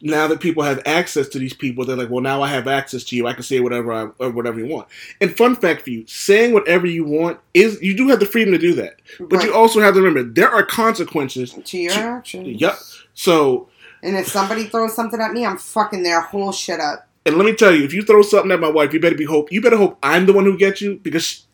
now 0.03 0.27
that 0.27 0.41
people 0.41 0.65
have 0.65 0.83
access 0.85 1.29
to 1.29 1.39
these 1.39 1.55
people, 1.55 1.85
they're 1.85 1.97
like, 1.97 2.11
well, 2.11 2.23
now 2.23 2.43
I 2.43 2.49
have 2.49 2.67
access 2.67 3.05
to 3.05 3.17
you. 3.17 3.27
I 3.27 3.33
can 3.33 3.45
say 3.45 3.61
whatever 3.61 3.93
I 3.93 4.09
or 4.19 4.31
whatever 4.31 4.59
you 4.59 4.67
want. 4.67 4.89
And 5.21 5.35
fun 5.35 5.55
fact 5.57 5.83
for 5.83 5.91
you, 5.91 6.05
saying 6.07 6.53
whatever 6.53 6.87
you 6.87 7.05
want 7.05 7.39
is 7.55 7.81
you 7.81 7.97
do 7.97 8.09
have 8.09 8.21
the 8.21 8.27
freedom 8.27 8.53
to 8.53 8.59
do 8.59 8.75
that, 8.75 9.01
but 9.21 9.45
you 9.45 9.55
also 9.55 9.81
have 9.81 9.95
to 9.95 10.03
remember 10.03 10.25
there 10.25 10.51
are 10.51 10.65
consequences. 10.65 11.55
to 11.65 11.79
your 11.79 11.93
actions 11.93 12.61
Yep. 12.61 12.79
So, 13.15 13.69
and 14.03 14.17
if 14.17 14.27
somebody 14.27 14.65
throws 14.65 14.95
something 14.95 15.21
at 15.21 15.33
me 15.33 15.47
i'm 15.47 15.57
fucking 15.59 16.03
their 16.03 16.21
whole 16.21 16.51
shit 16.51 16.81
up 16.81 17.09
and 17.25 17.37
let 17.37 17.45
me 17.45 17.55
tell 17.55 17.73
you, 17.73 17.85
if 17.85 17.95
you 17.95 18.03
throw 18.03 18.23
something 18.23 18.51
at 18.51 18.59
my 18.59 18.69
wife, 18.69 18.93
you 18.93 18.99
better 18.99 19.17
be 19.17 19.25
hope. 19.25 19.53
You 19.53 19.61
better 19.61 19.77
hope 19.77 19.97
I'm 20.03 20.27
the 20.27 20.33
one 20.33 20.45
who 20.45 20.59
gets 20.59 20.81
you 20.81 20.97
because 20.97 21.47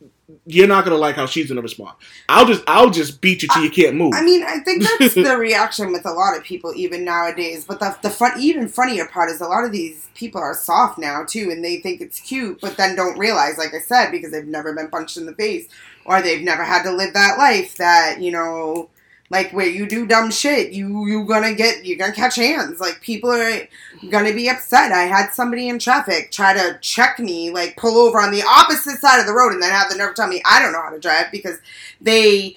you're 0.49 0.67
not 0.67 0.85
gonna 0.85 0.97
like 0.97 1.15
how 1.15 1.27
she's 1.27 1.49
gonna 1.49 1.61
respond. 1.61 1.95
I'll 2.29 2.47
just 2.47 2.63
I'll 2.67 2.91
just 2.91 3.21
beat 3.21 3.43
you 3.43 3.49
till 3.49 3.63
you 3.63 3.71
can't 3.71 3.97
move. 3.97 4.15
I 4.15 4.23
mean, 4.23 4.43
I 4.43 4.61
think 4.61 4.83
that's 4.99 5.15
the 5.15 5.37
reaction 5.37 5.93
with 5.93 6.07
a 6.07 6.13
lot 6.13 6.37
of 6.37 6.43
people 6.43 6.73
even 6.75 7.05
nowadays. 7.05 7.67
But 7.67 7.81
the 7.81 7.97
the 8.03 8.11
fun, 8.11 8.33
even 8.41 8.67
funnier 8.67 9.07
part 9.07 9.31
is 9.31 9.41
a 9.43 9.47
lot 9.47 9.65
of 9.65 9.73
these 9.73 10.09
people 10.15 10.41
are 10.41 10.55
soft 10.55 10.99
now 10.99 11.25
too, 11.25 11.51
and 11.51 11.63
they 11.63 11.77
think 11.77 12.01
it's 12.01 12.21
cute, 12.21 12.61
but 12.63 12.77
then 12.79 12.97
don't 12.97 13.19
realize, 13.19 13.59
like 13.59 13.75
I 13.75 13.79
said, 13.79 14.11
because 14.11 14.33
they've 14.33 14.47
never 14.47 14.73
been 14.73 14.89
punched 14.89 15.19
in 15.19 15.27
the 15.27 15.35
face 15.35 15.69
or 16.07 16.23
they've 16.23 16.43
never 16.43 16.65
had 16.65 16.83
to 16.85 16.93
live 16.93 17.13
that 17.13 17.37
life. 17.37 17.77
That 17.77 18.21
you 18.21 18.33
know, 18.33 18.89
like 19.31 19.53
where 19.53 19.67
you 19.67 19.87
do 19.87 20.07
dumb 20.07 20.31
shit, 20.31 20.73
you 20.73 21.07
you 21.07 21.25
gonna 21.25 21.55
get 21.55 21.85
you're 21.85 21.99
gonna 21.99 22.12
catch 22.12 22.37
hands. 22.37 22.81
Like 22.81 23.01
people 23.01 23.31
are 23.31 23.69
gonna 24.11 24.33
be 24.33 24.49
upset. 24.49 24.93
I 24.93 25.03
had 25.03 25.31
somebody 25.31 25.69
in 25.69 25.79
traffic 25.79 26.31
try 26.31 26.55
to 26.55 26.79
check 26.81 27.19
me, 27.19 27.51
like 27.51 27.77
pull 27.77 27.99
over 27.99 28.21
on 28.21 28.31
the 28.31 28.43
opposite 28.43 28.99
side 29.01 29.21
of 29.21 29.27
the 29.27 29.35
road, 29.35 29.53
and 29.53 29.62
then 29.62 29.71
have 29.71 29.91
the 29.91 29.97
nerve 29.97 30.14
to 30.14 30.23
tell 30.23 30.29
me 30.29 30.43
I 30.45 30.62
don't 30.62 30.73
know 30.73 30.83
how 30.83 30.91
to 30.91 30.99
drive 30.99 31.31
because 31.31 31.59
they 32.01 32.57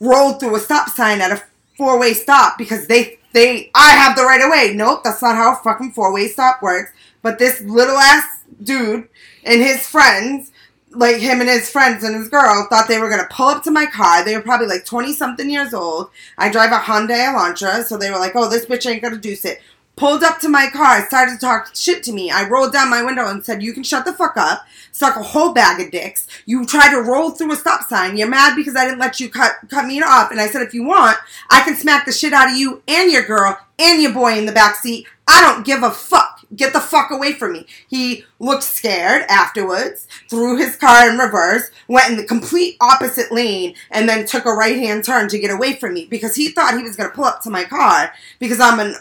rolled 0.00 0.40
through 0.40 0.56
a 0.56 0.60
stop 0.60 0.90
sign 0.90 1.20
at 1.20 1.32
a 1.32 1.42
four 1.76 1.98
way 1.98 2.12
stop 2.14 2.58
because 2.58 2.88
they 2.88 3.18
they 3.32 3.70
I 3.74 3.90
have 3.90 4.16
the 4.16 4.24
right 4.24 4.40
of 4.40 4.50
way. 4.50 4.74
Nope, 4.74 5.04
that's 5.04 5.22
not 5.22 5.36
how 5.36 5.52
a 5.52 5.56
fucking 5.56 5.92
four 5.92 6.12
way 6.12 6.26
stop 6.28 6.62
works. 6.62 6.92
But 7.22 7.38
this 7.38 7.60
little 7.62 7.96
ass 7.96 8.42
dude 8.62 9.08
and 9.44 9.60
his 9.60 9.86
friends, 9.86 10.50
like 10.90 11.16
him 11.16 11.40
and 11.40 11.48
his 11.48 11.70
friends 11.70 12.02
and 12.04 12.14
his 12.14 12.28
girl, 12.28 12.66
thought 12.68 12.88
they 12.88 12.98
were 12.98 13.10
gonna 13.10 13.28
pull 13.30 13.48
up 13.48 13.62
to 13.64 13.70
my 13.70 13.86
car. 13.86 14.24
They 14.24 14.36
were 14.36 14.42
probably 14.42 14.66
like 14.66 14.84
twenty 14.84 15.12
something 15.12 15.48
years 15.48 15.74
old. 15.74 16.10
I 16.36 16.50
drive 16.50 16.72
a 16.72 16.76
Hyundai 16.76 17.32
Elantra, 17.32 17.84
so 17.84 17.96
they 17.96 18.10
were 18.10 18.18
like, 18.18 18.32
"Oh, 18.34 18.48
this 18.48 18.66
bitch 18.66 18.88
ain't 18.88 19.02
gonna 19.02 19.18
do 19.18 19.36
shit." 19.36 19.60
Pulled 19.98 20.22
up 20.22 20.38
to 20.38 20.48
my 20.48 20.68
car, 20.72 21.04
started 21.08 21.32
to 21.32 21.38
talk 21.40 21.74
shit 21.74 22.04
to 22.04 22.12
me. 22.12 22.30
I 22.30 22.48
rolled 22.48 22.72
down 22.72 22.88
my 22.88 23.02
window 23.02 23.26
and 23.26 23.44
said, 23.44 23.64
You 23.64 23.72
can 23.72 23.82
shut 23.82 24.04
the 24.04 24.12
fuck 24.12 24.36
up. 24.36 24.64
Suck 24.92 25.16
a 25.16 25.24
whole 25.24 25.52
bag 25.52 25.84
of 25.84 25.90
dicks. 25.90 26.28
You 26.46 26.64
tried 26.66 26.92
to 26.92 27.02
roll 27.02 27.30
through 27.30 27.50
a 27.50 27.56
stop 27.56 27.82
sign. 27.82 28.16
You're 28.16 28.28
mad 28.28 28.54
because 28.54 28.76
I 28.76 28.84
didn't 28.84 29.00
let 29.00 29.18
you 29.18 29.28
cut 29.28 29.56
cut 29.68 29.86
me 29.86 30.00
off. 30.00 30.30
And 30.30 30.40
I 30.40 30.46
said, 30.46 30.62
if 30.62 30.72
you 30.72 30.84
want, 30.84 31.18
I 31.50 31.62
can 31.62 31.74
smack 31.74 32.06
the 32.06 32.12
shit 32.12 32.32
out 32.32 32.48
of 32.48 32.56
you 32.56 32.80
and 32.86 33.10
your 33.10 33.24
girl 33.24 33.58
and 33.76 34.00
your 34.00 34.12
boy 34.12 34.38
in 34.38 34.46
the 34.46 34.52
back 34.52 34.76
seat. 34.76 35.04
I 35.26 35.40
don't 35.40 35.66
give 35.66 35.82
a 35.82 35.90
fuck. 35.90 36.37
Get 36.54 36.72
the 36.72 36.80
fuck 36.80 37.10
away 37.10 37.32
from 37.32 37.52
me. 37.52 37.66
He 37.88 38.24
looked 38.38 38.62
scared 38.62 39.24
afterwards, 39.28 40.06
threw 40.28 40.56
his 40.56 40.76
car 40.76 41.10
in 41.10 41.18
reverse, 41.18 41.70
went 41.88 42.10
in 42.10 42.16
the 42.16 42.24
complete 42.24 42.76
opposite 42.80 43.32
lane, 43.32 43.74
and 43.90 44.08
then 44.08 44.26
took 44.26 44.46
a 44.46 44.52
right 44.52 44.76
hand 44.76 45.04
turn 45.04 45.28
to 45.28 45.38
get 45.38 45.50
away 45.50 45.74
from 45.74 45.94
me 45.94 46.06
because 46.06 46.34
he 46.34 46.50
thought 46.50 46.76
he 46.76 46.82
was 46.82 46.96
going 46.96 47.08
to 47.08 47.14
pull 47.14 47.24
up 47.24 47.42
to 47.42 47.50
my 47.50 47.64
car 47.64 48.12
because 48.38 48.60
I'm 48.60 48.80
an, 48.80 48.94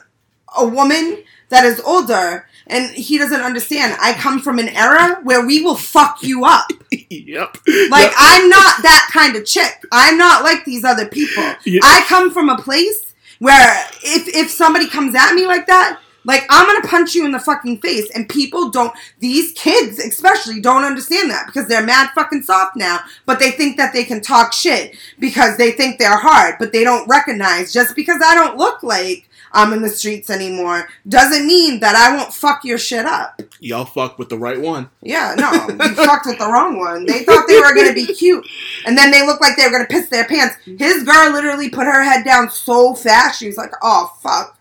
a 0.57 0.67
woman 0.67 1.23
that 1.49 1.65
is 1.65 1.79
older 1.81 2.45
and 2.69 2.93
he 2.93 3.17
doesn't 3.17 3.41
understand. 3.41 3.97
I 4.01 4.13
come 4.13 4.41
from 4.41 4.59
an 4.59 4.69
era 4.69 5.19
where 5.23 5.45
we 5.45 5.61
will 5.63 5.75
fuck 5.75 6.21
you 6.21 6.43
up. 6.45 6.69
yep. 6.91 7.57
Like 7.89 8.11
I'm 8.17 8.49
not 8.49 8.81
that 8.83 9.09
kind 9.13 9.35
of 9.35 9.45
chick. 9.45 9.85
I'm 9.91 10.17
not 10.17 10.43
like 10.43 10.65
these 10.65 10.83
other 10.83 11.07
people. 11.07 11.43
Yeah. 11.65 11.79
I 11.83 12.03
come 12.07 12.31
from 12.31 12.49
a 12.49 12.57
place 12.57 13.13
where 13.39 13.85
if 14.03 14.27
if 14.27 14.51
somebody 14.51 14.87
comes 14.89 15.15
at 15.15 15.33
me 15.33 15.45
like 15.45 15.67
that, 15.67 15.99
like 16.27 16.45
I'm 16.49 16.67
gonna 16.67 16.87
punch 16.87 17.15
you 17.15 17.25
in 17.25 17.31
the 17.31 17.39
fucking 17.39 17.79
face. 17.79 18.11
And 18.13 18.29
people 18.29 18.69
don't. 18.69 18.93
These 19.19 19.53
kids 19.53 19.97
especially 19.97 20.59
don't 20.59 20.83
understand 20.83 21.31
that 21.31 21.47
because 21.47 21.67
they're 21.67 21.85
mad 21.85 22.11
fucking 22.13 22.43
soft 22.43 22.75
now. 22.75 22.99
But 23.25 23.39
they 23.39 23.51
think 23.51 23.77
that 23.77 23.93
they 23.93 24.03
can 24.03 24.21
talk 24.21 24.53
shit 24.53 24.95
because 25.17 25.57
they 25.57 25.71
think 25.71 25.97
they're 25.97 26.17
hard. 26.17 26.55
But 26.59 26.73
they 26.73 26.83
don't 26.83 27.07
recognize 27.07 27.73
just 27.73 27.95
because 27.95 28.21
I 28.23 28.35
don't 28.35 28.57
look 28.57 28.83
like. 28.83 29.23
I'm 29.53 29.71
in 29.71 29.81
the 29.81 29.89
streets 29.89 30.29
anymore 30.29 30.89
doesn't 31.07 31.47
mean 31.47 31.79
that 31.79 31.95
I 31.95 32.15
won't 32.15 32.33
fuck 32.33 32.65
your 32.65 32.77
shit 32.77 33.05
up. 33.05 33.41
Y'all 33.61 33.85
fucked 33.85 34.19
with 34.19 34.27
the 34.27 34.37
right 34.37 34.59
one. 34.59 34.89
Yeah, 35.01 35.35
no, 35.37 35.51
you 35.85 35.95
fucked 35.95 36.25
with 36.25 36.37
the 36.37 36.47
wrong 36.47 36.77
one. 36.77 37.05
They 37.05 37.23
thought 37.23 37.47
they 37.47 37.59
were 37.59 37.73
gonna 37.73 37.93
be 37.93 38.05
cute, 38.13 38.45
and 38.85 38.97
then 38.97 39.09
they 39.09 39.25
looked 39.25 39.41
like 39.41 39.55
they 39.55 39.65
were 39.65 39.71
gonna 39.71 39.85
piss 39.85 40.09
their 40.09 40.25
pants. 40.25 40.57
His 40.65 41.03
girl 41.03 41.31
literally 41.31 41.69
put 41.69 41.85
her 41.85 42.03
head 42.03 42.25
down 42.25 42.49
so 42.49 42.93
fast, 42.93 43.39
she 43.39 43.47
was 43.47 43.57
like, 43.57 43.71
"Oh 43.81 44.13
fuck," 44.21 44.56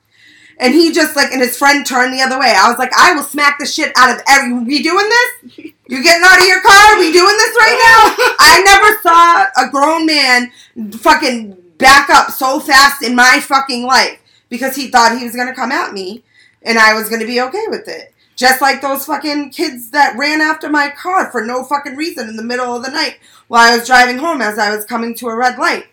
and 0.59 0.75
he 0.75 0.93
just 0.93 1.17
like, 1.17 1.33
and 1.33 1.41
his 1.41 1.57
friend 1.57 1.85
turned 1.85 2.13
the 2.13 2.23
other 2.23 2.39
way. 2.39 2.55
I 2.57 2.69
was 2.69 2.79
like, 2.79 2.93
"I 2.97 3.15
will 3.15 3.23
smack 3.23 3.59
the 3.59 3.67
shit 3.67 3.93
out 3.97 4.15
of 4.15 4.23
every. 4.29 4.53
We 4.53 4.83
doing 4.83 5.09
this? 5.09 5.67
You 5.89 6.03
getting 6.03 6.25
out 6.25 6.41
of 6.41 6.47
your 6.47 6.63
car? 6.63 6.99
We 6.99 7.13
doing 7.13 7.37
this 7.37 7.57
right 7.59 7.79
now?" 7.85 8.35
I 8.39 8.63
never 8.65 9.01
saw 9.03 9.67
a 9.67 9.71
grown 9.71 10.07
man 10.07 10.51
fucking 10.99 11.57
back 11.79 12.09
up 12.09 12.31
so 12.31 12.59
fast 12.59 13.03
in 13.03 13.15
my 13.15 13.41
fucking 13.41 13.85
life 13.85 14.19
because 14.49 14.77
he 14.77 14.89
thought 14.89 15.19
he 15.19 15.25
was 15.25 15.37
gonna 15.37 15.55
come 15.55 15.73
at 15.73 15.93
me, 15.93 16.25
and 16.63 16.79
I 16.79 16.95
was 16.95 17.09
gonna 17.09 17.27
be 17.27 17.41
okay 17.41 17.65
with 17.69 17.87
it. 17.87 18.15
Just 18.35 18.61
like 18.61 18.83
those 18.83 19.07
fucking 19.07 19.51
kids 19.51 19.91
that 19.91 20.17
ran 20.17 20.41
after 20.41 20.69
my 20.69 20.91
car 20.91 21.31
for 21.31 21.45
no 21.45 21.65
fucking 21.65 21.97
reason 21.97 22.29
in 22.29 22.37
the 22.37 22.43
middle 22.43 22.77
of 22.77 22.85
the 22.85 22.91
night 22.91 23.19
while 23.49 23.73
I 23.73 23.77
was 23.77 23.87
driving 23.87 24.19
home 24.19 24.43
as 24.43 24.59
I 24.59 24.75
was 24.75 24.85
coming 24.85 25.15
to 25.17 25.29
a 25.29 25.37
red 25.37 25.59
light. 25.59 25.87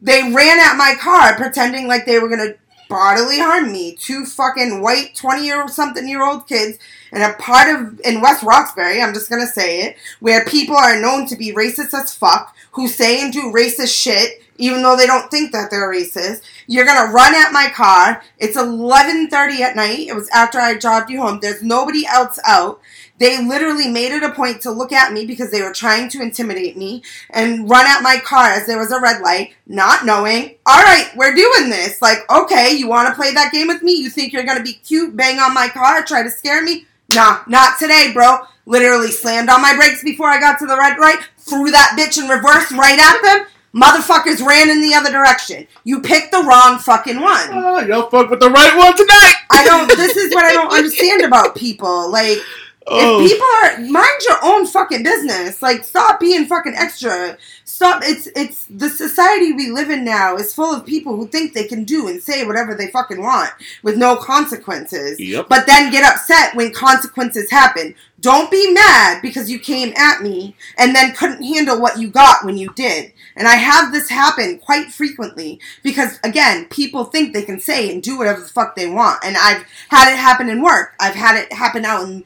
They 0.00 0.32
ran 0.32 0.58
at 0.58 0.76
my 0.76 0.94
car 0.98 1.36
pretending 1.36 1.86
like 1.86 2.06
they 2.06 2.18
were 2.18 2.28
gonna 2.28 2.54
bodily 2.92 3.38
harm 3.38 3.72
me. 3.72 3.96
Two 3.96 4.26
fucking 4.26 4.82
white 4.82 5.14
20 5.16 5.44
year 5.44 5.66
something 5.68 6.06
year 6.06 6.22
old 6.22 6.46
kids 6.46 6.78
in 7.10 7.22
a 7.22 7.32
part 7.34 7.74
of, 7.74 8.00
in 8.04 8.20
West 8.20 8.42
Roxbury, 8.42 9.00
I'm 9.00 9.14
just 9.14 9.30
gonna 9.30 9.46
say 9.46 9.82
it, 9.82 9.96
where 10.20 10.44
people 10.44 10.76
are 10.76 11.00
known 11.00 11.26
to 11.26 11.36
be 11.36 11.52
racist 11.52 11.94
as 11.94 12.14
fuck, 12.14 12.54
who 12.72 12.88
say 12.88 13.22
and 13.22 13.32
do 13.32 13.52
racist 13.52 13.94
shit, 13.94 14.42
even 14.58 14.82
though 14.82 14.96
they 14.96 15.06
don't 15.06 15.30
think 15.30 15.52
that 15.52 15.70
they're 15.70 15.90
racist. 15.90 16.42
You're 16.66 16.86
gonna 16.86 17.12
run 17.12 17.34
at 17.34 17.52
my 17.52 17.68
car. 17.68 18.22
It's 18.38 18.56
11:30 18.56 19.60
at 19.62 19.76
night. 19.76 20.08
It 20.08 20.14
was 20.14 20.28
after 20.30 20.58
I 20.58 20.74
dropped 20.74 21.10
you 21.10 21.20
home. 21.20 21.38
There's 21.40 21.62
nobody 21.62 22.06
else 22.06 22.38
out. 22.46 22.80
They 23.22 23.40
literally 23.40 23.86
made 23.86 24.10
it 24.10 24.24
a 24.24 24.32
point 24.32 24.62
to 24.62 24.72
look 24.72 24.90
at 24.90 25.12
me 25.12 25.24
because 25.26 25.52
they 25.52 25.62
were 25.62 25.72
trying 25.72 26.08
to 26.08 26.20
intimidate 26.20 26.76
me 26.76 27.04
and 27.30 27.70
run 27.70 27.86
at 27.86 28.02
my 28.02 28.16
car 28.16 28.50
as 28.50 28.66
there 28.66 28.80
was 28.80 28.90
a 28.90 28.98
red 28.98 29.22
light, 29.22 29.54
not 29.64 30.04
knowing, 30.04 30.56
all 30.66 30.82
right, 30.82 31.08
we're 31.14 31.32
doing 31.32 31.70
this. 31.70 32.02
Like, 32.02 32.28
okay, 32.28 32.72
you 32.72 32.88
want 32.88 33.08
to 33.08 33.14
play 33.14 33.32
that 33.32 33.52
game 33.52 33.68
with 33.68 33.80
me? 33.80 33.92
You 33.92 34.10
think 34.10 34.32
you're 34.32 34.42
gonna 34.42 34.64
be 34.64 34.72
cute, 34.72 35.16
bang 35.16 35.38
on 35.38 35.54
my 35.54 35.68
car, 35.68 36.02
try 36.02 36.24
to 36.24 36.30
scare 36.30 36.64
me? 36.64 36.84
Nah, 37.14 37.42
not 37.46 37.78
today, 37.78 38.10
bro. 38.12 38.38
Literally 38.66 39.12
slammed 39.12 39.50
on 39.50 39.62
my 39.62 39.76
brakes 39.76 40.02
before 40.02 40.26
I 40.26 40.40
got 40.40 40.58
to 40.58 40.66
the 40.66 40.76
red 40.76 40.98
light, 40.98 41.20
threw 41.38 41.70
that 41.70 41.94
bitch 41.96 42.20
in 42.20 42.28
reverse 42.28 42.72
right 42.72 42.98
at 42.98 43.22
them. 43.22 43.46
Motherfuckers 43.72 44.44
ran 44.44 44.68
in 44.68 44.82
the 44.82 44.94
other 44.94 45.12
direction. 45.12 45.66
You 45.84 46.02
picked 46.02 46.32
the 46.32 46.42
wrong 46.42 46.78
fucking 46.78 47.20
one. 47.20 47.48
Oh, 47.52 47.78
y'all 47.80 48.10
fucked 48.10 48.30
with 48.30 48.40
the 48.40 48.50
right 48.50 48.76
one 48.76 48.96
tonight. 48.96 49.34
I 49.48 49.64
don't. 49.64 49.88
This 49.88 50.16
is 50.16 50.34
what 50.34 50.44
I 50.44 50.52
don't 50.52 50.72
understand 50.76 51.22
about 51.22 51.56
people. 51.56 52.10
Like, 52.10 52.38
Oh. 52.86 53.20
if 53.22 53.30
people 53.30 53.46
are 53.46 53.90
mind 53.90 54.20
your 54.28 54.38
own 54.42 54.66
fucking 54.66 55.02
business. 55.02 55.62
Like, 55.62 55.84
stop 55.84 56.20
being 56.20 56.46
fucking 56.46 56.74
extra. 56.76 57.36
Stop. 57.64 58.02
It's 58.04 58.28
it's 58.34 58.66
the 58.66 58.88
society 58.88 59.52
we 59.52 59.70
live 59.70 59.90
in 59.90 60.04
now 60.04 60.36
is 60.36 60.54
full 60.54 60.74
of 60.74 60.84
people 60.84 61.16
who 61.16 61.26
think 61.26 61.52
they 61.52 61.66
can 61.66 61.84
do 61.84 62.08
and 62.08 62.22
say 62.22 62.46
whatever 62.46 62.74
they 62.74 62.88
fucking 62.88 63.22
want 63.22 63.50
with 63.82 63.96
no 63.96 64.16
consequences. 64.16 65.20
Yep. 65.20 65.46
But 65.48 65.66
then 65.66 65.92
get 65.92 66.04
upset 66.04 66.54
when 66.54 66.72
consequences 66.72 67.50
happen. 67.50 67.94
Don't 68.20 68.52
be 68.52 68.72
mad 68.72 69.20
because 69.20 69.50
you 69.50 69.58
came 69.58 69.92
at 69.96 70.22
me 70.22 70.54
and 70.78 70.94
then 70.94 71.12
couldn't 71.12 71.42
handle 71.42 71.80
what 71.80 71.98
you 71.98 72.08
got 72.08 72.44
when 72.44 72.56
you 72.56 72.72
did. 72.74 73.12
And 73.34 73.48
I 73.48 73.56
have 73.56 73.92
this 73.92 74.08
happen 74.08 74.58
quite 74.58 74.92
frequently 74.92 75.58
because, 75.82 76.20
again, 76.22 76.66
people 76.66 77.04
think 77.04 77.32
they 77.32 77.42
can 77.42 77.58
say 77.58 77.92
and 77.92 78.00
do 78.00 78.16
whatever 78.16 78.40
the 78.40 78.46
fuck 78.46 78.76
they 78.76 78.88
want. 78.88 79.18
And 79.24 79.36
I've 79.36 79.64
had 79.88 80.12
it 80.12 80.18
happen 80.18 80.48
in 80.48 80.62
work. 80.62 80.94
I've 81.00 81.16
had 81.16 81.36
it 81.36 81.52
happen 81.52 81.84
out 81.84 82.04
in 82.04 82.22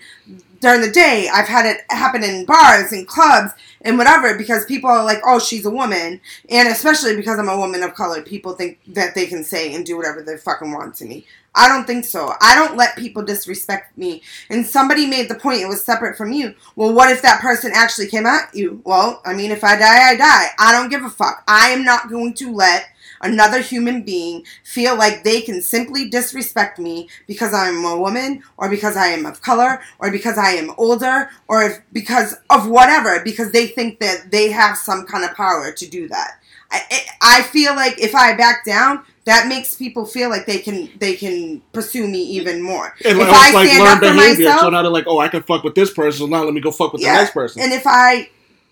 during 0.61 0.81
the 0.81 0.91
day. 0.91 1.29
I've 1.33 1.49
had 1.49 1.67
it 1.67 1.83
happen 1.91 2.23
in 2.23 2.45
bars 2.45 2.93
and 2.93 3.07
clubs 3.07 3.53
and 3.83 3.99
whatever 3.99 4.37
because 4.37 4.65
people 4.65 4.91
are 4.91 5.05
like, 5.05 5.21
oh, 5.25 5.39
she's 5.39 5.67
a 5.67 5.71
woman. 5.71 6.21
And 6.49 6.69
especially 6.69 7.17
because 7.17 7.39
I'm 7.39 7.49
a 7.49 7.57
woman 7.57 7.83
of 7.83 7.95
color, 7.95 8.23
people 8.23 8.53
think 8.53 8.79
that 8.89 9.15
they 9.15 9.27
can 9.27 9.45
say 9.45 9.75
and 9.75 9.85
do 9.85 9.97
whatever 9.97 10.23
they 10.23 10.37
fucking 10.37 10.73
want 10.73 10.95
to 10.97 11.05
me. 11.05 11.25
I 11.55 11.69
don't 11.69 11.87
think 11.87 12.05
so. 12.05 12.33
I 12.43 12.55
don't 12.55 12.77
let 12.77 12.99
people 12.99 13.23
disrespect 13.23 13.97
me. 13.97 14.23
And 14.51 14.67
somebody 14.67 15.07
made 15.07 15.31
the 15.31 15.35
point 15.35 15.63
it 15.63 15.69
was 15.69 15.83
separate 15.83 16.17
from 16.17 16.33
you. 16.33 16.55
Well, 16.77 16.93
what 16.93 17.11
if 17.11 17.23
that 17.23 17.41
person 17.41 17.73
actually 17.75 18.09
came 18.09 18.27
at 18.27 18.55
you? 18.55 18.83
Well, 18.85 19.23
I 19.25 19.33
mean, 19.33 19.51
if 19.51 19.65
I 19.65 19.77
die, 19.77 20.11
I 20.11 20.17
die. 20.17 20.49
I 20.59 20.73
don't 20.73 20.91
give 20.91 21.03
a 21.03 21.09
fuck. 21.09 21.43
I 21.49 21.71
am 21.71 21.83
not 21.83 22.11
going 22.11 22.35
to 22.35 22.53
let 22.53 22.89
another 23.21 23.61
human 23.61 24.03
being 24.03 24.45
feel 24.65 24.97
like 24.97 25.25
they 25.25 25.41
can 25.41 25.63
simply 25.63 26.09
disrespect 26.09 26.79
me 26.79 27.09
because 27.27 27.53
I'm 27.53 27.85
a 27.85 27.99
woman 27.99 28.43
or 28.57 28.69
because 28.69 28.97
I 28.97 29.09
am 29.09 29.27
of 29.27 29.43
color 29.43 29.81
or 29.99 30.11
because 30.11 30.39
I 30.39 30.51
am 30.51 30.73
older 30.79 31.31
or 31.49 31.63
if, 31.63 31.81
because 31.93 32.37
of 32.51 32.69
whatever 32.69 33.23
because 33.23 33.53
they 33.53 33.67
think 33.67 34.01
that 34.01 34.31
they 34.31 34.51
have 34.51 34.77
some 34.77 35.07
kind 35.07 35.25
of 35.25 35.35
power 35.37 35.73
to 35.73 35.87
do 35.89 36.09
that. 36.09 36.39
I, 36.71 36.83
I 36.91 37.39
I 37.39 37.43
feel 37.43 37.75
like 37.75 38.01
if 38.01 38.15
I 38.15 38.37
back 38.37 38.65
down, 38.65 39.05
that 39.25 39.49
makes 39.49 39.75
people 39.75 40.07
feel 40.07 40.31
like 40.31 40.47
they 40.47 40.59
can 40.59 40.89
they 40.99 41.15
can 41.15 41.61
pursue 41.73 42.07
me 42.07 42.23
even 42.23 42.63
more. 42.63 42.95
And 43.05 43.19
if 43.19 43.29
like, 43.29 43.29
I 43.29 43.53
like 43.53 43.69
stand 43.69 43.85
learn 43.85 43.93
up 43.93 43.99
for 43.99 44.15
behavior. 44.15 44.45
myself, 44.45 44.61
so 44.61 44.71
now 44.71 44.83
they're 44.83 44.91
like, 44.91 45.07
oh, 45.07 45.19
I 45.19 45.29
can 45.29 45.43
fuck 45.43 45.65
with 45.65 45.75
this 45.75 45.93
person. 45.93 46.21
So 46.21 46.27
now 46.27 46.45
let 46.45 46.55
me 46.55 46.61
go 46.61 46.71
fuck 46.71 46.93
with 46.93 47.03
the 47.03 47.09
next 47.09 47.33
person. 47.33 47.63
and 47.63 47.73
if 47.73 47.83
I 47.87 48.29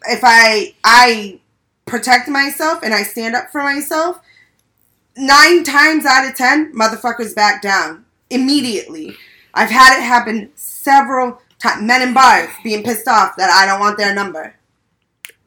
if 0.07 0.21
I 0.23 0.75
I 0.83 1.41
protect 1.87 2.29
myself 2.29 2.83
and 2.83 2.95
I 2.95 3.03
stand 3.03 3.35
up 3.35 3.51
for 3.51 3.63
myself, 3.63 4.21
nine 5.17 5.65
times 5.65 6.05
out 6.07 6.29
of 6.29 6.37
ten, 6.37 6.73
motherfuckers 6.73 7.35
back 7.35 7.63
down 7.63 8.05
immediately. 8.31 9.17
I've 9.55 9.71
had 9.71 9.99
it 9.99 10.03
happen 10.03 10.51
several 10.55 11.41
times. 11.59 11.83
Men 11.83 12.03
in 12.03 12.15
bars 12.15 12.51
being 12.63 12.83
pissed 12.83 13.09
off 13.09 13.37
that 13.37 13.51
I 13.51 13.67
don't 13.67 13.81
want 13.81 13.99
their 13.99 14.15
number. 14.15 14.55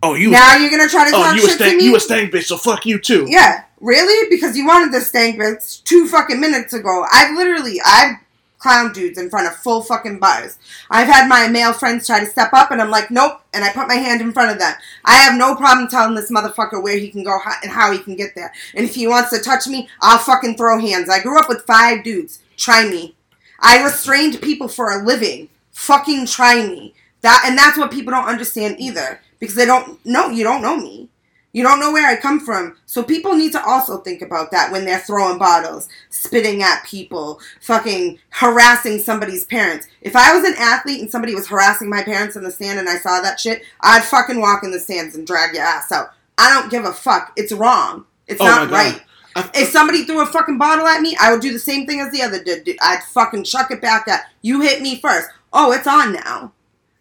oh, 0.03 0.13
you. 0.15 0.31
now 0.31 0.55
you're 0.55 0.71
gonna 0.71 0.87
try 0.87 1.09
to 1.09 1.15
oh, 1.15 1.23
talk 1.23 1.35
you 1.35 1.43
a 1.43 1.47
shit 1.47 1.57
to 1.57 1.63
stank. 1.63 1.77
me. 1.77 1.85
You 1.85 1.95
a 1.95 1.99
stank 1.99 2.31
bitch. 2.31 2.45
So 2.45 2.57
fuck 2.57 2.85
you 2.85 2.99
too. 2.99 3.25
Yeah, 3.27 3.63
really? 3.81 4.29
Because 4.29 4.57
you 4.57 4.65
wanted 4.65 4.93
this 4.93 5.07
stank 5.07 5.39
bitch 5.39 5.83
two 5.83 6.07
fucking 6.07 6.39
minutes 6.39 6.73
ago. 6.73 7.05
I've 7.11 7.35
literally, 7.35 7.79
I've 7.85 8.15
clown 8.59 8.91
dudes 8.91 9.17
in 9.17 9.29
front 9.29 9.47
of 9.47 9.55
full 9.55 9.81
fucking 9.81 10.19
bars. 10.19 10.57
I've 10.89 11.07
had 11.07 11.27
my 11.27 11.47
male 11.47 11.73
friends 11.73 12.07
try 12.07 12.19
to 12.19 12.25
step 12.25 12.53
up, 12.53 12.71
and 12.71 12.81
I'm 12.81 12.89
like, 12.89 13.11
nope, 13.11 13.41
and 13.53 13.63
I 13.63 13.71
put 13.71 13.87
my 13.87 13.95
hand 13.95 14.21
in 14.21 14.31
front 14.31 14.51
of 14.51 14.59
them. 14.59 14.73
I 15.05 15.15
have 15.15 15.37
no 15.37 15.55
problem 15.55 15.87
telling 15.87 16.15
this 16.15 16.31
motherfucker 16.31 16.81
where 16.81 16.97
he 16.97 17.09
can 17.09 17.23
go 17.23 17.37
and 17.61 17.71
how 17.71 17.91
he 17.91 17.99
can 17.99 18.15
get 18.15 18.35
there. 18.35 18.51
And 18.75 18.85
if 18.85 18.95
he 18.95 19.07
wants 19.07 19.29
to 19.31 19.39
touch 19.39 19.67
me, 19.67 19.89
I'll 20.01 20.19
fucking 20.19 20.57
throw 20.57 20.79
hands. 20.79 21.09
I 21.09 21.21
grew 21.21 21.39
up 21.39 21.49
with 21.49 21.65
five 21.65 22.03
dudes. 22.03 22.39
Try 22.55 22.89
me. 22.89 23.15
I 23.59 23.83
restrained 23.83 24.41
people 24.41 24.67
for 24.67 24.91
a 24.91 25.03
living. 25.03 25.49
Fucking 25.71 26.25
try 26.27 26.65
me. 26.65 26.93
That 27.21 27.43
and 27.45 27.57
that's 27.57 27.77
what 27.77 27.91
people 27.91 28.11
don't 28.11 28.27
understand 28.27 28.77
either 28.79 29.19
because 29.39 29.55
they 29.55 29.65
don't 29.65 30.03
know 30.05 30.29
you 30.29 30.43
don't 30.43 30.61
know 30.61 30.77
me. 30.77 31.09
You 31.53 31.63
don't 31.63 31.79
know 31.79 31.91
where 31.91 32.07
I 32.07 32.15
come 32.15 32.39
from. 32.39 32.77
So 32.85 33.01
people 33.01 33.33
need 33.33 33.51
to 33.53 33.65
also 33.65 33.97
think 33.97 34.21
about 34.21 34.51
that 34.51 34.71
when 34.71 34.85
they're 34.85 34.99
throwing 34.99 35.39
bottles, 35.39 35.89
spitting 36.09 36.61
at 36.61 36.85
people, 36.85 37.39
fucking 37.61 38.19
harassing 38.29 38.99
somebody's 38.99 39.45
parents. 39.45 39.87
If 40.01 40.15
I 40.15 40.35
was 40.37 40.47
an 40.47 40.55
athlete 40.59 41.01
and 41.01 41.09
somebody 41.09 41.33
was 41.33 41.47
harassing 41.47 41.89
my 41.89 42.03
parents 42.03 42.35
in 42.35 42.43
the 42.43 42.51
stand 42.51 42.79
and 42.79 42.87
I 42.87 42.97
saw 42.97 43.21
that 43.21 43.39
shit, 43.39 43.63
I'd 43.81 44.03
fucking 44.03 44.39
walk 44.39 44.63
in 44.63 44.71
the 44.71 44.79
stands 44.79 45.15
and 45.15 45.25
drag 45.25 45.55
your 45.55 45.63
ass 45.63 45.91
out. 45.91 46.11
I 46.37 46.53
don't 46.53 46.69
give 46.69 46.85
a 46.85 46.93
fuck. 46.93 47.33
It's 47.35 47.51
wrong. 47.51 48.05
It's 48.27 48.41
Oh 48.41 48.45
not 48.45 48.69
right. 48.69 49.01
If 49.55 49.69
somebody 49.69 50.03
threw 50.03 50.21
a 50.21 50.25
fucking 50.25 50.57
bottle 50.57 50.87
at 50.87 51.01
me, 51.01 51.15
I 51.19 51.31
would 51.31 51.41
do 51.41 51.53
the 51.53 51.59
same 51.59 51.85
thing 51.85 51.99
as 51.99 52.11
the 52.11 52.23
other 52.23 52.43
did. 52.43 52.67
I'd 52.81 53.03
fucking 53.03 53.43
chuck 53.43 53.71
it 53.71 53.81
back 53.81 54.07
at 54.07 54.25
you. 54.41 54.61
Hit 54.61 54.81
me 54.81 54.99
first. 54.99 55.29
Oh, 55.53 55.71
it's 55.71 55.87
on 55.87 56.13
now. 56.13 56.53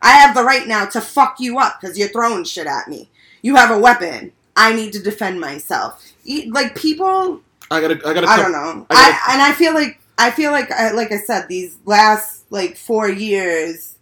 I 0.03 0.13
have 0.13 0.35
the 0.35 0.45
right 0.45 0.67
now 0.67 0.87
to 0.87 1.01
fuck 1.01 1.37
you 1.41 1.59
up 1.59 1.81
because 1.81 1.99
you're 1.99 2.09
throwing 2.09 2.45
shit 2.45 2.67
at 2.67 2.89
me. 2.89 3.11
You 3.43 3.57
have 3.57 3.71
a 3.71 3.79
weapon. 3.79 4.33
I 4.57 4.75
need 4.75 4.93
to 4.95 5.03
defend 5.03 5.41
myself. 5.41 6.03
Like 6.49 6.75
people, 6.75 7.41
I 7.71 7.81
gotta. 7.81 8.01
I 8.07 8.15
gotta. 8.15 8.27
I 8.27 8.37
don't 8.37 8.53
know. 8.53 8.87
I 8.91 8.95
gotta- 8.95 9.31
I, 9.31 9.33
and 9.35 9.43
I 9.43 9.53
feel 9.53 9.75
like 9.75 10.01
I 10.19 10.31
feel 10.31 10.51
like 10.51 10.71
I, 10.73 10.93
like 10.93 11.13
I 11.13 11.19
said 11.19 11.47
these 11.49 11.77
last 11.85 12.45
like 12.51 12.77
four 12.77 13.09
years, 13.09 13.97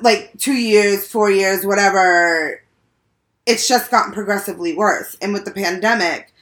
like 0.00 0.32
two 0.38 0.54
years, 0.54 1.06
four 1.06 1.30
years, 1.30 1.64
whatever, 1.64 2.62
it's 3.46 3.66
just 3.68 3.90
gotten 3.90 4.12
progressively 4.12 4.74
worse. 4.74 5.16
And 5.22 5.32
with 5.32 5.44
the 5.44 5.50
pandemic, 5.52 6.32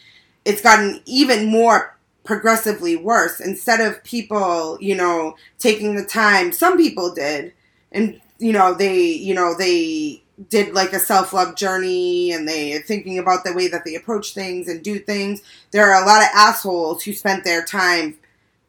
it's 0.45 0.63
gotten 0.63 1.01
even 1.07 1.47
more 1.47 1.97
progressively 2.25 2.97
worse. 2.97 3.39
Instead 3.41 3.81
of 3.81 4.03
people, 4.03 4.79
you 4.81 4.97
know, 4.97 5.37
taking 5.59 5.95
the 5.95 6.05
time, 6.05 6.53
some 6.53 6.77
people 6.77 7.15
did, 7.15 7.53
and 7.93 8.21
you 8.41 8.53
know, 8.53 8.75
they, 8.75 9.01
you 9.13 9.33
know, 9.35 9.55
they 9.57 10.23
did 10.49 10.75
like 10.75 10.93
a 10.93 10.99
self 10.99 11.33
love 11.33 11.57
journey 11.57 12.33
and 12.33 12.49
they 12.49 12.79
thinking 12.81 13.19
about 13.19 13.45
the 13.45 13.53
way 13.53 13.69
that 13.69 13.85
they 13.85 13.95
approach 13.95 14.35
things 14.35 14.69
and 14.69 14.83
do 14.83 14.99
things. 14.99 15.43
There 15.71 15.91
are 15.91 16.03
a 16.03 16.07
lot 16.07 16.23
of 16.23 16.29
assholes 16.35 17.05
who 17.05 17.13
spent 17.13 17.45
their 17.45 17.65
time, 17.65 18.17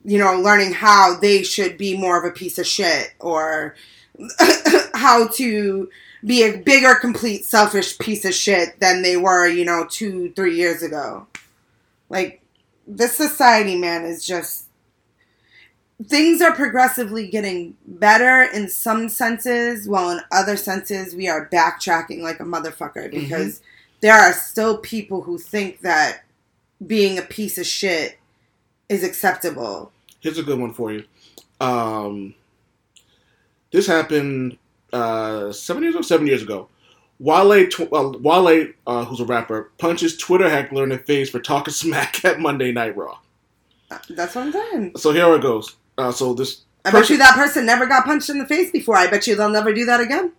you 0.03 0.18
know, 0.18 0.39
learning 0.39 0.74
how 0.74 1.18
they 1.20 1.43
should 1.43 1.78
be 1.78 1.97
more 1.97 2.20
of 2.20 2.26
a 2.26 2.36
piece 2.36 2.59
of 2.59 2.68
shit 2.68 3.13
or 3.20 3.76
how 4.93 5.28
to 5.28 5.89
be 6.26 6.43
a 6.43 6.57
bigger, 6.57 6.95
complete, 6.95 7.45
selfish 7.45 7.97
piece 7.99 8.26
of 8.26 8.34
shit 8.34 8.80
than 8.80 9.01
they 9.01 9.18
were, 9.18 9.47
you 9.47 9.63
know, 9.66 9.86
two, 9.89 10.32
three 10.36 10.55
years 10.55 10.82
ago. 10.82 11.28
Like, 12.09 12.41
this 12.88 13.16
society, 13.16 13.76
man, 13.76 14.05
is 14.05 14.26
just. 14.26 14.64
Things 16.04 16.41
are 16.41 16.52
progressively 16.54 17.28
getting 17.28 17.76
better 17.88 18.43
in 18.43 18.68
some 18.68 19.08
senses, 19.08 19.88
while 19.88 20.10
in 20.10 20.20
other 20.32 20.58
senses, 20.58 21.16
we 21.16 21.30
are 21.30 21.50
backtracking 21.50 22.22
like 22.22 22.41
a 22.41 22.43
motherfucker 22.43 23.10
because 23.10 23.62
there 24.02 24.14
are 24.14 24.34
still 24.34 24.78
people 24.80 25.22
who 25.22 25.38
think 25.38 25.80
that 25.82 26.24
being 26.86 27.18
a 27.18 27.22
piece 27.22 27.58
of 27.58 27.66
shit 27.66 28.18
is 28.89 29.04
acceptable. 29.04 29.91
Here's 30.20 30.38
a 30.38 30.43
good 30.43 30.60
one 30.60 30.74
for 30.74 30.91
you. 30.91 31.06
Um, 31.62 32.36
this 33.72 33.88
happened 33.88 34.58
uh, 34.91 35.52
seven 35.52 35.84
years 35.84 35.96
ago. 35.96 36.02
Seven 36.02 36.28
years 36.28 36.41
ago, 36.41 36.68
Wale, 37.20 37.68
tw- 37.68 37.93
uh, 37.93 38.12
Wale, 38.20 38.68
uh, 38.86 39.06
who's 39.06 39.20
a 39.20 39.26
rapper, 39.26 39.72
punches 39.78 40.18
Twitter 40.18 40.50
heckler 40.50 40.84
in 40.84 40.89
the 40.89 40.98
face 40.98 41.30
for 41.30 41.39
talking 41.39 41.74
smack 41.74 42.24
at 42.26 42.39
Monday 42.39 42.72
Night 42.72 42.96
Raw. 42.98 43.18
That's 44.10 44.36
what 44.36 44.46
I'm 44.48 44.52
saying. 44.52 44.91
So 44.98 45.12
here 45.12 45.34
it 45.36 45.41
goes. 45.41 45.76
Uh, 45.98 46.12
so 46.12 46.34
this 46.34 46.66
I 46.84 46.91
bet 46.91 47.10
you 47.10 47.18
that 47.18 47.36
person 47.36 47.66
never 47.66 47.88
got 47.88 48.06
punched 48.06 48.30
in 48.30 48.38
the 48.38 48.46
face 48.46 48.72
before. 48.72 48.96
I 48.96 49.08
bet 49.08 49.26
you 49.26 49.36
they'll 49.36 49.50
never 49.50 49.74
do 49.74 49.86
that 49.86 50.02
again. 50.02 50.34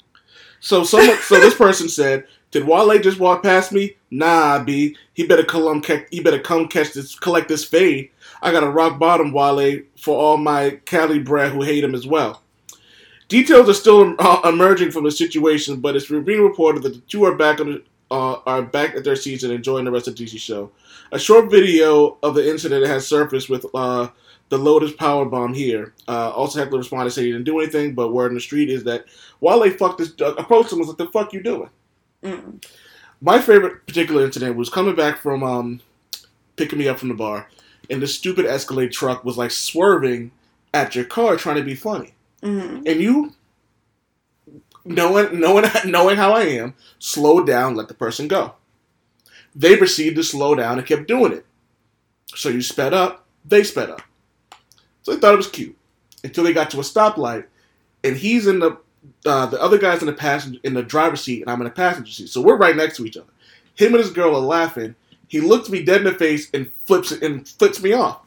So 0.61 0.85
someone, 0.85 1.19
so 1.19 1.41
this 1.41 1.55
person 1.55 1.89
said, 1.89 2.25
"Did 2.53 2.67
Wale 2.67 2.99
just 3.01 3.19
walk 3.19 3.43
past 3.43 3.73
me? 3.73 3.97
Nah, 4.11 4.63
B. 4.63 4.97
He 5.13 5.27
better 5.27 5.45
come, 5.45 5.83
he 6.11 6.21
better 6.21 6.39
come 6.39 6.69
catch 6.69 6.93
this, 6.93 7.19
collect 7.19 7.49
this 7.49 7.65
fade. 7.65 8.11
I 8.41 8.53
got 8.53 8.63
a 8.63 8.71
rock 8.71 8.99
bottom 8.99 9.33
Wale 9.33 9.81
for 9.97 10.17
all 10.17 10.37
my 10.37 10.79
Cali 10.85 11.19
brat 11.19 11.53
who 11.53 11.63
hate 11.63 11.85
him 11.85 11.95
as 11.95 12.07
well." 12.07 12.43
Details 13.29 13.69
are 13.69 13.75
still 13.75 14.15
uh, 14.21 14.41
emerging 14.45 14.93
from 14.93 15.03
the 15.03 15.11
situation, 15.11 15.81
but 15.81 15.97
it's 15.97 16.09
being 16.09 16.43
reported 16.43 16.85
that 16.85 16.95
the 16.95 17.01
two 17.01 17.25
are 17.25 17.35
back 17.35 17.61
on 17.61 17.67
the, 17.73 17.83
uh, 18.11 18.39
are 18.47 18.63
back 18.63 18.95
at 18.95 19.03
their 19.03 19.17
seats 19.17 19.43
and 19.43 19.53
enjoying 19.53 19.85
the 19.85 19.91
rest 19.91 20.07
of 20.07 20.17
the 20.17 20.25
DC 20.25 20.39
show. 20.39 20.71
A 21.11 21.19
short 21.19 21.51
video 21.51 22.19
of 22.23 22.35
the 22.35 22.49
incident 22.49 22.87
has 22.87 23.07
surfaced 23.07 23.49
with 23.49 23.67
uh, 23.75 24.09
the 24.49 24.59
Lotus 24.59 24.93
power 24.93 25.25
bomb 25.25 25.55
here. 25.55 25.95
Uh, 26.07 26.31
also, 26.31 26.59
Heckler 26.59 26.79
responded 26.79 27.11
saying 27.11 27.27
he 27.27 27.33
didn't 27.33 27.45
do 27.45 27.59
anything, 27.59 27.95
but 27.95 28.13
word 28.13 28.31
on 28.31 28.35
the 28.35 28.41
street 28.41 28.71
is 28.71 28.85
that 28.85 29.05
while 29.41 29.61
they 29.61 29.71
fucked 29.71 29.99
this 29.99 30.13
uh, 30.21 30.35
approached 30.35 30.73
him 30.73 30.79
and 30.79 30.87
was 30.87 30.89
like, 30.89 30.99
"The 30.99 31.13
fuck 31.13 31.33
you 31.33 31.43
doing?" 31.43 31.71
Mm. 32.23 32.65
My 33.21 33.41
favorite 33.41 33.87
particular 33.87 34.25
incident 34.25 34.57
was 34.57 34.69
coming 34.69 34.95
back 34.95 35.19
from 35.19 35.43
um, 35.43 35.81
picking 36.57 36.79
me 36.79 36.89
up 36.89 36.99
from 36.99 37.09
the 37.09 37.15
bar, 37.15 37.49
and 37.91 38.01
the 38.01 38.07
stupid 38.07 38.47
Escalade 38.47 38.93
truck 38.93 39.25
was 39.25 39.37
like 39.37 39.51
swerving 39.51 40.31
at 40.73 40.95
your 40.95 41.05
car 41.05 41.37
trying 41.37 41.57
to 41.57 41.65
be 41.65 41.75
funny, 41.75 42.15
hmm 42.43 42.83
and 42.87 43.01
you, 43.01 43.33
knowing 44.85 45.41
knowing 45.41 45.65
knowing 45.87 46.17
how 46.17 46.33
I 46.33 46.43
am, 46.43 46.75
slowed 46.99 47.47
down, 47.47 47.75
let 47.75 47.89
the 47.89 47.95
person 47.95 48.29
go. 48.29 48.55
They 49.55 49.77
proceeded 49.77 50.17
to 50.17 50.23
slow 50.23 50.55
down 50.55 50.79
and 50.79 50.87
kept 50.87 51.09
doing 51.09 51.33
it. 51.33 51.47
So 52.35 52.51
you 52.51 52.61
sped 52.61 52.93
up, 52.93 53.27
they 53.45 53.65
sped 53.65 53.89
up. 53.91 54.03
So 55.07 55.15
they 55.15 55.21
thought 55.21 55.35
it 55.35 55.37
was 55.37 55.47
cute 55.47 55.79
until 56.25 56.43
they 56.43 56.53
got 56.53 56.69
to 56.73 56.79
a 56.79 56.83
stoplight, 56.83 57.45
and 58.03 58.17
he's 58.17 58.49
in 58.49 58.59
the 58.59 58.77
uh, 59.25 59.47
the 59.47 59.63
other 59.63 59.79
guy's 59.79 60.01
in 60.01 60.07
the 60.07 60.13
passenger 60.13 60.59
in 60.65 60.75
the 60.75 60.83
driver's 60.83 61.21
seat, 61.21 61.43
and 61.43 61.49
I'm 61.49 61.61
in 61.61 61.67
the 61.67 61.71
passenger 61.71 62.11
seat. 62.11 62.29
So 62.29 62.41
we're 62.41 62.57
right 62.57 62.75
next 62.75 62.97
to 62.97 63.07
each 63.07 63.17
other. 63.17 63.31
Him 63.77 63.95
and 63.95 64.03
his 64.03 64.11
girl 64.11 64.35
are 64.35 64.41
laughing. 64.41 64.97
He 65.29 65.41
looks 65.41 65.69
me 65.69 65.85
dead 65.85 65.99
in 65.99 66.09
the 66.09 66.13
face 66.15 66.51
and 66.53 66.73
flips 66.87 67.13
and 67.13 67.47
flips 67.47 67.81
me 67.81 67.93
off. 67.93 68.23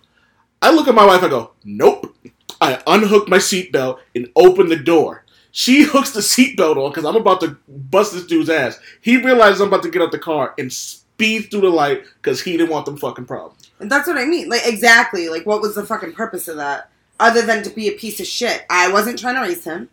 I 0.61 0.71
look 0.71 0.87
at 0.87 0.95
my 0.95 1.05
wife. 1.05 1.21
I 1.21 1.27
go, 1.27 1.51
"Nope." 1.65 2.15
I 2.61 2.81
unhook 2.87 3.27
my 3.27 3.39
seatbelt 3.39 3.99
and 4.15 4.29
open 4.37 4.69
the 4.69 4.77
door. 4.77 5.25
She 5.51 5.83
hooks 5.83 6.11
the 6.11 6.21
seatbelt 6.21 6.77
on 6.77 6.91
because 6.91 7.03
I'm 7.03 7.17
about 7.17 7.41
to 7.41 7.57
bust 7.67 8.13
this 8.13 8.25
dude's 8.25 8.49
ass. 8.49 8.79
He 9.01 9.17
realizes 9.17 9.59
I'm 9.59 9.67
about 9.67 9.83
to 9.83 9.91
get 9.91 10.01
out 10.01 10.13
the 10.13 10.17
car 10.17 10.53
and 10.57 10.71
speeds 10.71 11.47
through 11.47 11.61
the 11.61 11.69
light 11.71 12.05
because 12.21 12.41
he 12.41 12.55
didn't 12.55 12.69
want 12.69 12.85
them 12.85 12.95
fucking 12.95 13.25
problems. 13.25 13.58
And 13.79 13.91
that's 13.91 14.07
what 14.07 14.17
I 14.17 14.25
mean. 14.25 14.49
Like 14.49 14.65
exactly. 14.65 15.29
Like 15.29 15.45
what 15.45 15.61
was 15.61 15.75
the 15.75 15.85
fucking 15.85 16.13
purpose 16.13 16.47
of 16.47 16.57
that? 16.57 16.89
Other 17.19 17.41
than 17.41 17.63
to 17.63 17.69
be 17.69 17.87
a 17.87 17.97
piece 17.97 18.19
of 18.19 18.27
shit. 18.27 18.65
I 18.69 18.91
wasn't 18.91 19.19
trying 19.19 19.35
to 19.35 19.41
race 19.41 19.63
him. 19.63 19.89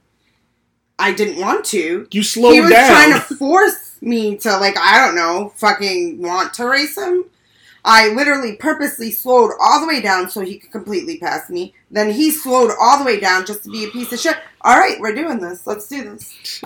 I 0.99 1.13
didn't 1.13 1.41
want 1.41 1.65
to. 1.67 2.09
You 2.11 2.23
slowed 2.23 2.51
down. 2.51 2.55
he 2.55 2.61
was 2.63 2.71
down. 2.71 2.91
trying 2.91 3.13
to 3.13 3.21
force 3.21 3.99
me 4.01 4.37
to 4.39 4.57
like 4.59 4.77
I 4.79 5.05
don't 5.05 5.15
know, 5.17 5.53
fucking 5.57 6.21
want 6.23 6.55
to 6.55 6.67
race 6.67 6.97
him. 6.97 7.25
I 7.85 8.09
literally 8.09 8.57
purposely 8.57 9.13
slowed 9.13 9.53
all 9.61 9.81
the 9.81 9.87
way 9.87 10.01
down 10.01 10.29
so 10.29 10.41
he 10.41 10.59
could 10.59 10.73
completely 10.73 11.19
pass 11.19 11.49
me. 11.49 11.73
Then 11.89 12.11
he 12.11 12.33
slowed 12.33 12.73
all 12.81 12.99
the 12.99 13.05
way 13.05 13.21
down 13.21 13.47
just 13.47 13.63
to 13.63 13.71
be 13.71 13.85
a 13.85 13.91
piece 13.91 14.13
of 14.13 14.19
shit. 14.19 14.37
All 14.63 14.77
right, 14.77 14.99
we're 14.99 15.15
doing 15.15 15.39
this. 15.39 15.65
Let's 15.69 15.87
do 15.87 16.03
this. 16.03 16.63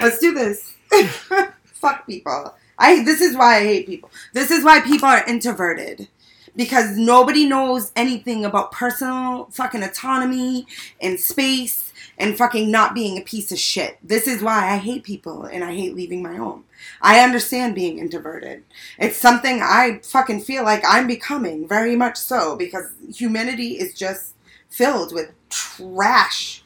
Let's 0.00 0.18
do 0.18 0.34
this. 0.34 0.74
Fuck 1.64 2.06
people. 2.06 2.56
I 2.76 3.04
this 3.04 3.20
is 3.20 3.36
why 3.36 3.58
I 3.58 3.64
hate 3.64 3.86
people. 3.86 4.10
This 4.32 4.50
is 4.50 4.64
why 4.64 4.80
people 4.80 5.08
are 5.08 5.24
introverted. 5.28 6.08
Because 6.56 6.96
nobody 6.96 7.46
knows 7.46 7.90
anything 7.96 8.44
about 8.44 8.72
personal 8.72 9.46
fucking 9.50 9.82
autonomy 9.82 10.66
and 11.00 11.18
space 11.18 11.92
and 12.18 12.36
fucking 12.36 12.70
not 12.70 12.94
being 12.94 13.18
a 13.18 13.22
piece 13.22 13.50
of 13.50 13.58
shit. 13.58 13.98
This 14.02 14.26
is 14.26 14.42
why 14.42 14.72
I 14.72 14.76
hate 14.76 15.02
people 15.02 15.44
and 15.44 15.64
I 15.64 15.74
hate 15.74 15.94
leaving 15.94 16.22
my 16.22 16.36
home. 16.36 16.64
I 17.00 17.20
understand 17.20 17.74
being 17.74 17.98
introverted. 17.98 18.62
It's 18.98 19.16
something 19.16 19.60
I 19.62 20.00
fucking 20.02 20.42
feel 20.42 20.64
like 20.64 20.84
I'm 20.86 21.06
becoming, 21.06 21.66
very 21.66 21.96
much 21.96 22.16
so, 22.16 22.56
because 22.56 22.90
humanity 23.14 23.78
is 23.78 23.94
just 23.94 24.34
filled 24.68 25.14
with 25.14 25.32
trash. 25.48 26.62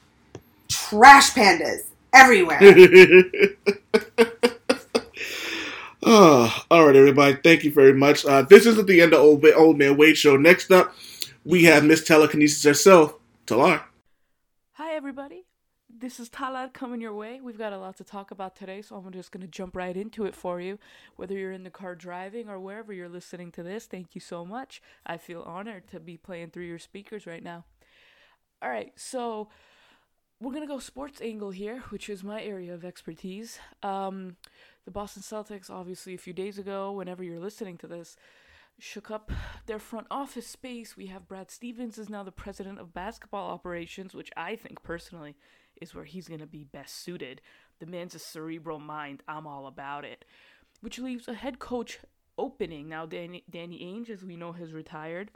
Trash 0.68 1.30
pandas 1.32 1.84
everywhere. 2.12 2.60
Oh, 6.02 6.64
all 6.70 6.86
right, 6.86 6.94
everybody. 6.94 7.36
Thank 7.42 7.64
you 7.64 7.72
very 7.72 7.92
much. 7.92 8.24
Uh, 8.24 8.42
this 8.42 8.66
isn't 8.66 8.86
the 8.86 9.00
end 9.00 9.14
of 9.14 9.20
Old, 9.20 9.44
Old 9.56 9.78
Man 9.78 9.96
Wade 9.96 10.16
show. 10.16 10.36
Next 10.36 10.70
up, 10.70 10.94
we 11.44 11.64
have 11.64 11.84
Miss 11.84 12.04
Telekinesis 12.04 12.62
herself, 12.62 13.14
Talar. 13.46 13.82
Hi, 14.74 14.94
everybody. 14.94 15.44
This 15.90 16.20
is 16.20 16.28
Talar 16.28 16.72
coming 16.72 17.00
your 17.00 17.14
way. 17.14 17.40
We've 17.42 17.58
got 17.58 17.72
a 17.72 17.78
lot 17.78 17.96
to 17.96 18.04
talk 18.04 18.30
about 18.30 18.54
today, 18.54 18.80
so 18.80 18.94
I'm 18.94 19.12
just 19.12 19.32
going 19.32 19.40
to 19.40 19.48
jump 19.48 19.74
right 19.74 19.96
into 19.96 20.24
it 20.24 20.36
for 20.36 20.60
you. 20.60 20.78
Whether 21.16 21.36
you're 21.36 21.50
in 21.50 21.64
the 21.64 21.70
car 21.70 21.96
driving 21.96 22.48
or 22.48 22.60
wherever 22.60 22.92
you're 22.92 23.08
listening 23.08 23.50
to 23.52 23.64
this, 23.64 23.86
thank 23.86 24.14
you 24.14 24.20
so 24.20 24.44
much. 24.44 24.80
I 25.04 25.16
feel 25.16 25.42
honored 25.42 25.88
to 25.88 25.98
be 25.98 26.16
playing 26.16 26.50
through 26.50 26.66
your 26.66 26.78
speakers 26.78 27.26
right 27.26 27.42
now. 27.42 27.64
All 28.62 28.70
right, 28.70 28.92
so 28.94 29.48
we're 30.40 30.52
going 30.52 30.62
to 30.62 30.72
go 30.72 30.78
sports 30.78 31.20
angle 31.20 31.50
here, 31.50 31.80
which 31.88 32.08
is 32.08 32.22
my 32.22 32.40
area 32.40 32.72
of 32.72 32.84
expertise. 32.84 33.58
Um, 33.82 34.36
the 34.88 34.92
Boston 34.92 35.22
Celtics, 35.22 35.68
obviously, 35.68 36.14
a 36.14 36.18
few 36.18 36.32
days 36.32 36.58
ago, 36.58 36.92
whenever 36.92 37.22
you're 37.22 37.38
listening 37.38 37.76
to 37.76 37.86
this, 37.86 38.16
shook 38.78 39.10
up 39.10 39.30
their 39.66 39.78
front 39.78 40.06
office 40.10 40.46
space. 40.46 40.96
We 40.96 41.08
have 41.08 41.28
Brad 41.28 41.50
Stevens 41.50 41.98
is 41.98 42.08
now 42.08 42.22
the 42.22 42.32
president 42.32 42.78
of 42.78 42.94
basketball 42.94 43.50
operations, 43.50 44.14
which 44.14 44.30
I 44.34 44.56
think 44.56 44.82
personally 44.82 45.36
is 45.78 45.94
where 45.94 46.06
he's 46.06 46.26
going 46.26 46.40
to 46.40 46.46
be 46.46 46.64
best 46.64 47.02
suited. 47.04 47.42
The 47.80 47.86
man's 47.86 48.14
a 48.14 48.18
cerebral 48.18 48.78
mind. 48.78 49.22
I'm 49.28 49.46
all 49.46 49.66
about 49.66 50.06
it. 50.06 50.24
Which 50.80 50.98
leaves 50.98 51.28
a 51.28 51.34
head 51.34 51.58
coach 51.58 51.98
opening. 52.38 52.88
Now, 52.88 53.04
Danny, 53.04 53.44
Danny 53.50 53.80
Ainge, 53.80 54.08
as 54.08 54.24
we 54.24 54.36
know, 54.36 54.52
has 54.52 54.72
retired. 54.72 55.30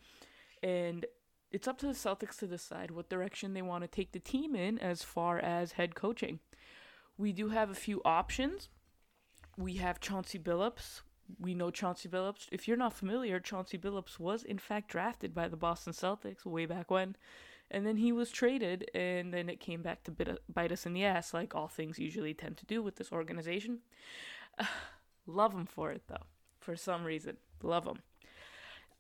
And 0.63 1.05
it's 1.51 1.69
up 1.69 1.77
to 1.81 1.87
the 1.87 1.93
Celtics 1.93 2.39
to 2.39 2.47
decide 2.47 2.91
what 2.91 3.11
direction 3.11 3.53
they 3.53 3.61
want 3.61 3.85
to 3.85 3.89
take 3.89 4.13
the 4.13 4.19
team 4.19 4.57
in 4.57 4.79
as 4.79 5.03
far 5.03 5.39
as 5.39 5.73
head 5.73 5.95
coaching. 5.95 6.39
We 7.19 7.33
do 7.33 7.51
have 7.51 7.69
a 7.69 7.75
few 7.75 8.01
options. 8.07 8.71
We 9.57 9.75
have 9.75 10.01
Chauncey 10.01 10.39
Billups. 10.39 11.03
We 11.39 11.55
know 11.55 11.71
Chauncey 11.71 12.09
Billups. 12.09 12.49
If 12.51 12.67
you're 12.67 12.77
not 12.77 12.93
familiar, 12.93 13.41
Chauncey 13.41 13.79
Billups 13.79 14.19
was 14.19 14.43
in 14.43 14.59
fact 14.59 14.89
drafted 14.89 15.35
by 15.35 15.49
the 15.49 15.57
Boston 15.57 15.93
Celtics 15.93 16.45
way 16.45 16.67
back 16.67 16.91
when. 16.91 17.17
And 17.71 17.87
then 17.87 17.97
he 17.97 18.13
was 18.13 18.31
traded, 18.31 18.91
and 18.95 19.33
then 19.33 19.49
it 19.49 19.59
came 19.59 19.81
back 19.81 20.05
to 20.05 20.11
bit, 20.11 20.43
bite 20.53 20.73
us 20.73 20.85
in 20.85 20.93
the 20.93 21.05
ass, 21.05 21.33
like 21.33 21.55
all 21.55 21.69
things 21.69 21.99
usually 21.99 22.35
tend 22.35 22.59
to 22.59 22.67
do 22.67 22.83
with 22.83 22.97
this 22.97 23.11
organization. 23.13 23.79
Love 25.27 25.55
him 25.55 25.65
for 25.65 25.91
it, 25.91 26.03
though, 26.07 26.27
for 26.61 26.77
some 26.77 27.03
reason. 27.03 27.39
Love 27.63 27.87
him. 27.87 28.03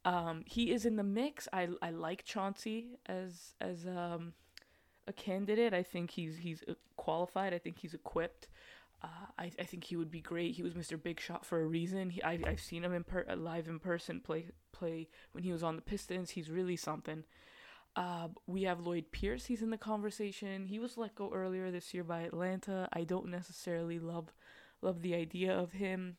Um, 0.04 0.44
he 0.46 0.72
is 0.72 0.86
in 0.86 0.96
the 0.96 1.02
mix. 1.02 1.48
I, 1.52 1.68
I 1.82 1.90
like 1.90 2.24
Chauncey 2.24 2.98
as 3.06 3.54
as 3.60 3.86
um, 3.86 4.32
a 5.06 5.12
candidate. 5.12 5.74
I 5.74 5.82
think 5.82 6.10
he's 6.10 6.38
he's 6.38 6.64
uh, 6.66 6.74
qualified. 6.96 7.54
I 7.54 7.58
think 7.58 7.78
he's 7.78 7.94
equipped. 7.94 8.48
Uh, 9.02 9.26
I, 9.38 9.50
I 9.58 9.64
think 9.64 9.84
he 9.84 9.96
would 9.96 10.10
be 10.10 10.20
great. 10.20 10.54
He 10.54 10.62
was 10.62 10.74
Mr. 10.74 11.02
Big 11.02 11.20
Shot 11.20 11.44
for 11.44 11.60
a 11.60 11.66
reason. 11.66 12.10
He, 12.10 12.22
I, 12.22 12.38
I've 12.46 12.60
seen 12.60 12.84
him 12.84 12.94
in 12.94 13.02
per, 13.02 13.24
live 13.36 13.68
in 13.68 13.78
person 13.80 14.20
play 14.20 14.46
play 14.72 15.08
when 15.32 15.44
he 15.44 15.52
was 15.52 15.62
on 15.62 15.76
the 15.76 15.82
Pistons. 15.82 16.30
He's 16.30 16.50
really 16.50 16.76
something. 16.76 17.24
Uh, 17.94 18.28
we 18.46 18.62
have 18.62 18.80
Lloyd 18.80 19.06
Pierce. 19.12 19.46
He's 19.46 19.62
in 19.62 19.70
the 19.70 19.76
conversation. 19.76 20.66
He 20.66 20.78
was 20.78 20.96
let 20.96 21.14
go 21.14 21.30
earlier 21.32 21.70
this 21.70 21.92
year 21.92 22.04
by 22.04 22.20
Atlanta. 22.22 22.88
I 22.92 23.04
don't 23.04 23.28
necessarily 23.28 23.98
love 23.98 24.32
love 24.80 25.02
the 25.02 25.14
idea 25.14 25.52
of 25.56 25.72
him, 25.72 26.16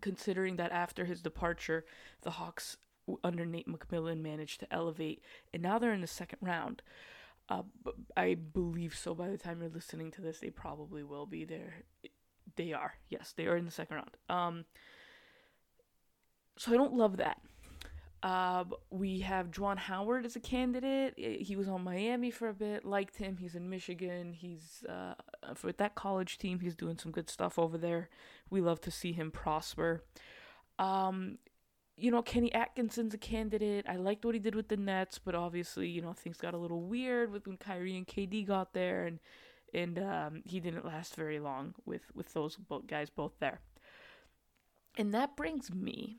considering 0.00 0.56
that 0.56 0.72
after 0.72 1.04
his 1.04 1.22
departure, 1.22 1.84
the 2.22 2.32
Hawks 2.32 2.76
under 3.22 3.46
Nate 3.46 3.68
McMillan 3.68 4.20
managed 4.20 4.60
to 4.60 4.72
elevate, 4.72 5.22
and 5.54 5.62
now 5.62 5.78
they're 5.78 5.92
in 5.92 6.00
the 6.00 6.06
second 6.06 6.38
round. 6.42 6.82
Uh, 7.48 7.62
I 8.16 8.34
believe 8.34 8.96
so. 8.96 9.14
By 9.14 9.28
the 9.28 9.38
time 9.38 9.60
you're 9.60 9.70
listening 9.70 10.10
to 10.12 10.20
this, 10.20 10.40
they 10.40 10.50
probably 10.50 11.04
will 11.04 11.26
be 11.26 11.44
there. 11.44 11.84
They 12.56 12.72
are. 12.72 12.94
Yes, 13.08 13.34
they 13.36 13.46
are 13.46 13.56
in 13.56 13.64
the 13.64 13.70
second 13.70 13.96
round. 13.96 14.16
Um, 14.28 14.64
so 16.58 16.72
I 16.72 16.76
don't 16.76 16.94
love 16.94 17.18
that. 17.18 17.40
Uh, 18.22 18.64
we 18.90 19.20
have 19.20 19.50
Juwan 19.50 19.76
Howard 19.76 20.24
as 20.24 20.36
a 20.36 20.40
candidate. 20.40 21.14
He 21.16 21.54
was 21.54 21.68
on 21.68 21.84
Miami 21.84 22.30
for 22.30 22.48
a 22.48 22.54
bit. 22.54 22.84
Liked 22.84 23.16
him. 23.16 23.36
He's 23.36 23.54
in 23.54 23.68
Michigan. 23.68 24.32
He's 24.32 24.84
uh, 24.88 25.14
for 25.54 25.70
that 25.72 25.94
college 25.94 26.38
team. 26.38 26.60
He's 26.60 26.74
doing 26.74 26.98
some 26.98 27.12
good 27.12 27.28
stuff 27.28 27.58
over 27.58 27.78
there. 27.78 28.08
We 28.50 28.60
love 28.60 28.80
to 28.82 28.90
see 28.90 29.12
him 29.12 29.30
prosper. 29.30 30.02
Um, 30.78 31.38
you 31.96 32.10
know, 32.10 32.22
Kenny 32.22 32.52
Atkinson's 32.52 33.14
a 33.14 33.18
candidate. 33.18 33.86
I 33.88 33.96
liked 33.96 34.24
what 34.24 34.34
he 34.34 34.40
did 34.40 34.54
with 34.54 34.68
the 34.68 34.76
Nets, 34.76 35.18
but 35.18 35.34
obviously, 35.34 35.88
you 35.88 36.02
know, 36.02 36.12
things 36.12 36.36
got 36.36 36.54
a 36.54 36.58
little 36.58 36.82
weird 36.82 37.30
with 37.30 37.46
when 37.46 37.56
Kyrie 37.56 37.96
and 37.96 38.06
KD 38.06 38.46
got 38.46 38.74
there, 38.74 39.06
and 39.06 39.18
and 39.76 39.98
um, 39.98 40.42
he 40.44 40.60
didn't 40.60 40.84
last 40.84 41.14
very 41.14 41.38
long 41.38 41.74
with 41.84 42.02
with 42.14 42.32
those 42.32 42.58
guys 42.86 43.10
both 43.10 43.38
there. 43.38 43.60
And 44.98 45.12
that 45.12 45.36
brings 45.36 45.72
me 45.72 46.18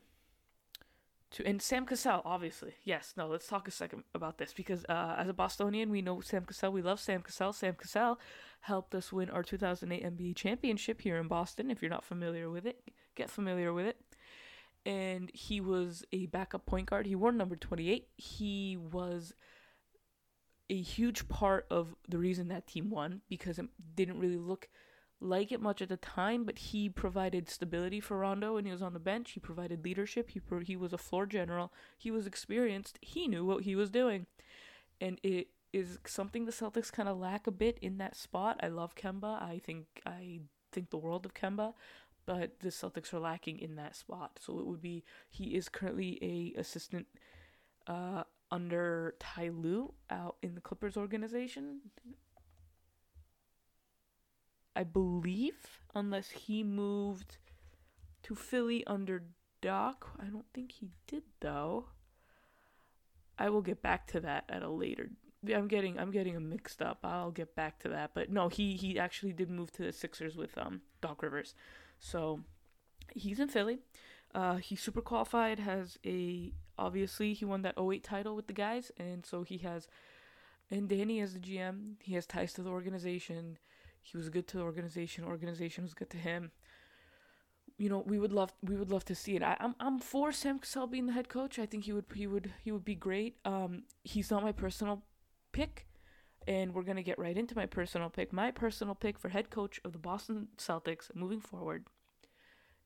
to 1.32 1.44
and 1.46 1.60
Sam 1.60 1.84
Cassell, 1.84 2.22
obviously. 2.24 2.74
Yes, 2.84 3.14
no, 3.16 3.26
let's 3.26 3.48
talk 3.48 3.68
a 3.68 3.72
second 3.72 4.04
about 4.14 4.38
this 4.38 4.52
because 4.52 4.84
uh, 4.88 5.16
as 5.18 5.28
a 5.28 5.34
Bostonian, 5.34 5.90
we 5.90 6.00
know 6.00 6.20
Sam 6.20 6.44
Cassell. 6.44 6.72
We 6.72 6.82
love 6.82 7.00
Sam 7.00 7.22
Cassell. 7.22 7.52
Sam 7.52 7.74
Cassell 7.74 8.18
helped 8.60 8.94
us 8.94 9.12
win 9.12 9.28
our 9.30 9.42
2008 9.42 10.04
NBA 10.04 10.36
championship 10.36 11.00
here 11.02 11.18
in 11.18 11.28
Boston. 11.28 11.70
If 11.70 11.82
you're 11.82 11.90
not 11.90 12.04
familiar 12.04 12.48
with 12.48 12.64
it, 12.64 12.80
get 13.14 13.30
familiar 13.30 13.72
with 13.72 13.86
it 13.86 13.96
and 14.86 15.30
he 15.34 15.60
was 15.60 16.02
a 16.12 16.26
backup 16.26 16.64
point 16.64 16.88
guard. 16.88 17.06
He 17.06 17.14
wore 17.14 17.30
number 17.30 17.56
28. 17.56 18.08
He 18.16 18.76
was 18.76 19.34
a 20.70 20.80
huge 20.80 21.28
part 21.28 21.66
of 21.70 21.94
the 22.08 22.18
reason 22.18 22.48
that 22.48 22.66
team 22.66 22.90
won 22.90 23.22
because 23.28 23.58
it 23.58 23.66
didn't 23.94 24.18
really 24.18 24.36
look 24.36 24.68
like 25.20 25.50
it 25.50 25.60
much 25.60 25.82
at 25.82 25.88
the 25.88 25.96
time, 25.96 26.44
but 26.44 26.58
he 26.58 26.88
provided 26.88 27.48
stability 27.48 28.00
for 28.00 28.18
Rondo 28.18 28.54
when 28.54 28.64
he 28.64 28.70
was 28.70 28.82
on 28.82 28.92
the 28.92 29.00
bench. 29.00 29.32
He 29.32 29.40
provided 29.40 29.84
leadership. 29.84 30.30
He 30.30 30.40
pro- 30.40 30.60
he 30.60 30.76
was 30.76 30.92
a 30.92 30.98
floor 30.98 31.26
general. 31.26 31.72
He 31.96 32.10
was 32.10 32.26
experienced. 32.26 32.98
He 33.02 33.26
knew 33.26 33.44
what 33.44 33.64
he 33.64 33.74
was 33.74 33.90
doing, 33.90 34.26
and 35.00 35.18
it 35.22 35.48
is 35.72 35.98
something 36.06 36.44
the 36.44 36.52
Celtics 36.52 36.92
kind 36.92 37.08
of 37.08 37.18
lack 37.18 37.46
a 37.46 37.50
bit 37.50 37.78
in 37.82 37.98
that 37.98 38.16
spot. 38.16 38.60
I 38.62 38.68
love 38.68 38.94
Kemba. 38.94 39.42
I 39.42 39.60
think 39.64 39.86
I 40.06 40.40
think 40.70 40.90
the 40.90 40.98
world 40.98 41.26
of 41.26 41.34
Kemba, 41.34 41.74
but 42.24 42.60
the 42.60 42.68
Celtics 42.68 43.12
are 43.12 43.18
lacking 43.18 43.58
in 43.58 43.74
that 43.74 43.96
spot. 43.96 44.38
So 44.40 44.60
it 44.60 44.66
would 44.66 44.82
be 44.82 45.04
he 45.28 45.56
is 45.56 45.68
currently 45.68 46.18
a 46.22 46.58
assistant 46.60 47.06
uh, 47.88 48.22
under 48.50 49.14
Ty 49.18 49.50
Lue 49.54 49.92
out 50.10 50.36
in 50.42 50.54
the 50.54 50.60
Clippers 50.60 50.96
organization. 50.96 51.80
I 54.74 54.84
believe, 54.84 55.80
unless 55.94 56.30
he 56.30 56.62
moved 56.62 57.38
to 58.22 58.34
Philly 58.34 58.86
under 58.86 59.24
Doc. 59.60 60.08
I 60.20 60.26
don't 60.26 60.46
think 60.54 60.72
he 60.72 60.90
did 61.06 61.22
though. 61.40 61.86
I 63.38 63.50
will 63.50 63.62
get 63.62 63.82
back 63.82 64.06
to 64.08 64.20
that 64.20 64.44
at 64.48 64.62
a 64.62 64.68
later. 64.68 65.10
I'm 65.52 65.68
getting 65.68 65.98
I'm 65.98 66.10
getting 66.10 66.34
them 66.34 66.48
mixed 66.48 66.82
up. 66.82 66.98
I'll 67.04 67.30
get 67.30 67.54
back 67.54 67.78
to 67.80 67.88
that. 67.90 68.10
But 68.14 68.30
no, 68.30 68.48
he 68.48 68.74
he 68.74 68.98
actually 68.98 69.32
did 69.32 69.50
move 69.50 69.70
to 69.72 69.82
the 69.82 69.92
Sixers 69.92 70.36
with 70.36 70.56
um 70.58 70.82
Doc 71.00 71.22
Rivers. 71.22 71.54
So 71.98 72.40
he's 73.12 73.40
in 73.40 73.48
Philly. 73.48 73.78
Uh, 74.34 74.56
he's 74.56 74.80
super 74.80 75.00
qualified. 75.00 75.60
Has 75.60 75.98
a 76.04 76.52
obviously 76.78 77.32
he 77.32 77.44
won 77.44 77.62
that 77.62 77.78
08 77.78 78.02
title 78.04 78.36
with 78.36 78.46
the 78.46 78.52
guys, 78.52 78.90
and 78.96 79.24
so 79.24 79.42
he 79.42 79.58
has. 79.58 79.88
And 80.70 80.88
Danny 80.88 81.20
as 81.20 81.32
the 81.32 81.40
GM, 81.40 81.94
he 82.00 82.14
has 82.14 82.26
ties 82.26 82.52
to 82.54 82.62
the 82.62 82.70
organization. 82.70 83.58
He 84.02 84.16
was 84.16 84.28
good 84.28 84.46
to 84.48 84.58
the 84.58 84.62
organization. 84.62 85.24
Organization 85.24 85.84
was 85.84 85.94
good 85.94 86.10
to 86.10 86.18
him. 86.18 86.50
You 87.78 87.88
know, 87.88 88.02
we 88.06 88.18
would 88.18 88.32
love 88.32 88.52
we 88.62 88.76
would 88.76 88.90
love 88.90 89.04
to 89.06 89.14
see 89.14 89.36
it. 89.36 89.42
I, 89.42 89.56
I'm 89.60 89.74
I'm 89.80 89.98
for 89.98 90.32
Sam 90.32 90.58
Cassell 90.58 90.86
being 90.86 91.06
the 91.06 91.12
head 91.12 91.28
coach. 91.28 91.58
I 91.58 91.66
think 91.66 91.84
he 91.84 91.92
would 91.92 92.06
he 92.14 92.26
would 92.26 92.52
he 92.62 92.72
would 92.72 92.84
be 92.84 92.94
great. 92.94 93.36
Um, 93.44 93.84
he's 94.02 94.30
not 94.30 94.42
my 94.42 94.52
personal 94.52 95.02
pick, 95.52 95.86
and 96.46 96.74
we're 96.74 96.82
gonna 96.82 97.02
get 97.02 97.18
right 97.18 97.36
into 97.36 97.56
my 97.56 97.66
personal 97.66 98.10
pick. 98.10 98.32
My 98.32 98.50
personal 98.50 98.94
pick 98.94 99.18
for 99.18 99.28
head 99.28 99.50
coach 99.50 99.80
of 99.84 99.92
the 99.92 99.98
Boston 99.98 100.48
Celtics 100.58 101.14
moving 101.14 101.40
forward 101.40 101.86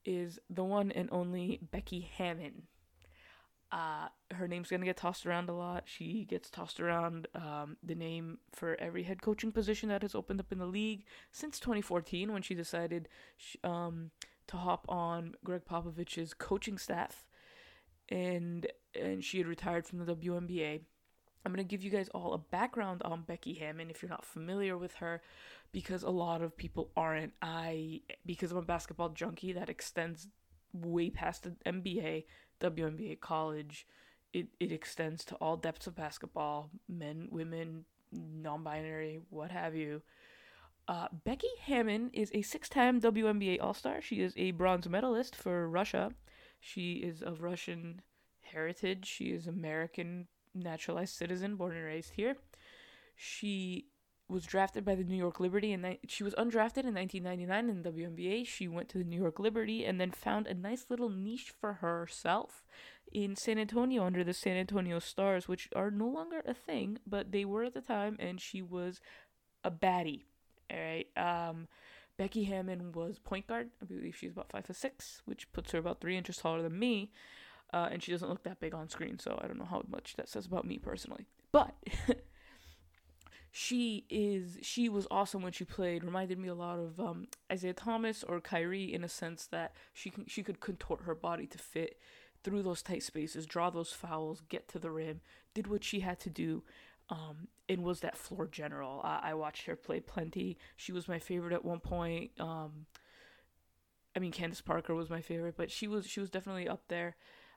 is 0.05 0.39
the 0.51 0.65
one 0.65 0.91
and 0.93 1.09
only 1.13 1.61
Becky 1.71 2.01
Hammon. 2.17 2.65
Uh, 3.73 4.09
her 4.33 4.47
name's 4.47 4.69
gonna 4.69 4.85
get 4.85 4.99
tossed 4.99 5.25
around 5.25 5.49
a 5.49 5.55
lot. 5.55 5.85
She 5.87 6.25
gets 6.25 6.51
tossed 6.51 6.79
around 6.79 7.27
um, 7.35 7.79
the 7.83 7.95
name 7.95 8.39
for 8.53 8.77
every 8.79 9.03
head 9.03 9.23
coaching 9.23 9.51
position 9.51 9.89
that 9.89 10.03
has 10.03 10.15
opened 10.15 10.41
up 10.41 10.53
in 10.53 10.59
the 10.59 10.67
league 10.67 11.05
since 11.31 11.59
2014 11.59 12.33
when 12.33 12.43
she 12.43 12.55
decided 12.55 13.09
sh- 13.39 13.57
um, 13.65 14.11
to 14.49 14.59
hop 14.59 14.85
on 14.91 15.35
Gregg 15.43 15.63
Popovich's 15.65 16.35
coaching 16.35 16.77
staff, 16.77 17.25
and 18.11 18.67
and 18.95 19.25
she 19.25 19.39
had 19.39 19.47
retired 19.47 19.87
from 19.87 20.05
the 20.05 20.15
WNBA. 20.15 20.83
I'm 21.45 21.53
going 21.53 21.67
to 21.67 21.69
give 21.69 21.83
you 21.83 21.91
guys 21.91 22.09
all 22.11 22.35
a 22.35 22.39
background 22.39 23.03
on 23.03 23.23
Becky 23.23 23.55
Hammon 23.55 23.91
if 23.91 24.01
you're 24.01 24.11
not 24.11 24.25
familiar 24.25 24.79
with 24.79 24.95
her 24.95 25.23
because 25.73 26.05
a 26.05 26.11
lot 26.11 26.41
of 26.41 26.57
people 26.57 26.91
aren't. 26.97 27.33
I 27.41 28.03
because 28.25 28.53
I'm 28.53 28.59
a 28.59 28.63
basketball 28.63 29.09
junkie 29.09 29.53
that 29.55 29.69
extends 29.69 30.29
way 30.73 31.11
past 31.11 31.43
the 31.45 31.51
NBA, 31.67 32.25
WNBA, 32.63 33.21
college. 33.21 33.87
It 34.33 34.49
it 34.61 34.73
extends 34.73 35.25
to 35.27 35.35
all 35.37 35.57
depths 35.57 35.87
of 35.87 35.95
basketball, 35.95 36.71
men, 36.89 37.29
women, 37.31 37.85
non-binary, 38.13 39.21
what 39.31 39.51
have 39.51 39.75
you. 39.75 40.03
Uh, 40.89 41.07
Becky 41.25 41.51
Hammon 41.61 42.11
is 42.13 42.31
a 42.35 42.43
six-time 42.43 43.01
WNBA 43.01 43.63
All-Star. 43.63 44.01
She 44.01 44.21
is 44.21 44.35
a 44.37 44.51
bronze 44.51 44.89
medalist 44.89 45.37
for 45.37 45.69
Russia. 45.69 46.11
She 46.61 46.95
is 46.95 47.23
of 47.23 47.43
Russian 47.43 48.03
heritage. 48.41 49.07
She 49.07 49.27
is 49.27 49.47
American 49.47 50.27
naturalized 50.55 51.15
citizen, 51.15 51.57
born 51.57 51.77
and 51.77 51.85
raised 51.85 52.13
here. 52.15 52.37
She 53.15 53.87
was 54.33 54.45
drafted 54.45 54.85
by 54.85 54.95
the 54.95 55.05
New 55.05 55.17
York 55.17 55.39
Liberty 55.39 55.73
and 55.73 55.99
she 56.09 56.25
was 56.25 56.35
undrafted 56.35 56.85
in 56.85 56.95
1999 56.95 57.69
in 57.69 57.83
the 57.83 57.91
WNBA. 57.91 58.47
She 58.47 58.67
went 58.67 58.89
to 58.91 58.99
the 58.99 59.05
New 59.05 59.21
York 59.21 59.39
Liberty 59.39 59.85
and 59.85 60.01
then 60.01 60.11
found 60.11 60.47
a 60.47 60.55
nice 60.55 60.87
little 60.89 61.11
niche 61.11 61.53
for 61.61 61.75
herself 61.75 62.65
in 63.13 63.37
San 63.37 63.59
Antonio 63.59 64.05
under 64.05 64.25
the 64.25 64.33
San 64.33 64.57
Antonio 64.57 64.99
Stars, 64.99 65.47
which 65.47 65.69
are 65.77 65.91
no 65.91 66.09
longer 66.09 66.43
a 66.47 66.55
thing, 66.55 66.99
but 67.07 67.31
they 67.31 67.45
were 67.45 67.65
at 67.65 67.75
the 67.75 67.81
time, 67.81 68.17
and 68.19 68.41
she 68.41 68.63
was 68.63 69.01
a 69.65 69.71
baddie. 69.71 70.25
All 70.73 70.79
right. 70.79 71.07
Um, 71.17 71.69
Becky 72.17 72.45
Hammon 72.45 72.93
was 72.93 73.19
point 73.19 73.47
guard. 73.47 73.71
I 73.83 73.85
believe 73.85 74.17
she's 74.17 74.33
about 74.33 74.51
five 74.51 74.67
foot 74.67 74.77
six, 74.77 75.23
which 75.25 75.51
puts 75.53 75.73
her 75.73 75.79
about 75.79 76.01
three 76.01 76.17
inches 76.17 76.37
taller 76.37 76.63
than 76.63 76.79
me. 76.79 77.11
Uh, 77.73 77.89
and 77.91 78.03
she 78.03 78.13
doesn't 78.13 78.29
look 78.29 78.43
that 78.45 78.61
big 78.61 78.75
on 78.75 78.89
screen, 78.89 79.19
so 79.19 79.39
I 79.43 79.47
don't 79.47 79.59
know 79.59 79.65
how 79.65 79.83
much 79.89 80.15
that 80.17 80.29
says 80.29 80.47
about 80.47 80.67
me 80.67 80.79
personally. 80.79 81.27
But 81.53 81.75
she 83.55 84.07
is 84.09 84.59
she 84.63 84.89
was 84.89 85.07
awesome 85.11 85.43
when 85.43 85.53
she 85.53 85.65
played. 85.65 86.03
Reminded 86.03 86.39
me 86.39 86.49
a 86.49 86.55
lot 86.55 86.79
of 86.79 86.99
um, 86.99 87.29
Isaiah 87.53 87.75
Thomas 87.75 88.25
or 88.25 88.41
Kyrie 88.41 88.93
in 88.93 89.05
a 89.05 89.09
sense 89.09 89.47
that 89.49 89.75
she 89.93 90.09
can, 90.09 90.25
she 90.27 90.43
could 90.43 90.59
contort 90.59 91.03
her 91.03 91.15
body 91.15 91.47
to 91.47 91.59
fit 91.59 91.99
through 92.43 92.63
those 92.63 92.83
tight 92.83 93.03
spaces, 93.03 93.45
draw 93.45 93.69
those 93.69 93.93
fouls, 93.93 94.41
get 94.49 94.69
to 94.69 94.79
the 94.79 94.91
rim, 94.91 95.21
did 95.53 95.67
what 95.67 95.85
she 95.85 96.01
had 96.01 96.19
to 96.21 96.31
do. 96.31 96.63
Um, 97.11 97.49
and 97.69 97.83
was 97.83 98.01
that 98.01 98.17
floor 98.17 98.47
general. 98.47 99.03
I, 99.05 99.21
I 99.25 99.35
watched 99.35 99.67
her 99.67 99.77
play 99.77 100.01
plenty. 100.01 100.57
She 100.77 100.93
was 100.93 101.07
my 101.07 101.19
favorite 101.19 101.53
at 101.53 101.65
one 101.65 101.81
point. 101.81 102.31
Um, 102.41 102.87
I 104.17 104.19
mean, 104.19 104.33
Candace 104.33 104.63
Parker 104.63 104.95
was 104.95 105.11
my 105.11 105.21
favorite, 105.21 105.57
but 105.59 105.71
she 105.71 105.87
was 105.87 106.07
she 106.07 106.21
was 106.21 106.31
definitely 106.31 106.69
up 106.69 106.85
there. 106.89 107.17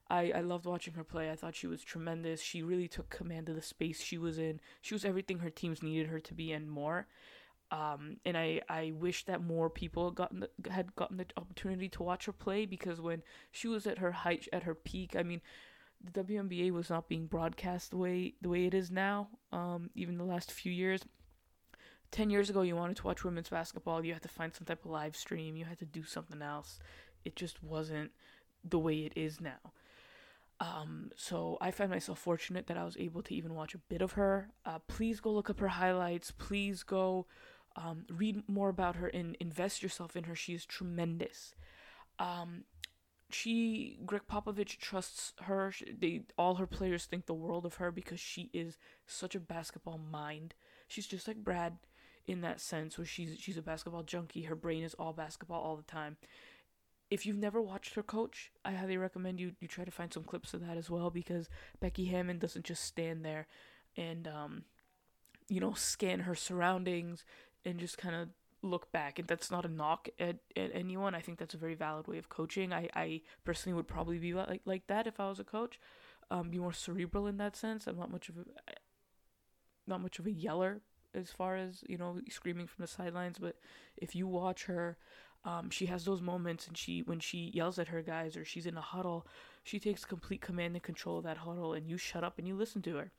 I, 0.10 0.32
I 0.36 0.42
loved 0.42 0.66
watching 0.66 0.94
her 0.94 1.04
play. 1.04 1.32
I 1.32 1.36
thought 1.36 1.56
she 1.56 1.68
was 1.68 1.84
tremendous. 1.84 2.42
She 2.42 2.62
really 2.62 2.88
took 2.88 3.10
command 3.10 3.50
of 3.50 3.56
the 3.56 3.62
space 3.62 4.02
she 4.02 4.18
was 4.18 4.38
in. 4.38 4.60
She 4.82 4.94
was 4.94 5.04
everything 5.04 5.40
her 5.40 5.50
teams 5.50 5.82
needed 5.82 6.08
her 6.08 6.20
to 6.20 6.34
be 6.34 6.52
and 6.52 6.70
more. 6.70 7.08
Um, 7.72 8.18
and 8.24 8.38
I, 8.38 8.62
I 8.70 8.94
wish 8.96 9.26
that 9.26 9.44
more 9.44 9.70
people 9.70 10.12
gotten 10.12 10.42
the, 10.42 10.72
had 10.72 10.96
gotten 10.96 11.18
the 11.18 11.26
opportunity 11.36 11.90
to 11.90 12.04
watch 12.04 12.26
her 12.26 12.32
play 12.32 12.66
because 12.68 13.02
when 13.02 13.24
she 13.52 13.68
was 13.68 13.88
at 13.88 13.98
her 13.98 14.12
height, 14.12 14.48
at 14.54 14.64
her 14.64 14.76
peak, 14.76 15.16
I 15.18 15.24
mean, 15.24 15.42
the 16.14 16.24
WNBA 16.24 16.72
was 16.72 16.92
not 16.92 17.10
being 17.10 17.26
broadcast 17.26 17.90
the 17.90 17.98
way 17.98 18.36
the 18.42 18.50
way 18.50 18.66
it 18.66 18.76
is 18.76 18.92
now. 18.92 19.30
Um, 19.52 19.90
even 19.96 20.18
the 20.18 20.24
last 20.24 20.52
few 20.52 20.72
years, 20.72 21.02
10 22.12 22.30
years 22.30 22.50
ago, 22.50 22.62
you 22.62 22.76
wanted 22.76 22.98
to 22.98 23.08
watch 23.08 23.24
women's 23.24 23.50
basketball, 23.50 24.06
you 24.06 24.14
had 24.14 24.22
to 24.22 24.30
find 24.30 24.54
some 24.54 24.66
type 24.66 24.86
of 24.86 24.92
live 24.92 25.16
stream, 25.16 25.58
you 25.58 25.66
had 25.66 25.80
to 25.80 25.86
do 25.86 26.04
something 26.04 26.42
else. 26.42 26.80
It 27.24 27.36
just 27.36 27.64
wasn't 27.64 28.12
the 28.64 28.80
way 28.80 29.00
it 29.00 29.14
is 29.16 29.42
now. 29.42 29.74
Um, 30.60 31.12
so 31.18 31.58
I 31.60 31.72
find 31.72 31.92
myself 31.92 32.20
fortunate 32.20 32.68
that 32.68 32.78
I 32.78 32.86
was 32.86 32.96
able 32.98 33.22
to 33.24 33.36
even 33.36 33.56
watch 33.56 33.76
a 33.76 33.80
bit 33.90 34.02
of 34.02 34.14
her. 34.14 34.50
Uh, 34.66 34.80
please 34.88 35.20
go 35.20 35.32
look 35.32 35.50
up 35.50 35.60
her 35.60 35.68
highlights. 35.68 36.32
Please 36.32 36.84
go 36.84 37.28
um, 37.76 38.06
read 38.10 38.42
more 38.48 38.70
about 38.70 38.96
her 38.96 39.08
and 39.08 39.36
invest 39.40 39.84
yourself 39.84 40.16
in 40.16 40.24
her. 40.26 40.36
She 40.36 40.54
is 40.54 40.66
tremendous. 40.66 41.56
Um, 42.20 42.64
she 43.30 44.00
Gregg 44.06 44.24
Popovich 44.30 44.78
trusts 44.78 45.34
her. 45.42 45.72
She- 45.72 45.92
They 45.92 46.24
all 46.38 46.56
her 46.56 46.68
players 46.68 47.06
think 47.06 47.26
the 47.26 47.34
world 47.34 47.66
of 47.66 47.76
her 47.76 47.92
because 47.92 48.20
she 48.20 48.50
is 48.54 48.78
such 49.08 49.36
a 49.36 49.40
basketball 49.40 49.98
mind. 49.98 50.54
She's 50.88 51.08
just 51.08 51.28
like 51.28 51.38
Brad 51.44 51.78
in 52.28 52.42
that 52.42 52.62
sense, 52.62 52.98
where 52.98 53.06
she's 53.06 53.38
she's 53.40 53.58
a 53.58 53.62
basketball 53.62 54.04
junkie. 54.04 54.44
Her 54.44 54.56
brain 54.56 54.84
is 54.84 54.94
all 54.96 55.14
basketball 55.14 55.62
all 55.62 55.76
the 55.76 55.84
time. 55.84 56.18
If 57.12 57.26
you've 57.26 57.38
never 57.38 57.62
watched 57.62 57.94
her 57.96 58.04
coach, 58.04 58.52
I 58.64 58.72
highly 58.72 58.98
recommend 58.98 59.40
you 59.40 59.54
you 59.60 59.68
try 59.68 59.86
to 59.86 59.92
find 59.92 60.12
some 60.12 60.24
clips 60.24 60.54
of 60.54 60.66
that 60.66 60.78
as 60.78 60.90
well 60.90 61.10
because 61.10 61.50
Becky 61.80 62.06
Hammon 62.06 62.40
doesn't 62.40 62.66
just 62.66 62.84
stand 62.84 63.24
there 63.24 63.48
and 63.96 64.28
um, 64.28 64.64
you 65.48 65.60
know 65.60 65.74
scan 65.74 66.22
her 66.22 66.36
surroundings 66.36 67.24
and 67.64 67.80
just 67.80 67.98
kind 67.98 68.16
of 68.16 68.30
look 68.62 68.92
back 68.92 69.20
and 69.20 69.28
that's 69.28 69.52
not 69.52 69.66
a 69.66 69.70
knock 69.70 70.10
at, 70.20 70.38
at 70.56 70.72
anyone. 70.74 71.14
I 71.16 71.22
think 71.22 71.38
that's 71.38 71.54
a 71.54 71.58
very 71.60 71.76
valid 71.76 72.08
way 72.08 72.18
of 72.18 72.30
coaching. 72.30 72.74
I, 72.74 72.90
I 72.96 73.22
personally 73.44 73.76
would 73.76 73.88
probably 73.88 74.18
be 74.18 74.34
like, 74.34 74.62
like 74.66 74.88
that 74.88 75.06
if 75.08 75.20
i 75.20 75.30
was 75.30 75.40
a 75.40 75.44
coach. 75.44 75.80
Um, 76.32 76.50
be 76.50 76.58
more 76.58 76.74
cerebral 76.74 77.28
in 77.28 77.38
that 77.38 77.56
sense. 77.56 77.86
I'm 77.86 78.00
not 78.00 78.12
much 78.12 78.30
of 78.30 78.38
a 78.38 78.46
not 79.88 80.02
much 80.02 80.18
of 80.18 80.26
a 80.26 80.32
yeller 80.32 80.82
as 81.14 81.30
far 81.30 81.56
as 81.56 81.84
you 81.88 81.98
know 81.98 82.20
screaming 82.30 82.68
from 82.68 82.82
the 82.82 82.88
sidelines 82.88 83.38
but 83.40 83.56
if 83.98 84.16
you 84.16 84.28
watch 84.28 84.66
her 84.66 84.98
um, 85.46 85.70
she 85.70 85.86
has 85.86 86.04
those 86.04 86.22
moments 86.22 86.68
and 86.68 86.78
she 86.78 87.02
when 87.04 87.20
she 87.20 87.52
yells 87.54 87.80
at 87.80 87.88
her 87.88 88.02
guys 88.02 88.36
or 88.36 88.44
she's 88.44 88.66
in 88.66 88.78
a 88.78 88.82
huddle 88.82 89.26
she 89.64 89.80
takes 89.80 90.04
complete 90.04 90.42
command 90.42 90.76
and 90.76 90.84
control 90.84 91.20
of 91.20 91.24
that 91.24 91.38
huddle 91.38 91.74
and 91.74 91.88
you 91.88 91.98
shut 91.98 92.24
up 92.24 92.38
and 92.38 92.48
you 92.48 92.56
listen 92.56 92.82
to 92.82 92.96
her 92.96 93.12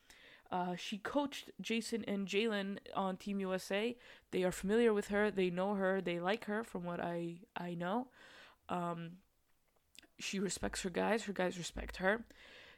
uh, 0.50 0.76
she 0.76 0.98
coached 0.98 1.50
Jayson 1.60 2.04
and 2.06 2.26
Jalen 2.26 2.78
on 2.94 3.16
Team 3.16 3.40
USA. 3.40 3.96
They 4.30 4.44
are 4.44 4.52
familiar 4.52 4.94
with 4.94 5.08
her. 5.08 5.30
They 5.30 5.50
know 5.50 5.74
her. 5.74 6.00
They 6.00 6.20
like 6.20 6.44
her, 6.44 6.62
from 6.62 6.84
what 6.84 7.00
I 7.00 7.40
I 7.56 7.74
know. 7.74 8.08
Um, 8.68 9.12
she 10.18 10.38
respects 10.38 10.82
her 10.82 10.90
guys. 10.90 11.24
Her 11.24 11.32
guys 11.32 11.58
respect 11.58 11.96
her. 11.96 12.24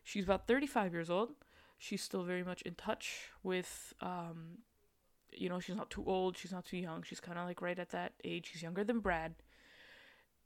She's 0.02 0.24
about 0.24 0.46
35 0.46 0.92
years 0.92 1.10
old. 1.10 1.30
She's 1.78 2.02
still 2.02 2.22
very 2.22 2.42
much 2.42 2.62
in 2.62 2.74
touch 2.74 3.28
with. 3.42 3.92
Um, 4.00 4.58
you 5.32 5.48
know, 5.48 5.60
she's 5.60 5.76
not 5.76 5.90
too 5.90 6.04
old. 6.06 6.36
She's 6.36 6.52
not 6.52 6.64
too 6.64 6.78
young. 6.78 7.02
She's 7.02 7.20
kind 7.20 7.38
of 7.38 7.46
like 7.46 7.62
right 7.62 7.78
at 7.78 7.90
that 7.90 8.14
age. 8.24 8.50
She's 8.52 8.62
younger 8.62 8.84
than 8.84 9.00
Brad. 9.00 9.34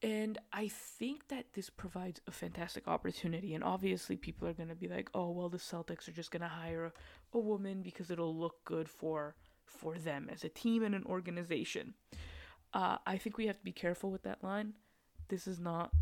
And 0.03 0.39
I 0.53 0.67
think 0.67 1.29
that 1.29 1.53
this 1.55 1.71
provides 1.71 2.21
a 2.27 2.33
fantastic 2.33 2.89
opportunity. 2.89 3.55
And 3.55 3.63
obviously, 3.63 4.17
people 4.17 4.49
are 4.49 4.53
going 4.53 4.69
to 4.69 4.75
be 4.75 4.89
like, 4.89 5.09
oh, 5.15 5.31
well, 5.31 5.49
the 5.49 5.59
Celtics 5.59 6.09
are 6.09 6.13
just 6.13 6.33
going 6.33 6.43
to 6.43 6.49
hire 6.49 6.87
a, 6.87 6.93
a 7.37 7.39
woman 7.39 7.83
because 7.83 8.11
it'll 8.11 8.37
look 8.37 8.65
good 8.65 8.89
for 8.89 9.37
for 9.65 9.97
them 9.99 10.29
as 10.31 10.45
a 10.45 10.49
team 10.49 10.83
and 10.83 10.95
an 10.95 11.05
organization. 11.07 11.95
Uh, 12.75 12.99
I 13.07 13.17
think 13.17 13.39
we 13.39 13.47
have 13.47 13.59
to 13.59 13.65
be 13.65 13.73
careful 13.73 14.11
with 14.11 14.23
that 14.25 14.43
line. 14.43 14.75
This 15.29 15.47
is 15.47 15.59
not, 15.59 15.93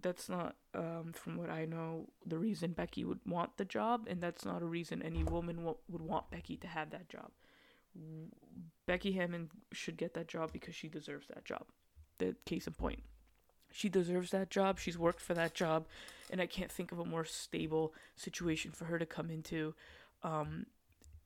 that's 0.00 0.28
not, 0.28 0.56
um, 0.74 1.12
from 1.12 1.36
what 1.36 1.50
I 1.50 1.64
know, 1.64 2.08
the 2.26 2.38
reason 2.38 2.72
Becky 2.72 3.04
would 3.04 3.20
want 3.26 3.56
the 3.56 3.64
job. 3.64 4.06
And 4.08 4.20
that's 4.20 4.44
not 4.44 4.62
a 4.62 4.66
reason 4.66 5.02
any 5.02 5.22
woman 5.22 5.56
w- 5.56 5.76
would 5.88 6.02
want 6.02 6.30
Becky 6.30 6.56
to 6.56 6.66
have 6.66 6.90
that 6.90 7.08
job. 7.08 7.30
Becky 8.86 9.12
Hammon 9.12 9.50
should 9.72 9.96
get 9.96 10.14
that 10.14 10.28
job 10.28 10.52
because 10.52 10.74
she 10.74 10.88
deserves 10.88 11.26
that 11.28 11.44
job. 11.44 11.66
The 12.18 12.36
case 12.44 12.66
in 12.66 12.74
point 12.74 13.02
she 13.72 13.88
deserves 13.88 14.30
that 14.30 14.50
job. 14.50 14.78
She's 14.78 14.98
worked 14.98 15.20
for 15.20 15.34
that 15.34 15.54
job, 15.54 15.86
and 16.30 16.40
I 16.40 16.46
can't 16.46 16.70
think 16.70 16.92
of 16.92 16.98
a 16.98 17.04
more 17.04 17.24
stable 17.24 17.94
situation 18.16 18.72
for 18.72 18.86
her 18.86 18.98
to 18.98 19.06
come 19.06 19.30
into, 19.30 19.74
um, 20.22 20.66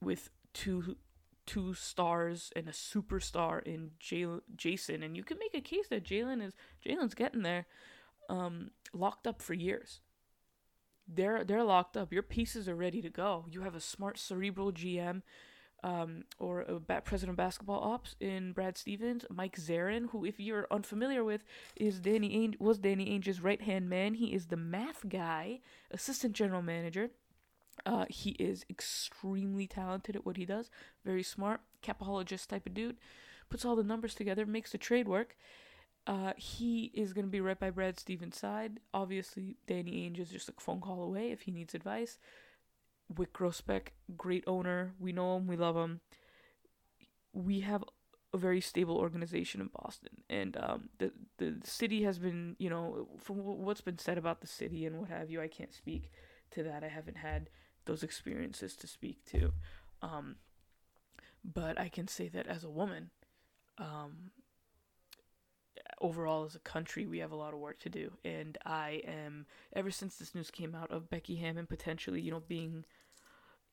with 0.00 0.30
two 0.52 0.96
two 1.46 1.74
stars 1.74 2.50
and 2.56 2.68
a 2.68 2.72
superstar 2.72 3.62
in 3.64 3.90
Jalen, 4.00 4.40
Jayson. 4.56 5.02
And 5.02 5.14
you 5.14 5.22
can 5.22 5.38
make 5.38 5.54
a 5.54 5.60
case 5.60 5.88
that 5.88 6.04
Jalen 6.04 6.42
is 6.42 6.54
Jalen's 6.84 7.14
getting 7.14 7.42
there, 7.42 7.66
um, 8.30 8.70
locked 8.94 9.26
up 9.26 9.42
for 9.42 9.54
years. 9.54 10.00
They're 11.06 11.44
they're 11.44 11.64
locked 11.64 11.96
up. 11.96 12.12
Your 12.12 12.22
pieces 12.22 12.68
are 12.68 12.74
ready 12.74 13.02
to 13.02 13.10
go. 13.10 13.46
You 13.50 13.62
have 13.62 13.74
a 13.74 13.80
smart 13.80 14.18
cerebral 14.18 14.72
GM 14.72 15.22
um, 15.84 16.24
or 16.38 16.62
a 16.62 16.80
president 17.02 17.30
of 17.30 17.36
basketball 17.36 17.80
ops 17.80 18.16
in 18.18 18.52
Brad 18.52 18.78
Stevens, 18.78 19.26
Mike 19.28 19.56
Zarren, 19.56 20.08
who, 20.10 20.24
if 20.24 20.40
you're 20.40 20.66
unfamiliar 20.70 21.22
with, 21.22 21.44
is 21.76 22.00
Danny 22.00 22.30
Ainge 22.30 22.58
was 22.58 22.78
Danny 22.78 23.06
Ainge's 23.06 23.42
right 23.42 23.60
hand 23.60 23.90
man. 23.90 24.14
He 24.14 24.32
is 24.32 24.46
the 24.46 24.56
math 24.56 25.06
guy, 25.10 25.60
assistant 25.90 26.32
general 26.32 26.62
manager. 26.62 27.10
Uh, 27.84 28.06
he 28.08 28.30
is 28.30 28.64
extremely 28.70 29.66
talented 29.66 30.16
at 30.16 30.24
what 30.24 30.38
he 30.38 30.46
does. 30.46 30.70
Very 31.04 31.22
smart, 31.22 31.60
capologist 31.82 32.46
type 32.46 32.66
of 32.66 32.72
dude. 32.72 32.96
Puts 33.50 33.66
all 33.66 33.76
the 33.76 33.84
numbers 33.84 34.14
together, 34.14 34.46
makes 34.46 34.72
the 34.72 34.78
trade 34.78 35.06
work. 35.06 35.36
Uh, 36.06 36.32
he 36.38 36.92
is 36.94 37.12
going 37.12 37.26
to 37.26 37.30
be 37.30 37.42
right 37.42 37.60
by 37.60 37.68
Brad 37.68 37.98
Stevens' 37.98 38.38
side. 38.38 38.80
Obviously, 38.94 39.58
Danny 39.66 40.08
Ainge 40.08 40.18
is 40.18 40.30
just 40.30 40.48
a 40.48 40.52
phone 40.58 40.80
call 40.80 41.02
away 41.02 41.30
if 41.30 41.42
he 41.42 41.50
needs 41.50 41.74
advice. 41.74 42.18
Wyc 43.12 43.32
Grousbeck, 43.32 43.88
great 44.16 44.44
owner. 44.46 44.94
We 44.98 45.12
know 45.12 45.36
him, 45.36 45.46
we 45.46 45.56
love 45.56 45.76
him. 45.76 46.00
We 47.32 47.60
have 47.60 47.84
a 48.32 48.38
very 48.38 48.60
stable 48.60 48.96
organization 48.96 49.60
in 49.60 49.68
Boston, 49.68 50.22
and 50.28 50.56
um, 50.56 50.88
the 50.98 51.12
the 51.38 51.56
city 51.64 52.02
has 52.04 52.18
been, 52.18 52.56
you 52.58 52.70
know, 52.70 53.08
from 53.18 53.36
what's 53.36 53.80
been 53.80 53.98
said 53.98 54.18
about 54.18 54.40
the 54.40 54.46
city 54.46 54.86
and 54.86 54.98
what 54.98 55.08
have 55.10 55.30
you. 55.30 55.40
I 55.40 55.48
can't 55.48 55.72
speak 55.72 56.10
to 56.52 56.62
that. 56.64 56.82
I 56.82 56.88
haven't 56.88 57.18
had 57.18 57.50
those 57.84 58.02
experiences 58.02 58.74
to 58.76 58.86
speak 58.86 59.24
to, 59.26 59.52
um, 60.02 60.36
but 61.44 61.78
I 61.78 61.88
can 61.88 62.08
say 62.08 62.28
that 62.28 62.46
as 62.46 62.64
a 62.64 62.70
woman, 62.70 63.10
um, 63.78 64.30
overall 66.00 66.44
as 66.44 66.54
a 66.54 66.60
country, 66.60 67.06
we 67.06 67.18
have 67.18 67.32
a 67.32 67.36
lot 67.36 67.54
of 67.54 67.60
work 67.60 67.78
to 67.80 67.88
do. 67.88 68.12
And 68.24 68.58
I 68.64 69.02
am, 69.06 69.46
ever 69.74 69.90
since 69.90 70.16
this 70.16 70.34
news 70.34 70.50
came 70.50 70.74
out 70.74 70.90
of 70.90 71.10
Becky 71.10 71.36
Hammon 71.36 71.66
potentially, 71.66 72.20
you 72.20 72.30
know, 72.30 72.42
being 72.46 72.84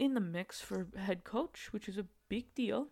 in 0.01 0.15
the 0.15 0.19
mix 0.19 0.59
for 0.59 0.87
head 0.97 1.23
coach, 1.23 1.67
which 1.69 1.87
is 1.87 1.95
a 1.95 2.07
big 2.27 2.55
deal. 2.55 2.87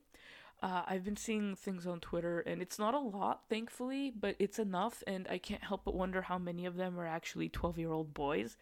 Uh, 0.62 0.84
I've 0.86 1.04
been 1.04 1.18
seeing 1.18 1.56
things 1.56 1.88
on 1.88 2.00
Twitter, 2.00 2.42
and 2.42 2.62
it's 2.62 2.78
not 2.78 2.94
a 2.94 3.00
lot, 3.00 3.42
thankfully, 3.50 4.12
but 4.12 4.36
it's 4.38 4.60
enough. 4.60 5.02
And 5.08 5.28
I 5.28 5.40
can't 5.40 5.64
help 5.64 5.86
but 5.86 5.96
wonder 5.96 6.22
how 6.22 6.38
many 6.38 6.68
of 6.68 6.76
them 6.76 7.00
are 7.00 7.08
actually 7.08 7.50
12 7.50 7.80
year 7.80 7.92
old 7.92 8.14
boys. 8.14 8.58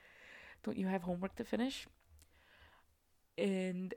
Don't 0.63 0.77
you 0.77 0.87
have 0.87 1.01
homework 1.01 1.35
to 1.35 1.43
finish? 1.43 1.87
And 3.37 3.93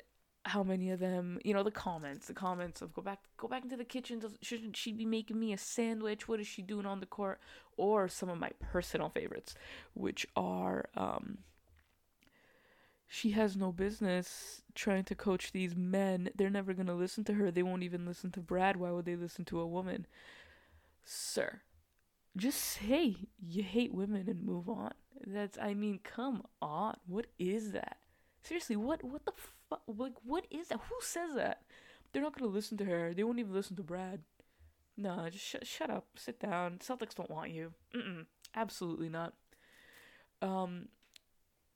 how 0.47 0.63
many 0.63 0.91
of 0.91 0.99
them 0.99 1.39
you 1.45 1.53
know 1.53 1.63
the 1.63 1.71
comments 1.71 2.27
the 2.27 2.33
comments 2.33 2.81
of 2.81 2.95
go 2.95 3.03
back 3.03 3.19
go 3.37 3.47
back 3.47 3.63
into 3.63 3.77
the 3.77 3.85
kitchen 3.85 4.23
shouldn't 4.41 4.75
she 4.75 4.91
be 4.91 5.05
making 5.05 5.39
me 5.39 5.53
a 5.53 5.59
sandwich 5.59 6.27
what 6.27 6.41
is 6.41 6.47
she 6.47 6.63
doing 6.63 6.87
on 6.87 6.99
the 6.99 7.05
court 7.05 7.39
or 7.77 8.09
some 8.09 8.31
of 8.31 8.39
my 8.39 8.51
personal 8.59 9.11
favorites 9.11 9.55
which 9.93 10.27
are 10.37 10.89
um 10.97 11.37
she 13.13 13.33
has 13.33 13.57
no 13.57 13.73
business 13.73 14.63
trying 14.75 15.03
to 15.03 15.15
coach 15.15 15.51
these 15.51 15.75
men 15.75 16.31
they're 16.37 16.49
never 16.49 16.73
going 16.73 16.87
to 16.87 16.95
listen 16.95 17.25
to 17.25 17.35
her 17.35 17.51
they 17.51 17.63
won't 17.63 17.83
even 17.83 18.07
listen 18.07 18.31
to 18.31 18.41
brad 18.41 18.77
why 18.77 18.91
would 18.91 19.05
they 19.05 19.17
listen 19.17 19.45
to 19.45 19.59
a 19.61 19.67
woman 19.67 20.07
sir 21.03 21.61
just 22.37 22.61
say 22.61 23.17
you 23.45 23.63
hate 23.63 23.93
women 23.93 24.29
and 24.29 24.45
move 24.45 24.69
on 24.69 24.93
that's 25.27 25.59
i 25.61 25.75
mean 25.75 25.99
come 26.05 26.45
on 26.63 26.97
what 27.07 27.27
is 27.39 27.73
that 27.73 27.97
Seriously, 28.43 28.77
what 28.77 29.05
what 29.05 29.25
the 29.25 29.33
fuck? 29.69 29.83
Like, 29.87 30.15
what 30.25 30.47
is 30.51 30.69
that? 30.69 30.81
Who 30.89 30.97
says 31.01 31.35
that? 31.37 31.63
They're 32.13 32.23
not 32.23 32.39
gonna 32.39 32.51
listen 32.51 32.79
to 32.79 32.85
her. 32.85 33.13
They 33.15 33.25
won't 33.25 33.39
even 33.39 33.53
listen 33.53 33.77
to 33.77 33.83
Brad. 33.83 34.23
No, 34.97 35.29
just 35.31 35.45
sh- 35.45 35.57
shut 35.63 35.91
up. 35.91 36.07
Sit 36.17 36.41
down. 36.41 36.79
Celtics 36.79 37.15
don't 37.15 37.31
want 37.31 37.51
you. 37.51 37.73
Mm-mm. 37.95 38.27
Absolutely 38.55 39.09
not. 39.09 39.35
Um, 40.43 40.89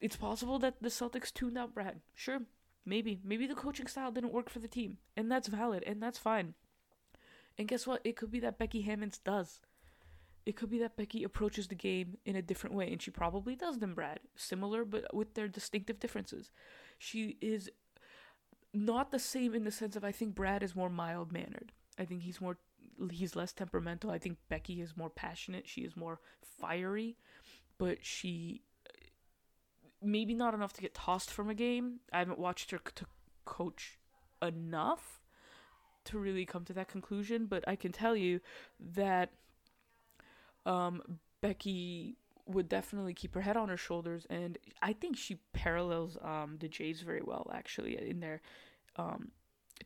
it's 0.04 0.16
possible 0.16 0.58
that 0.58 0.74
the 0.82 0.90
Celtics 0.90 1.32
tuned 1.32 1.56
out 1.56 1.72
Brad. 1.72 2.02
Sure, 2.14 2.42
maybe. 2.84 3.20
Maybe 3.24 3.46
the 3.46 3.54
coaching 3.54 3.86
style 3.86 4.12
didn't 4.12 4.34
work 4.34 4.50
for 4.50 4.58
the 4.58 4.68
team, 4.68 4.98
and 5.16 5.32
that's 5.32 5.48
valid, 5.48 5.82
and 5.86 6.02
that's 6.02 6.18
fine. 6.18 6.52
And 7.56 7.66
guess 7.66 7.86
what? 7.86 8.02
It 8.04 8.14
could 8.14 8.30
be 8.30 8.40
that 8.40 8.58
Becky 8.58 8.82
Hammons 8.82 9.16
does. 9.16 9.62
It 10.44 10.56
could 10.56 10.68
be 10.68 10.78
that 10.80 10.98
Becky 10.98 11.24
approaches 11.24 11.68
the 11.68 11.74
game 11.74 12.18
in 12.26 12.36
a 12.36 12.42
different 12.42 12.76
way, 12.76 12.92
and 12.92 13.00
she 13.00 13.10
probably 13.10 13.56
does 13.56 13.78
than 13.78 13.94
Brad. 13.94 14.20
Similar, 14.36 14.84
but 14.84 15.14
with 15.14 15.32
their 15.32 15.48
distinctive 15.48 16.00
differences. 16.00 16.50
She 16.98 17.38
is 17.40 17.70
not 18.74 19.10
the 19.10 19.18
same 19.18 19.54
in 19.54 19.64
the 19.64 19.70
sense 19.70 19.96
of 19.96 20.04
I 20.04 20.12
think 20.12 20.34
Brad 20.34 20.62
is 20.62 20.76
more 20.76 20.90
mild 20.90 21.32
mannered. 21.32 21.72
I 21.98 22.04
think 22.04 22.24
he's 22.24 22.42
more 22.42 22.58
he's 23.10 23.34
less 23.34 23.54
temperamental. 23.54 24.10
I 24.10 24.18
think 24.18 24.36
Becky 24.50 24.82
is 24.82 24.98
more 24.98 25.08
passionate. 25.08 25.66
She 25.66 25.80
is 25.80 25.96
more 25.96 26.20
fiery, 26.42 27.16
but 27.78 28.04
she 28.04 28.60
maybe 30.04 30.34
not 30.34 30.54
enough 30.54 30.72
to 30.74 30.80
get 30.80 30.94
tossed 30.94 31.30
from 31.30 31.50
a 31.50 31.54
game. 31.54 32.00
I 32.12 32.18
haven't 32.18 32.38
watched 32.38 32.70
her 32.70 32.78
to 32.78 33.06
coach 33.44 33.98
enough, 34.42 35.20
to 36.04 36.18
really 36.18 36.44
come 36.44 36.64
to 36.66 36.72
that 36.74 36.88
conclusion, 36.88 37.46
but 37.46 37.64
I 37.66 37.76
can 37.76 37.92
tell 37.92 38.14
you 38.14 38.40
that 38.78 39.30
um, 40.66 41.02
Becky 41.40 42.16
would 42.46 42.68
definitely 42.68 43.14
keep 43.14 43.34
her 43.34 43.40
head 43.40 43.56
on 43.56 43.68
her 43.68 43.76
shoulders, 43.76 44.26
and 44.28 44.58
I 44.82 44.92
think 44.92 45.16
she 45.16 45.38
parallels 45.52 46.18
um, 46.22 46.56
the 46.60 46.68
Jays 46.68 47.00
very 47.00 47.22
well, 47.24 47.50
actually, 47.54 47.96
in 48.10 48.20
their 48.20 48.42
um, 48.96 49.30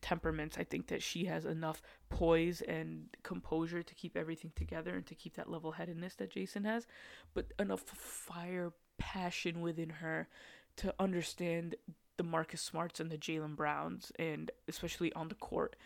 temperaments. 0.01 0.59
I 0.59 0.65
think 0.65 0.89
that 0.89 1.03
she 1.03 1.27
has 1.27 1.45
enough 1.45 1.83
poise 2.11 2.61
and 2.63 3.09
composure 3.23 3.83
to 3.83 3.95
keep 3.95 4.17
everything 4.17 4.53
together 4.57 4.95
and 4.95 5.07
to 5.07 5.15
keep 5.15 5.35
that 5.37 5.51
level 5.51 5.73
headedness 5.73 6.15
that 6.17 6.31
Jayson 6.33 6.65
has, 6.65 6.87
but 7.35 7.53
enough 7.59 7.83
fire, 7.83 8.73
passion 8.99 9.61
within 9.61 9.91
her 9.91 10.29
to 10.77 10.95
understand 10.99 11.77
the 12.17 12.25
Marcus 12.25 12.61
Smarts 12.61 13.01
and 13.01 13.11
the 13.11 13.17
Jalen 13.17 13.57
Browns, 13.57 14.13
and 14.19 14.51
especially 14.69 15.13
on 15.15 15.29
the 15.29 15.35
court. 15.35 15.77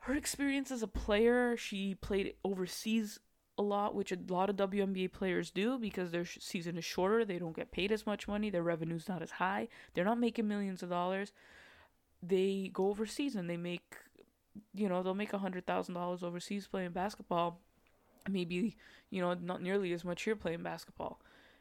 Her 0.00 0.14
experience 0.14 0.70
as 0.70 0.82
a 0.82 0.86
player, 0.86 1.56
she 1.56 1.94
played 1.94 2.34
overseas 2.44 3.18
a 3.58 3.62
lot, 3.62 3.94
which 3.94 4.12
a 4.12 4.18
lot 4.28 4.48
of 4.48 4.56
WNBA 4.56 5.12
players 5.12 5.50
do 5.50 5.78
because 5.78 6.12
their 6.12 6.24
season 6.24 6.78
is 6.78 6.84
shorter. 6.84 7.24
They 7.24 7.38
don't 7.38 7.56
get 7.56 7.72
paid 7.72 7.90
as 7.90 8.06
much 8.06 8.28
money. 8.28 8.50
Their 8.50 8.62
revenue's 8.62 9.08
not 9.08 9.22
as 9.22 9.32
high. 9.32 9.68
They're 9.94 10.04
not 10.04 10.20
making 10.20 10.46
millions 10.46 10.82
of 10.82 10.90
dollars. 10.90 11.32
They 12.22 12.70
go 12.72 12.88
overseas 12.88 13.34
and 13.34 13.50
they 13.50 13.56
make, 13.56 13.96
you 14.74 14.88
know, 14.88 15.02
they'll 15.02 15.14
make 15.14 15.32
a 15.32 15.38
hundred 15.38 15.66
thousand 15.66 15.94
dollars 15.94 16.22
overseas 16.22 16.68
playing 16.68 16.92
basketball. 16.92 17.60
Maybe, 18.30 18.76
you 19.10 19.20
know, 19.20 19.34
not 19.34 19.62
nearly 19.62 19.92
as 19.92 20.04
much 20.04 20.22
here 20.22 20.36
playing 20.36 20.62
basketball. 20.62 21.20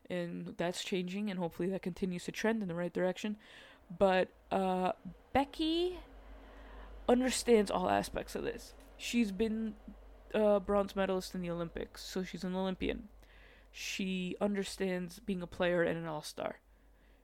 And 0.10 0.54
that's 0.58 0.84
changing, 0.84 1.30
and 1.30 1.40
hopefully 1.40 1.70
that 1.70 1.82
continues 1.82 2.26
to 2.26 2.32
trend 2.32 2.62
in 2.62 2.68
the 2.68 2.76
right 2.76 2.94
direction. 2.94 3.38
But 3.98 4.30
uh, 4.52 4.94
Becky 5.34 6.00
understands 7.10 7.72
all 7.72 7.90
aspects 7.90 8.36
of 8.36 8.44
this. 8.44 8.74
She's 8.98 9.32
been 9.32 9.76
a 10.34 10.60
bronze 10.60 10.96
medalist 10.96 11.36
in 11.36 11.42
the 11.42 11.50
Olympics, 11.50 12.04
so 12.04 12.24
she's 12.24 12.44
an 12.44 12.56
Olympian. 12.56 13.10
She 13.72 14.36
understands 14.42 15.20
being 15.20 15.42
a 15.42 15.48
player 15.48 15.84
and 15.84 15.98
an 15.98 16.06
all 16.06 16.22
star. 16.22 16.60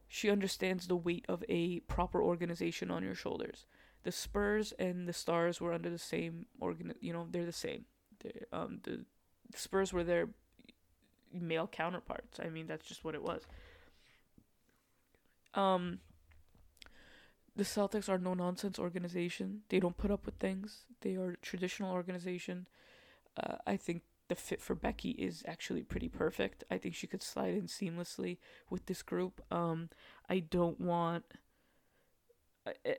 She 0.08 0.30
understands 0.30 0.88
the 0.88 0.96
weight 0.96 1.26
of 1.28 1.44
a 1.50 1.80
proper 1.82 2.22
organization 2.22 2.92
on 2.92 3.04
your 3.04 3.16
shoulders. 3.16 3.66
The 4.04 4.12
Spurs 4.12 4.74
and 4.78 5.08
the 5.08 5.14
Stars 5.14 5.60
were 5.60 5.74
under 5.74 5.90
the 5.90 5.98
same 5.98 6.46
organ. 6.60 6.94
You 7.00 7.14
know, 7.14 7.28
they're 7.32 7.46
the 7.46 7.52
same. 7.52 7.86
Um, 8.52 8.80
the 8.84 9.06
Spurs 9.56 9.92
were 9.92 10.04
their 10.04 10.30
male 11.34 11.68
counterparts. 11.68 12.40
I 12.40 12.50
mean, 12.50 12.68
that's 12.68 12.86
just 12.86 13.04
what 13.04 13.16
it 13.16 13.24
was. 13.24 13.42
Um, 15.54 16.00
the 17.56 17.64
Celtics 17.64 18.10
are 18.10 18.18
no 18.18 18.34
nonsense 18.34 18.80
organization. 18.80 19.62
They 19.70 19.80
don't 19.80 19.98
put 19.98 20.12
up 20.12 20.26
with 20.26 20.36
things. 20.36 20.86
They 21.02 21.16
are 21.16 21.32
a 21.32 21.38
traditional 21.38 21.94
organization. 21.94 22.68
Uh, 23.38 23.58
I 23.68 23.78
think 23.78 24.04
the 24.30 24.36
fit 24.36 24.62
for 24.62 24.74
Becky 24.74 25.12
is 25.12 25.44
actually 25.48 25.84
pretty 25.84 26.10
perfect. 26.10 26.64
I 26.72 26.78
think 26.78 26.96
she 26.96 27.08
could 27.08 27.22
slide 27.22 27.54
in 27.54 27.68
seamlessly 27.68 28.38
with 28.70 28.86
this 28.88 29.04
group. 29.04 29.42
Um, 29.52 29.90
I 30.30 30.40
don't 30.40 30.80
want 30.80 31.26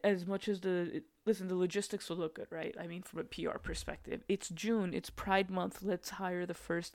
as 0.03 0.27
much 0.27 0.49
as 0.49 0.61
the 0.61 1.03
listen, 1.25 1.49
the 1.49 1.55
logistics 1.55 2.09
will 2.09 2.19
look 2.19 2.35
good, 2.35 2.49
right? 2.51 2.75
I 2.79 2.87
mean, 2.87 3.03
from 3.03 3.21
a 3.21 3.25
PR 3.25 3.59
perspective, 3.59 4.23
it's 4.29 4.51
June, 4.51 4.93
it's 4.93 5.11
Pride 5.11 5.51
Month. 5.51 5.83
Let's 5.83 6.11
hire 6.11 6.45
the 6.45 6.55
first 6.55 6.95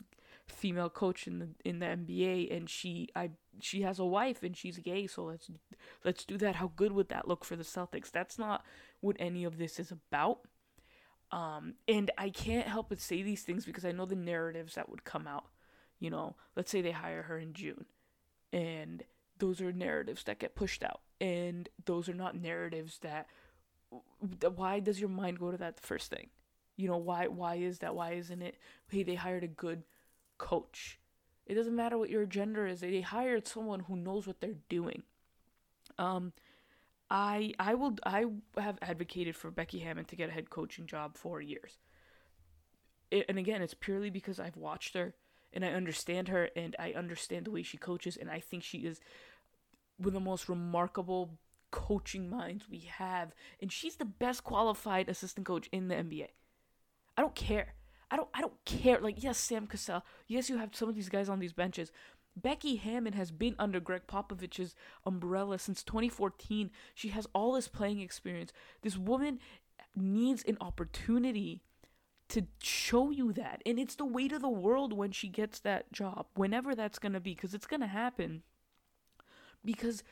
female 0.52 0.90
coach 0.90 1.28
in 1.28 1.40
the 1.40 1.50
in 1.64 1.80
the 1.80 1.86
NBA, 1.86 2.56
and 2.56 2.70
she 2.70 3.10
I 3.16 3.32
she 3.62 3.82
has 3.82 4.00
a 4.00 4.06
wife 4.06 4.44
and 4.44 4.56
she's 4.56 4.78
gay, 4.80 5.08
so 5.08 5.26
let's 5.26 5.50
let's 6.04 6.26
do 6.26 6.38
that. 6.38 6.56
How 6.56 6.72
good 6.76 6.92
would 6.92 7.10
that 7.10 7.28
look 7.28 7.46
for 7.46 7.56
the 7.56 7.64
Celtics? 7.64 8.12
That's 8.12 8.38
not 8.38 8.64
what 9.02 9.16
any 9.20 9.44
of 9.44 9.58
this 9.58 9.80
is 9.80 9.92
about. 9.92 10.40
Um, 11.32 11.76
and 11.88 12.10
I 12.18 12.30
can't 12.30 12.68
help 12.68 12.90
but 12.90 13.00
say 13.00 13.22
these 13.22 13.44
things 13.44 13.66
because 13.66 13.86
I 13.86 13.92
know 13.92 14.06
the 14.06 14.16
narratives 14.16 14.76
that 14.76 14.90
would 14.90 15.04
come 15.04 15.28
out. 15.28 15.46
You 16.00 16.10
know, 16.10 16.36
let's 16.56 16.72
say 16.72 16.82
they 16.82 16.92
hire 16.92 17.24
her 17.24 17.38
in 17.38 17.54
June, 17.54 17.86
and 18.52 19.04
those 19.38 19.62
are 19.62 19.72
narratives 19.72 20.24
that 20.24 20.40
get 20.40 20.56
pushed 20.56 20.84
out, 20.84 21.02
and 21.20 21.70
those 21.86 22.10
are 22.10 22.14
not 22.14 22.36
narratives 22.36 23.00
that. 23.00 23.28
Why 24.56 24.80
does 24.80 25.00
your 25.00 25.10
mind 25.10 25.40
go 25.40 25.52
to 25.52 25.58
that 25.58 25.80
first 25.80 26.10
thing? 26.10 26.28
You 26.78 26.88
know 26.88 26.98
why? 26.98 27.28
Why 27.28 27.56
is 27.56 27.80
that? 27.80 27.96
Why 27.96 28.14
isn't 28.14 28.42
it? 28.42 28.56
Hey, 28.88 29.04
they 29.04 29.16
hired 29.16 29.44
a 29.44 29.48
good 29.48 29.84
coach. 30.40 31.00
It 31.46 31.54
doesn't 31.54 31.76
matter 31.76 31.98
what 31.98 32.10
your 32.10 32.26
gender 32.26 32.66
is. 32.66 32.80
They 32.80 33.02
hired 33.02 33.48
someone 33.48 33.82
who 33.82 33.96
knows 33.96 34.26
what 34.26 34.42
they're 34.42 34.56
doing. 34.70 35.04
Um, 36.00 36.34
I 37.12 37.54
I 37.60 37.74
will 37.76 37.96
I 38.04 38.26
have 38.58 38.78
advocated 38.82 39.36
for 39.36 39.52
Becky 39.52 39.80
Hammon 39.80 40.06
to 40.06 40.16
get 40.16 40.30
a 40.30 40.32
head 40.32 40.50
coaching 40.50 40.86
job 40.86 41.18
for 41.18 41.42
years. 41.42 41.78
It, 43.12 43.26
and 43.28 43.40
again, 43.40 43.62
it's 43.62 43.74
purely 43.74 44.10
because 44.10 44.40
I've 44.40 44.58
watched 44.58 44.94
her 44.96 45.16
and 45.52 45.66
I 45.66 45.70
understand 45.70 46.28
her 46.28 46.50
and 46.56 46.76
I 46.78 46.92
understand 46.92 47.46
the 47.46 47.52
way 47.52 47.64
she 47.64 47.78
coaches 47.78 48.16
and 48.16 48.30
I 48.30 48.40
think 48.40 48.64
she 48.64 48.80
is 48.80 49.00
one 49.98 50.10
of 50.10 50.14
the 50.14 50.20
most 50.20 50.48
remarkable 50.48 51.40
coaching 51.72 52.30
minds 52.30 52.66
we 52.70 52.80
have 52.98 53.34
and 53.60 53.72
she's 53.72 53.96
the 53.96 54.06
best 54.06 54.44
qualified 54.44 55.10
assistant 55.10 55.48
coach 55.48 55.68
in 55.72 55.88
the 55.88 55.96
NBA. 55.96 56.28
I 57.18 57.22
don't 57.22 57.36
care. 57.36 57.74
I 58.12 58.16
don't 58.18 58.30
I 58.34 58.42
don't 58.42 58.66
care. 58.66 59.00
Like 59.00 59.22
yes, 59.24 59.38
Sam 59.38 59.68
Cassell. 59.68 60.04
Yes, 60.28 60.50
you 60.50 60.58
have 60.58 60.76
some 60.76 60.90
of 60.90 60.96
these 60.96 61.10
guys 61.10 61.30
on 61.30 61.40
these 61.40 61.54
benches. 61.54 61.92
Becky 62.36 62.78
Hammon 62.78 63.14
has 63.14 63.32
been 63.32 63.56
under 63.60 63.80
Gregg 63.80 64.04
Popovich's 64.08 64.76
umbrella 65.06 65.60
since 65.60 65.84
2014. 65.84 66.72
She 66.96 67.10
has 67.10 67.28
all 67.34 67.54
this 67.54 67.68
playing 67.68 68.00
experience. 68.00 68.54
This 68.82 68.98
woman 68.98 69.40
needs 69.96 70.44
an 70.44 70.58
opportunity 70.62 71.62
to 72.30 72.46
show 72.62 73.10
you 73.10 73.34
that. 73.34 73.62
And 73.66 73.80
it's 73.80 73.96
the 73.96 74.06
weight 74.06 74.32
of 74.32 74.42
the 74.42 74.50
world 74.50 74.94
when 74.94 75.12
she 75.12 75.28
gets 75.28 75.60
that 75.60 75.92
job, 75.92 76.28
whenever 76.36 76.76
that's 76.76 77.00
going 77.00 77.14
to 77.14 77.20
be, 77.20 77.34
because 77.34 77.54
it's 77.54 77.68
going 77.68 77.82
to 77.82 77.88
happen. 77.88 78.44
Because 79.66 80.04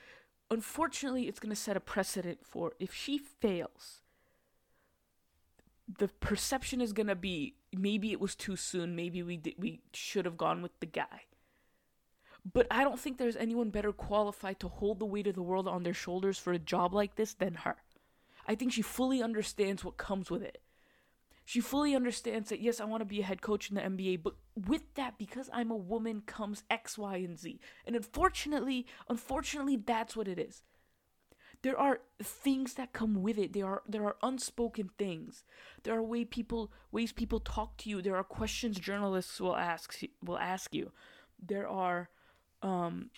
unfortunately, 0.49 1.27
it's 1.27 1.39
going 1.39 1.51
to 1.51 1.55
set 1.55 1.77
a 1.77 1.79
precedent 1.81 2.39
for 2.43 2.73
if 2.79 2.93
she 2.93 3.17
fails, 3.17 4.01
the 5.99 6.07
perception 6.07 6.81
is 6.81 6.91
going 6.91 7.07
to 7.07 7.15
be 7.15 7.55
maybe 7.75 8.11
it 8.11 8.19
was 8.19 8.35
too 8.35 8.55
soon, 8.55 8.95
maybe 8.95 9.23
we 9.23 9.41
we 9.57 9.81
should 9.93 10.25
have 10.25 10.37
gone 10.37 10.61
with 10.61 10.79
the 10.79 10.85
guy. 10.85 11.25
But 12.53 12.67
I 12.71 12.83
don't 12.83 12.99
think 12.99 13.17
there's 13.17 13.35
anyone 13.35 13.71
better 13.71 13.91
qualified 13.91 14.59
to 14.61 14.67
hold 14.67 14.99
the 14.99 15.05
weight 15.05 15.27
of 15.27 15.35
the 15.35 15.41
world 15.41 15.67
on 15.67 15.83
their 15.83 15.93
shoulders 15.93 16.37
for 16.39 16.53
a 16.53 16.59
job 16.59 16.93
like 16.93 17.15
this 17.15 17.33
than 17.33 17.55
her. 17.55 17.75
I 18.47 18.55
think 18.55 18.71
she 18.71 18.81
fully 18.81 19.21
understands 19.21 19.83
what 19.83 19.97
comes 19.97 20.31
with 20.31 20.41
it. 20.41 20.61
She 21.43 21.61
fully 21.61 21.95
understands 21.95 22.49
that, 22.49 22.59
yes, 22.59 22.81
I 22.81 22.85
want 22.85 23.01
to 23.01 23.05
be 23.05 23.21
a 23.21 23.25
head 23.25 23.41
coach 23.41 23.69
in 23.69 23.75
the 23.75 23.81
NBA, 23.81 24.21
but 24.21 24.35
with 24.67 24.93
that, 24.95 25.17
because 25.17 25.49
I'm 25.53 25.71
a 25.71 25.77
woman, 25.77 26.21
comes 26.25 26.63
X, 26.69 26.97
Y, 26.97 27.17
and 27.17 27.39
Z. 27.39 27.59
And 27.85 27.95
unfortunately, 27.95 28.85
unfortunately, 29.09 29.77
that's 29.77 30.15
what 30.15 30.27
it 30.27 30.39
is. 30.39 30.63
There 31.67 31.77
are 31.77 31.99
things 32.23 32.75
that 32.75 32.93
come 32.93 33.21
with 33.21 33.37
it. 33.37 33.51
There 33.51 33.65
are 33.65 33.81
there 33.85 34.05
are 34.05 34.15
unspoken 34.23 34.89
things. 34.97 35.43
There 35.83 35.93
are 35.93 36.01
way 36.01 36.23
people 36.23 36.71
ways 36.93 37.11
people 37.11 37.41
talk 37.41 37.75
to 37.79 37.89
you. 37.89 38.01
There 38.01 38.15
are 38.15 38.23
questions 38.23 38.79
journalists 38.79 39.41
will 39.41 39.57
ask 39.57 39.93
will 40.23 40.37
ask 40.37 40.73
you. 40.73 40.93
There 41.45 41.67
are 41.67 42.07
um 42.61 43.09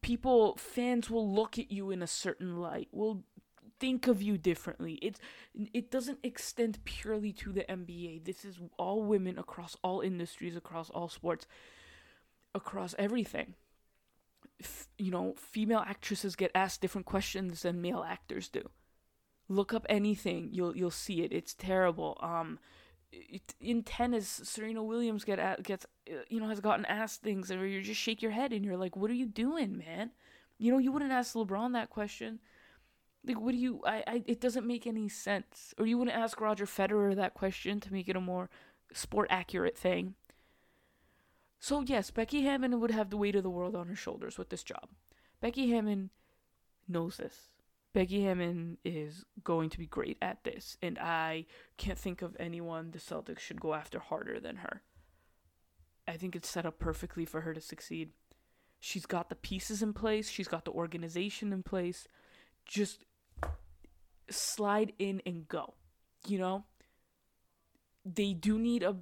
people 0.00 0.56
fans 0.58 1.10
will 1.10 1.28
look 1.28 1.58
at 1.58 1.72
you 1.72 1.90
in 1.90 2.02
a 2.02 2.06
certain 2.06 2.60
light 2.60 2.86
will 2.92 3.24
think 3.80 4.06
of 4.06 4.22
you 4.22 4.38
differently 4.38 4.94
it's 5.02 5.18
it 5.74 5.90
doesn't 5.90 6.20
extend 6.22 6.78
purely 6.84 7.32
to 7.32 7.52
the 7.52 7.64
NBA 7.68 8.24
this 8.24 8.44
is 8.44 8.60
all 8.78 9.02
women 9.02 9.38
across 9.38 9.76
all 9.82 10.00
industries 10.00 10.56
across 10.56 10.88
all 10.88 11.08
sports 11.08 11.46
across 12.54 12.94
everything 12.96 13.54
F- 14.60 14.88
you 14.98 15.10
know 15.10 15.34
female 15.36 15.84
actresses 15.86 16.36
get 16.36 16.50
asked 16.54 16.80
different 16.80 17.06
questions 17.06 17.62
than 17.62 17.80
male 17.80 18.04
actors 18.06 18.48
do 18.48 18.62
look 19.48 19.72
up 19.72 19.86
anything 19.88 20.48
you'll 20.52 20.76
you'll 20.76 20.90
see 20.90 21.22
it 21.22 21.32
it's 21.32 21.54
terrible 21.54 22.18
um 22.20 22.58
in 23.60 23.82
tennis, 23.82 24.40
Serena 24.44 24.82
Williams 24.82 25.24
get 25.24 25.38
at, 25.38 25.62
gets 25.62 25.86
you 26.28 26.40
know 26.40 26.48
has 26.48 26.60
gotten 26.60 26.84
asked 26.86 27.22
things 27.22 27.50
where 27.50 27.66
you 27.66 27.82
just 27.82 28.00
shake 28.00 28.22
your 28.22 28.30
head 28.30 28.52
and 28.52 28.64
you're 28.64 28.76
like, 28.76 28.96
"What 28.96 29.10
are 29.10 29.14
you 29.14 29.26
doing, 29.26 29.76
man?" 29.76 30.12
You 30.58 30.72
know, 30.72 30.78
you 30.78 30.92
wouldn't 30.92 31.12
ask 31.12 31.34
LeBron 31.34 31.72
that 31.72 31.90
question. 31.90 32.40
Like, 33.24 33.40
what 33.40 33.52
do 33.52 33.58
you? 33.58 33.80
I, 33.84 34.04
I 34.06 34.22
it 34.26 34.40
doesn't 34.40 34.66
make 34.66 34.86
any 34.86 35.08
sense. 35.08 35.74
Or 35.78 35.86
you 35.86 35.98
wouldn't 35.98 36.16
ask 36.16 36.40
Roger 36.40 36.66
Federer 36.66 37.16
that 37.16 37.34
question 37.34 37.80
to 37.80 37.92
make 37.92 38.08
it 38.08 38.16
a 38.16 38.20
more 38.20 38.48
sport 38.92 39.28
accurate 39.30 39.76
thing. 39.76 40.14
So 41.60 41.82
yes, 41.82 42.10
Becky 42.10 42.42
Hammon 42.42 42.80
would 42.80 42.90
have 42.90 43.10
the 43.10 43.18
weight 43.18 43.36
of 43.36 43.42
the 43.42 43.50
world 43.50 43.76
on 43.76 43.86
her 43.88 43.94
shoulders 43.94 44.38
with 44.38 44.48
this 44.48 44.62
job. 44.62 44.88
Becky 45.40 45.70
Hammon 45.70 46.10
knows 46.88 47.18
this. 47.18 47.50
Becky 47.92 48.22
Hammon 48.22 48.78
is 48.84 49.24
going 49.44 49.68
to 49.70 49.78
be 49.78 49.86
great 49.86 50.16
at 50.22 50.42
this, 50.44 50.76
and 50.80 50.98
I 50.98 51.46
can't 51.76 51.98
think 51.98 52.22
of 52.22 52.36
anyone 52.38 52.92
the 52.92 52.98
Celtics 52.98 53.40
should 53.40 53.60
go 53.60 53.74
after 53.74 53.98
harder 53.98 54.40
than 54.40 54.56
her. 54.56 54.82
I 56.08 56.16
think 56.16 56.34
it's 56.34 56.48
set 56.48 56.66
up 56.66 56.78
perfectly 56.78 57.24
for 57.24 57.42
her 57.42 57.52
to 57.52 57.60
succeed. 57.60 58.10
She's 58.78 59.06
got 59.06 59.28
the 59.28 59.34
pieces 59.34 59.82
in 59.82 59.92
place, 59.92 60.30
she's 60.30 60.48
got 60.48 60.64
the 60.64 60.70
organization 60.70 61.52
in 61.52 61.62
place. 61.62 62.06
Just 62.64 63.04
slide 64.30 64.92
in 64.98 65.20
and 65.26 65.46
go. 65.48 65.74
You 66.26 66.38
know, 66.38 66.64
they 68.04 68.32
do 68.32 68.58
need 68.58 68.82
a. 68.82 68.96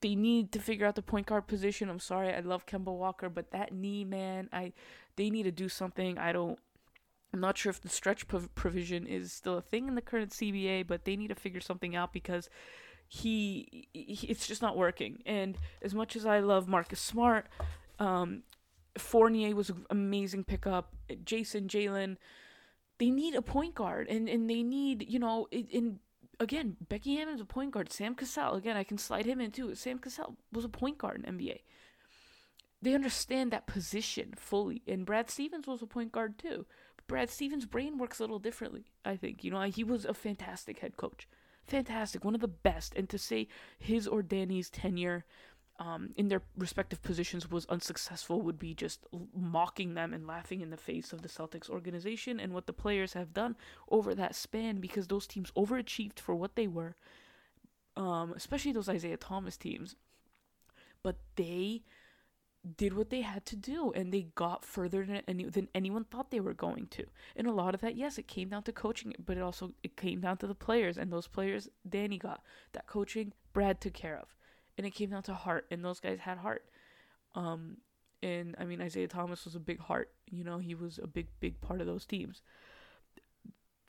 They 0.00 0.14
need 0.14 0.52
to 0.52 0.60
figure 0.60 0.86
out 0.86 0.94
the 0.94 1.02
point 1.02 1.26
guard 1.26 1.46
position. 1.46 1.88
I'm 1.88 1.98
sorry, 1.98 2.32
I 2.32 2.40
love 2.40 2.66
Kemba 2.66 2.96
Walker, 2.96 3.28
but 3.28 3.50
that 3.50 3.72
knee, 3.72 4.04
man, 4.04 4.48
I 4.52 4.72
they 5.16 5.30
need 5.30 5.44
to 5.44 5.52
do 5.52 5.68
something. 5.68 6.18
I 6.18 6.32
don't. 6.32 6.58
I'm 7.32 7.40
not 7.40 7.58
sure 7.58 7.70
if 7.70 7.80
the 7.80 7.88
stretch 7.88 8.26
prov- 8.26 8.54
provision 8.54 9.06
is 9.06 9.32
still 9.32 9.58
a 9.58 9.60
thing 9.60 9.88
in 9.88 9.96
the 9.96 10.00
current 10.00 10.30
CBA, 10.30 10.86
but 10.86 11.04
they 11.04 11.16
need 11.16 11.28
to 11.28 11.34
figure 11.34 11.60
something 11.60 11.94
out 11.94 12.12
because 12.12 12.48
he, 13.08 13.88
he 13.92 14.26
it's 14.28 14.46
just 14.46 14.62
not 14.62 14.76
working. 14.76 15.22
And 15.26 15.58
as 15.82 15.94
much 15.94 16.14
as 16.14 16.24
I 16.24 16.40
love 16.40 16.68
Marcus 16.68 17.00
Smart, 17.00 17.46
um, 17.98 18.44
Fournier 18.96 19.54
was 19.54 19.70
an 19.70 19.86
amazing 19.90 20.44
pickup. 20.44 20.94
Jayson, 21.24 21.66
Jalen, 21.66 22.16
they 22.98 23.10
need 23.10 23.34
a 23.34 23.42
point 23.42 23.74
guard, 23.74 24.08
and 24.08 24.28
and 24.28 24.48
they 24.48 24.62
need 24.62 25.06
you 25.08 25.18
know 25.18 25.48
in, 25.50 25.66
in 25.66 25.98
again 26.40 26.76
Becky 26.88 27.16
Hammon's 27.16 27.40
a 27.40 27.44
point 27.44 27.72
guard. 27.72 27.92
Sam 27.92 28.14
Cassell 28.14 28.54
again, 28.54 28.76
I 28.76 28.84
can 28.84 28.98
slide 28.98 29.26
him 29.26 29.40
in 29.40 29.50
too. 29.50 29.74
Sam 29.74 29.98
Cassell 29.98 30.36
was 30.52 30.64
a 30.64 30.68
point 30.68 30.98
guard 30.98 31.24
in 31.24 31.38
NBA. 31.38 31.60
They 32.80 32.94
understand 32.94 33.50
that 33.50 33.66
position 33.66 34.34
fully, 34.36 34.82
and 34.86 35.04
Brad 35.04 35.30
Stevens 35.30 35.66
was 35.66 35.82
a 35.82 35.86
point 35.86 36.12
guard 36.12 36.38
too. 36.38 36.64
Brad 37.08 37.30
Stevens' 37.30 37.66
brain 37.66 37.98
works 37.98 38.20
a 38.20 38.22
little 38.22 38.38
differently. 38.38 38.84
I 39.04 39.16
think 39.16 39.42
you 39.42 39.50
know 39.50 39.62
he 39.62 39.82
was 39.82 40.04
a 40.04 40.14
fantastic 40.14 40.78
head 40.78 40.96
coach, 40.96 41.26
fantastic, 41.64 42.24
one 42.24 42.34
of 42.34 42.40
the 42.40 42.48
best. 42.48 42.92
And 42.94 43.08
to 43.08 43.18
say 43.18 43.48
his 43.78 44.06
or 44.06 44.22
Danny's 44.22 44.70
tenure 44.70 45.24
um, 45.78 46.10
in 46.16 46.28
their 46.28 46.42
respective 46.56 47.02
positions 47.02 47.50
was 47.50 47.64
unsuccessful 47.66 48.42
would 48.42 48.58
be 48.58 48.74
just 48.74 49.06
mocking 49.34 49.94
them 49.94 50.12
and 50.12 50.26
laughing 50.26 50.60
in 50.60 50.70
the 50.70 50.76
face 50.76 51.12
of 51.12 51.22
the 51.22 51.28
Celtics 51.28 51.70
organization 51.70 52.40
and 52.40 52.52
what 52.52 52.66
the 52.66 52.72
players 52.72 53.12
have 53.12 53.32
done 53.32 53.56
over 53.88 54.14
that 54.14 54.34
span 54.34 54.80
because 54.80 55.06
those 55.06 55.26
teams 55.26 55.52
overachieved 55.52 56.18
for 56.18 56.34
what 56.34 56.56
they 56.56 56.66
were, 56.66 56.96
um, 57.96 58.32
especially 58.36 58.72
those 58.72 58.88
Isaiah 58.88 59.16
Thomas 59.16 59.56
teams. 59.56 59.94
But 61.04 61.18
they 61.36 61.82
did 62.76 62.94
what 62.94 63.10
they 63.10 63.20
had 63.20 63.46
to 63.46 63.56
do 63.56 63.92
and 63.92 64.12
they 64.12 64.22
got 64.34 64.64
further 64.64 65.04
than, 65.04 65.22
any, 65.28 65.44
than 65.44 65.68
anyone 65.74 66.04
thought 66.04 66.32
they 66.32 66.40
were 66.40 66.52
going 66.52 66.86
to 66.88 67.04
and 67.36 67.46
a 67.46 67.52
lot 67.52 67.72
of 67.72 67.80
that 67.80 67.96
yes 67.96 68.18
it 68.18 68.26
came 68.26 68.48
down 68.48 68.62
to 68.64 68.72
coaching 68.72 69.14
but 69.24 69.36
it 69.36 69.42
also 69.42 69.72
it 69.84 69.96
came 69.96 70.20
down 70.20 70.36
to 70.36 70.46
the 70.46 70.54
players 70.54 70.98
and 70.98 71.10
those 71.10 71.28
players 71.28 71.68
danny 71.88 72.18
got 72.18 72.42
that 72.72 72.86
coaching 72.86 73.32
brad 73.52 73.80
took 73.80 73.94
care 73.94 74.18
of 74.18 74.34
and 74.78 74.86
it 74.86 74.94
came 74.94 75.10
down 75.10 75.24
to 75.24 75.34
heart 75.34 75.66
and 75.70 75.84
those 75.84 76.00
guys 76.00 76.20
had 76.20 76.38
heart. 76.38 76.64
Um 77.34 77.78
and 78.22 78.56
i 78.58 78.64
mean 78.64 78.80
isaiah 78.80 79.06
thomas 79.06 79.44
was 79.44 79.54
a 79.54 79.60
big 79.60 79.78
heart 79.78 80.10
you 80.28 80.42
know 80.42 80.58
he 80.58 80.74
was 80.74 80.98
a 81.00 81.06
big 81.06 81.28
big 81.40 81.60
part 81.60 81.80
of 81.80 81.86
those 81.86 82.06
teams. 82.06 82.42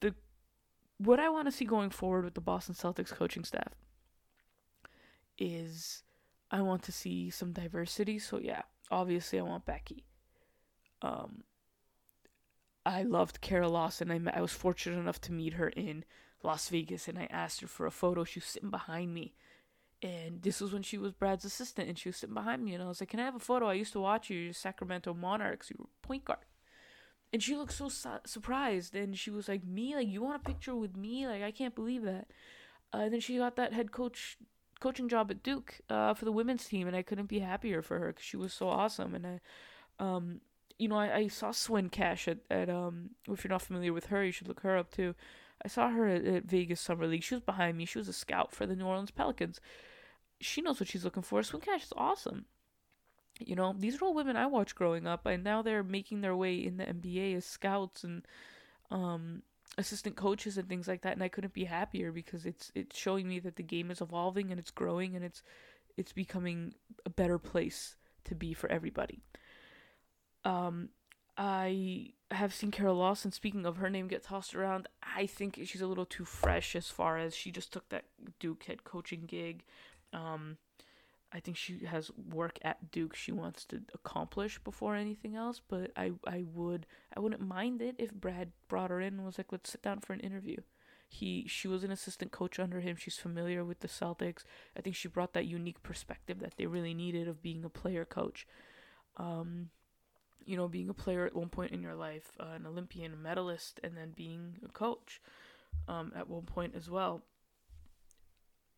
The 0.01 0.13
what 0.97 1.19
i 1.19 1.29
want 1.29 1.47
to 1.47 1.51
see 1.51 1.65
going 1.65 1.89
forward 1.89 2.25
with 2.25 2.33
the 2.33 2.41
boston 2.41 2.75
celtics 2.75 3.11
coaching 3.11 3.43
staff 3.43 3.73
is 5.37 6.03
i 6.51 6.61
want 6.61 6.83
to 6.83 6.91
see 6.91 7.29
some 7.29 7.53
diversity. 7.53 8.19
So 8.19 8.39
yeah 8.39 8.63
obviously 8.91 9.39
i 9.39 9.43
want 9.43 9.65
becky. 9.65 10.05
Um 11.01 11.43
i 12.85 13.03
loved 13.03 13.41
kara 13.41 13.67
lawson. 13.67 14.11
I 14.11 14.19
met, 14.19 14.37
i 14.37 14.41
was 14.41 14.53
fortunate 14.53 14.99
enough 14.99 15.21
to 15.21 15.31
meet 15.31 15.53
her 15.53 15.69
in 15.69 16.03
las 16.43 16.69
vegas 16.69 17.07
and 17.07 17.17
i 17.17 17.27
asked 17.31 17.61
her 17.61 17.67
for 17.67 17.85
a 17.85 17.91
photo. 17.91 18.23
She 18.23 18.39
was 18.39 18.45
sitting 18.45 18.69
behind 18.69 19.13
me 19.13 19.33
and 20.01 20.41
this 20.41 20.61
was 20.61 20.71
when 20.71 20.83
she 20.83 20.97
was 20.97 21.11
Brad's 21.11 21.45
assistant, 21.45 21.89
and 21.89 21.97
she 21.97 22.09
was 22.09 22.17
sitting 22.17 22.33
behind 22.33 22.63
me, 22.63 22.73
and 22.73 22.83
I 22.83 22.87
was 22.87 23.01
like, 23.01 23.09
"Can 23.09 23.19
I 23.19 23.25
have 23.25 23.35
a 23.35 23.39
photo? 23.39 23.67
I 23.67 23.73
used 23.73 23.93
to 23.93 23.99
watch 23.99 24.29
you, 24.29 24.53
Sacramento 24.53 25.13
Monarchs. 25.13 25.69
You 25.69 25.75
were 25.79 25.89
point 26.01 26.25
guard." 26.25 26.39
And 27.31 27.43
she 27.43 27.55
looked 27.55 27.73
so 27.73 27.89
su- 27.89 28.09
surprised, 28.25 28.95
and 28.95 29.17
she 29.17 29.29
was 29.29 29.47
like, 29.47 29.65
"Me? 29.65 29.95
Like 29.95 30.07
you 30.07 30.21
want 30.21 30.41
a 30.41 30.45
picture 30.45 30.75
with 30.75 30.95
me? 30.95 31.27
Like 31.27 31.43
I 31.43 31.51
can't 31.51 31.75
believe 31.75 32.03
that." 32.03 32.27
Uh, 32.93 32.97
and 32.99 33.13
then 33.13 33.19
she 33.19 33.37
got 33.37 33.55
that 33.57 33.73
head 33.73 33.91
coach 33.91 34.37
coaching 34.79 35.09
job 35.09 35.29
at 35.29 35.43
Duke 35.43 35.81
uh, 35.89 36.13
for 36.13 36.25
the 36.25 36.31
women's 36.31 36.65
team, 36.65 36.87
and 36.87 36.95
I 36.95 37.01
couldn't 37.01 37.27
be 37.27 37.39
happier 37.39 37.81
for 37.81 37.99
her 37.99 38.07
because 38.07 38.25
she 38.25 38.37
was 38.37 38.53
so 38.53 38.69
awesome. 38.69 39.13
And 39.13 39.27
I, 39.27 39.39
um, 39.99 40.41
you 40.77 40.87
know, 40.87 40.95
I, 40.95 41.15
I 41.15 41.27
saw 41.27 41.51
Swin 41.51 41.89
Cash 41.89 42.27
at 42.27 42.39
at 42.49 42.69
um. 42.69 43.11
If 43.27 43.43
you're 43.43 43.51
not 43.51 43.61
familiar 43.61 43.93
with 43.93 44.07
her, 44.07 44.23
you 44.23 44.31
should 44.31 44.47
look 44.47 44.61
her 44.61 44.77
up 44.77 44.91
too. 44.91 45.13
I 45.63 45.67
saw 45.67 45.89
her 45.89 46.07
at, 46.07 46.25
at 46.25 46.45
Vegas 46.45 46.79
Summer 46.79 47.05
League. 47.05 47.23
She 47.23 47.35
was 47.35 47.43
behind 47.43 47.77
me. 47.77 47.85
She 47.85 47.97
was 47.97 48.07
a 48.07 48.13
scout 48.13 48.53
for 48.53 48.65
the 48.65 48.75
New 48.75 48.85
Orleans 48.85 49.11
Pelicans. 49.11 49.59
She 50.41 50.61
knows 50.61 50.79
what 50.79 50.89
she's 50.89 51.03
looking 51.03 51.23
for. 51.23 51.43
Swin 51.43 51.61
Cash 51.61 51.83
is 51.83 51.93
awesome. 51.95 52.45
You 53.39 53.55
know, 53.55 53.73
these 53.77 54.01
are 54.01 54.05
all 54.05 54.13
women 54.13 54.35
I 54.35 54.47
watched 54.47 54.75
growing 54.75 55.07
up, 55.07 55.25
and 55.25 55.43
now 55.43 55.61
they're 55.61 55.83
making 55.83 56.21
their 56.21 56.35
way 56.35 56.55
in 56.55 56.77
the 56.77 56.85
NBA 56.85 57.37
as 57.37 57.45
scouts 57.45 58.03
and 58.03 58.25
um, 58.91 59.43
assistant 59.77 60.15
coaches 60.15 60.57
and 60.57 60.67
things 60.67 60.87
like 60.87 61.01
that. 61.01 61.13
And 61.13 61.23
I 61.23 61.29
couldn't 61.29 61.53
be 61.53 61.65
happier 61.65 62.11
because 62.11 62.45
it's 62.45 62.71
it's 62.75 62.97
showing 62.97 63.27
me 63.27 63.39
that 63.39 63.55
the 63.55 63.63
game 63.63 63.91
is 63.91 64.01
evolving 64.01 64.51
and 64.51 64.59
it's 64.59 64.71
growing 64.71 65.15
and 65.15 65.23
it's 65.23 65.41
it's 65.97 66.11
becoming 66.11 66.73
a 67.05 67.09
better 67.09 67.37
place 67.37 67.95
to 68.25 68.35
be 68.35 68.53
for 68.53 68.69
everybody. 68.69 69.21
Um, 70.43 70.89
I 71.37 72.13
have 72.31 72.53
seen 72.53 72.71
Kara 72.71 72.93
Lawson. 72.93 73.31
Speaking 73.31 73.65
of 73.65 73.77
her 73.77 73.89
name 73.89 74.07
get 74.07 74.23
tossed 74.23 74.53
around, 74.55 74.87
I 75.01 75.25
think 75.25 75.59
she's 75.65 75.81
a 75.81 75.87
little 75.87 76.05
too 76.05 76.25
fresh 76.25 76.75
as 76.75 76.89
far 76.89 77.17
as 77.17 77.35
she 77.35 77.51
just 77.51 77.71
took 77.71 77.87
that 77.89 78.05
Duke 78.39 78.63
head 78.63 78.83
coaching 78.83 79.23
gig. 79.25 79.63
Um, 80.13 80.57
I 81.31 81.39
think 81.39 81.57
she 81.57 81.85
has 81.85 82.09
work 82.17 82.57
at 82.63 82.91
Duke 82.91 83.15
she 83.15 83.31
wants 83.31 83.63
to 83.65 83.81
accomplish 83.93 84.57
before 84.59 84.95
anything 84.95 85.35
else. 85.35 85.61
But 85.67 85.91
I, 85.95 86.11
I 86.25 86.43
would 86.53 86.87
I 87.15 87.19
wouldn't 87.19 87.41
mind 87.41 87.81
it 87.81 87.95
if 87.99 88.13
Brad 88.13 88.51
brought 88.67 88.89
her 88.89 88.99
in 88.99 89.15
and 89.15 89.25
was 89.25 89.37
like, 89.37 89.51
let's 89.51 89.71
sit 89.71 89.81
down 89.81 89.99
for 89.99 90.13
an 90.13 90.19
interview. 90.21 90.57
He 91.07 91.45
she 91.47 91.67
was 91.67 91.83
an 91.83 91.91
assistant 91.91 92.31
coach 92.31 92.59
under 92.59 92.79
him. 92.79 92.95
She's 92.95 93.17
familiar 93.17 93.63
with 93.63 93.79
the 93.81 93.87
Celtics. 93.87 94.43
I 94.77 94.81
think 94.81 94.95
she 94.95 95.07
brought 95.07 95.33
that 95.33 95.45
unique 95.45 95.81
perspective 95.83 96.39
that 96.39 96.53
they 96.57 96.65
really 96.65 96.93
needed 96.93 97.27
of 97.27 97.41
being 97.41 97.63
a 97.63 97.69
player 97.69 98.05
coach. 98.05 98.47
Um, 99.17 99.69
you 100.45 100.55
know, 100.57 100.67
being 100.67 100.89
a 100.89 100.93
player 100.93 101.25
at 101.25 101.35
one 101.35 101.49
point 101.49 101.71
in 101.71 101.81
your 101.81 101.95
life, 101.95 102.31
uh, 102.39 102.53
an 102.55 102.65
Olympian, 102.65 103.13
a 103.13 103.15
medalist, 103.15 103.79
and 103.83 103.95
then 103.95 104.13
being 104.15 104.57
a 104.65 104.69
coach 104.69 105.21
um, 105.87 106.11
at 106.15 106.27
one 106.27 106.43
point 106.43 106.73
as 106.75 106.89
well. 106.89 107.21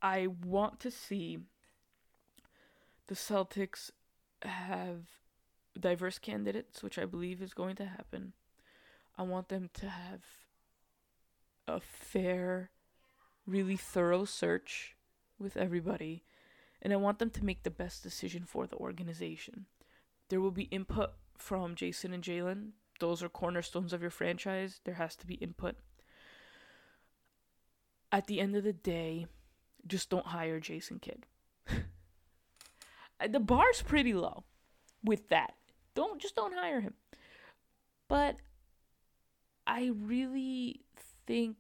I 0.02 0.28
want 0.28 0.80
to 0.82 0.92
see 0.92 1.40
the 3.08 3.16
Celtics 3.16 3.92
have 4.42 5.06
diverse 5.80 6.18
candidates, 6.18 6.82
which 6.82 6.98
I 6.98 7.06
believe 7.06 7.42
is 7.42 7.54
going 7.54 7.76
to 7.78 7.86
happen. 7.86 8.34
I 9.18 9.24
want 9.24 9.50
them 9.50 9.70
to 9.76 9.90
have 9.90 10.22
a 11.68 11.80
fair, 11.80 12.72
really 13.46 13.78
thorough 13.78 14.26
search 14.26 14.96
with 15.40 15.58
everybody, 15.58 16.24
and 16.82 16.92
I 16.92 16.98
want 16.98 17.20
them 17.20 17.30
to 17.32 17.46
make 17.46 17.64
the 17.64 17.70
best 17.70 18.02
decision 18.02 18.44
for 18.46 18.66
the 18.66 18.78
organization. 18.78 19.66
There 20.30 20.42
will 20.42 20.52
be 20.52 20.64
input 20.64 21.12
from 21.38 21.76
Jayson 21.76 22.14
and 22.14 22.24
Jaylen. 22.24 22.72
Those 23.00 23.22
are 23.22 23.30
cornerstones 23.30 23.94
of 23.94 24.02
your 24.02 24.12
franchise. 24.12 24.80
There 24.84 24.96
has 24.96 25.16
to 25.18 25.28
be 25.28 25.36
input. 25.36 25.76
At 28.12 28.28
the 28.28 28.40
end 28.40 28.56
of 28.56 28.64
the 28.64 28.74
day, 28.74 29.28
just 29.88 30.10
don't 30.10 30.28
hire 30.28 30.60
Jason 30.60 31.00
Kidd. 31.00 31.26
the 33.30 33.40
bar's 33.40 33.82
pretty 33.82 34.14
low 34.14 34.44
with 35.04 35.30
that. 35.30 35.54
Don't 35.96 36.22
just 36.22 36.36
don't 36.36 36.54
hire 36.54 36.82
him. 36.82 36.94
But 38.08 38.38
I 39.66 39.92
really 39.96 40.82
think 41.26 41.56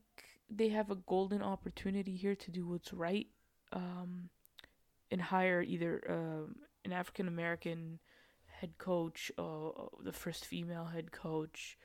they 0.49 0.69
have 0.69 0.91
a 0.91 0.95
golden 0.95 1.41
opportunity 1.41 2.15
here 2.15 2.35
to 2.35 2.51
do 2.51 2.67
what's 2.67 2.93
right 2.93 3.27
um, 3.71 4.29
and 5.09 5.21
hire 5.21 5.61
either 5.61 6.03
um, 6.09 6.55
an 6.83 6.91
African 6.91 7.27
American 7.27 7.99
head 8.59 8.77
coach, 8.77 9.31
uh, 9.37 9.69
the 10.03 10.11
first 10.11 10.45
female 10.45 10.85
head 10.85 11.11
coach, 11.11 11.77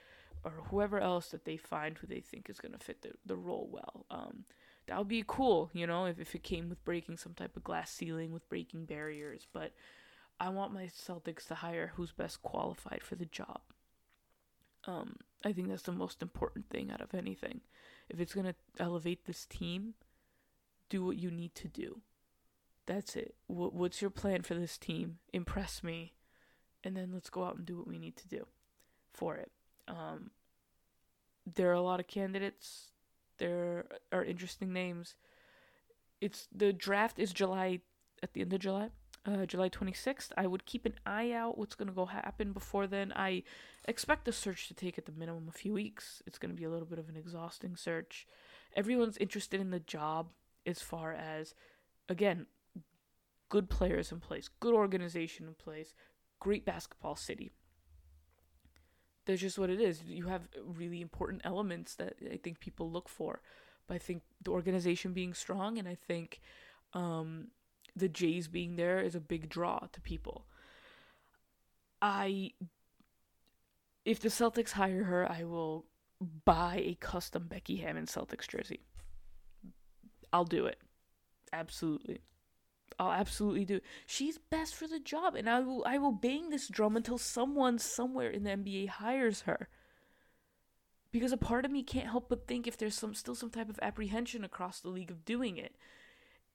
or 0.44 0.52
whoever 0.70 1.00
else 1.00 1.28
that 1.28 1.44
they 1.44 1.56
find 1.56 1.98
who 1.98 2.06
they 2.06 2.20
think 2.20 2.50
is 2.50 2.60
going 2.60 2.72
to 2.72 2.78
fit 2.78 3.02
the, 3.02 3.12
the 3.24 3.36
role 3.36 3.68
well. 3.70 4.06
Um, 4.10 4.44
that 4.86 4.98
would 4.98 5.08
be 5.08 5.24
cool, 5.26 5.70
you 5.72 5.86
know, 5.86 6.06
if, 6.06 6.20
if 6.20 6.34
it 6.34 6.42
came 6.42 6.68
with 6.68 6.84
breaking 6.84 7.16
some 7.16 7.34
type 7.34 7.56
of 7.56 7.64
glass 7.64 7.90
ceiling, 7.90 8.32
with 8.32 8.48
breaking 8.48 8.84
barriers. 8.84 9.46
But 9.52 9.72
I 10.38 10.48
want 10.48 10.72
my 10.72 10.84
Celtics 10.84 11.46
to 11.48 11.56
hire 11.56 11.92
who's 11.94 12.12
best 12.12 12.42
qualified 12.42 13.02
for 13.02 13.16
the 13.16 13.24
job. 13.24 13.60
Um, 14.86 15.16
I 15.44 15.52
think 15.52 15.68
that's 15.68 15.82
the 15.82 15.92
most 15.92 16.22
important 16.22 16.70
thing 16.70 16.90
out 16.92 17.00
of 17.00 17.14
anything. 17.14 17.62
If 18.08 18.20
it's 18.20 18.34
going 18.34 18.46
to 18.46 18.54
elevate 18.78 19.26
this 19.26 19.44
team, 19.44 19.94
do 20.88 21.04
what 21.04 21.16
you 21.16 21.30
need 21.30 21.54
to 21.56 21.68
do. 21.68 22.00
That's 22.86 23.16
it. 23.16 23.34
What, 23.48 23.74
what's 23.74 24.00
your 24.00 24.10
plan 24.10 24.42
for 24.42 24.54
this 24.54 24.78
team? 24.78 25.18
Impress 25.32 25.82
me 25.82 26.12
and 26.84 26.96
then 26.96 27.10
let's 27.12 27.30
go 27.30 27.44
out 27.44 27.56
and 27.56 27.66
do 27.66 27.78
what 27.78 27.88
we 27.88 27.98
need 27.98 28.16
to 28.16 28.28
do 28.28 28.46
for 29.12 29.34
it. 29.34 29.50
Um, 29.88 30.30
there 31.52 31.68
are 31.70 31.74
a 31.74 31.80
lot 31.80 31.98
of 31.98 32.06
candidates. 32.06 32.92
There 33.38 33.86
are 34.12 34.24
interesting 34.24 34.72
names. 34.72 35.16
It's 36.20 36.48
the 36.54 36.72
draft 36.72 37.18
is 37.18 37.32
July 37.32 37.80
at 38.22 38.32
the 38.32 38.40
end 38.40 38.52
of 38.52 38.60
July. 38.60 38.90
uh, 39.26 39.44
July 39.46 39.68
26th. 39.68 40.30
I 40.36 40.46
would 40.46 40.66
keep 40.66 40.86
an 40.86 40.94
eye 41.04 41.32
out 41.32 41.58
what's 41.58 41.74
going 41.74 41.88
to 41.88 41.94
go 41.94 42.06
happen 42.06 42.52
before 42.52 42.86
then. 42.86 43.12
I 43.14 43.42
expect 43.86 44.24
the 44.24 44.32
search 44.32 44.68
to 44.68 44.74
take 44.74 44.98
at 44.98 45.06
the 45.06 45.12
minimum 45.12 45.48
a 45.48 45.52
few 45.52 45.72
weeks. 45.72 46.22
It's 46.26 46.38
going 46.38 46.50
to 46.54 46.56
be 46.56 46.64
a 46.64 46.70
little 46.70 46.86
bit 46.86 46.98
of 46.98 47.08
an 47.08 47.16
exhausting 47.16 47.76
search. 47.76 48.26
Everyone's 48.76 49.16
interested 49.18 49.60
in 49.60 49.70
the 49.70 49.80
job 49.80 50.28
as 50.64 50.80
far 50.80 51.12
as, 51.12 51.54
again, 52.08 52.46
good 53.48 53.68
players 53.68 54.12
in 54.12 54.20
place, 54.20 54.48
good 54.60 54.74
organization 54.74 55.46
in 55.46 55.54
place, 55.54 55.94
great 56.40 56.64
basketball 56.64 57.16
city. 57.16 57.52
That's 59.26 59.40
just 59.40 59.58
what 59.58 59.70
it 59.70 59.80
is. 59.80 60.02
You 60.06 60.26
have 60.28 60.42
really 60.64 61.00
important 61.00 61.42
elements 61.44 61.96
that 61.96 62.14
I 62.32 62.36
think 62.36 62.60
people 62.60 62.90
look 62.90 63.08
for. 63.08 63.40
But 63.86 63.94
I 63.94 63.98
think 63.98 64.22
the 64.42 64.50
organization 64.52 65.12
being 65.12 65.34
strong 65.34 65.78
and 65.78 65.86
I 65.86 65.94
think 65.94 66.40
um, 66.94 67.48
the 67.94 68.08
Jays 68.08 68.48
being 68.48 68.76
there 68.76 69.00
is 69.00 69.14
a 69.14 69.20
big 69.20 69.48
draw 69.48 69.80
to 69.92 70.00
people. 70.00 70.46
I 72.00 72.52
if 74.04 74.20
the 74.20 74.28
Celtics 74.28 74.72
hire 74.72 75.04
her, 75.04 75.30
I 75.30 75.42
will 75.44 75.86
buy 76.44 76.80
a 76.84 76.96
custom 77.00 77.48
Becky 77.48 77.76
Hammon 77.76 78.06
Celtics 78.06 78.46
jersey. 78.46 78.80
I'll 80.32 80.44
do 80.44 80.66
it. 80.66 80.78
Absolutely. 81.52 82.20
I'll 82.98 83.12
absolutely 83.12 83.64
do. 83.64 83.80
She's 84.06 84.38
best 84.38 84.74
for 84.74 84.86
the 84.86 84.98
job 85.00 85.34
and 85.34 85.48
I 85.48 85.60
will 85.60 85.84
I 85.86 85.98
will 85.98 86.12
bang 86.12 86.50
this 86.50 86.68
drum 86.68 86.96
until 86.96 87.18
someone 87.18 87.78
somewhere 87.78 88.30
in 88.30 88.44
the 88.44 88.50
NBA 88.50 88.88
hires 88.88 89.42
her. 89.42 89.68
Because 91.12 91.32
a 91.32 91.36
part 91.36 91.64
of 91.64 91.70
me 91.70 91.82
can't 91.82 92.08
help 92.08 92.28
but 92.28 92.46
think 92.46 92.66
if 92.66 92.76
there's 92.76 92.94
some 92.94 93.14
still 93.14 93.34
some 93.34 93.50
type 93.50 93.68
of 93.68 93.78
apprehension 93.82 94.44
across 94.44 94.80
the 94.80 94.88
league 94.88 95.10
of 95.10 95.24
doing 95.24 95.56
it 95.56 95.76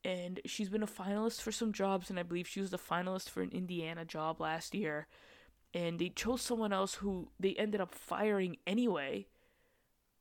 and 0.03 0.39
she's 0.45 0.69
been 0.69 0.83
a 0.83 0.87
finalist 0.87 1.41
for 1.41 1.51
some 1.51 1.71
jobs, 1.71 2.09
and 2.09 2.19
I 2.19 2.23
believe 2.23 2.47
she 2.47 2.59
was 2.59 2.71
the 2.71 2.79
finalist 2.79 3.29
for 3.29 3.41
an 3.41 3.51
Indiana 3.51 4.03
job 4.03 4.41
last 4.41 4.73
year. 4.73 5.07
And 5.73 5.99
they 5.99 6.09
chose 6.09 6.41
someone 6.41 6.73
else 6.73 6.95
who 6.95 7.29
they 7.39 7.53
ended 7.53 7.81
up 7.81 7.93
firing 7.93 8.57
anyway. 8.65 9.27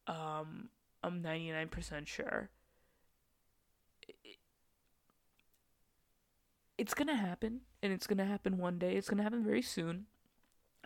Um, 0.07 0.68
I'm 1.03 1.23
99% 1.23 2.07
sure. 2.07 2.51
It's 6.81 6.95
gonna 6.95 7.14
happen, 7.14 7.61
and 7.83 7.93
it's 7.93 8.07
gonna 8.07 8.24
happen 8.24 8.57
one 8.57 8.78
day. 8.78 8.97
It's 8.97 9.11
gonna 9.11 9.22
happen 9.22 9.45
very 9.45 9.61
soon. 9.61 10.07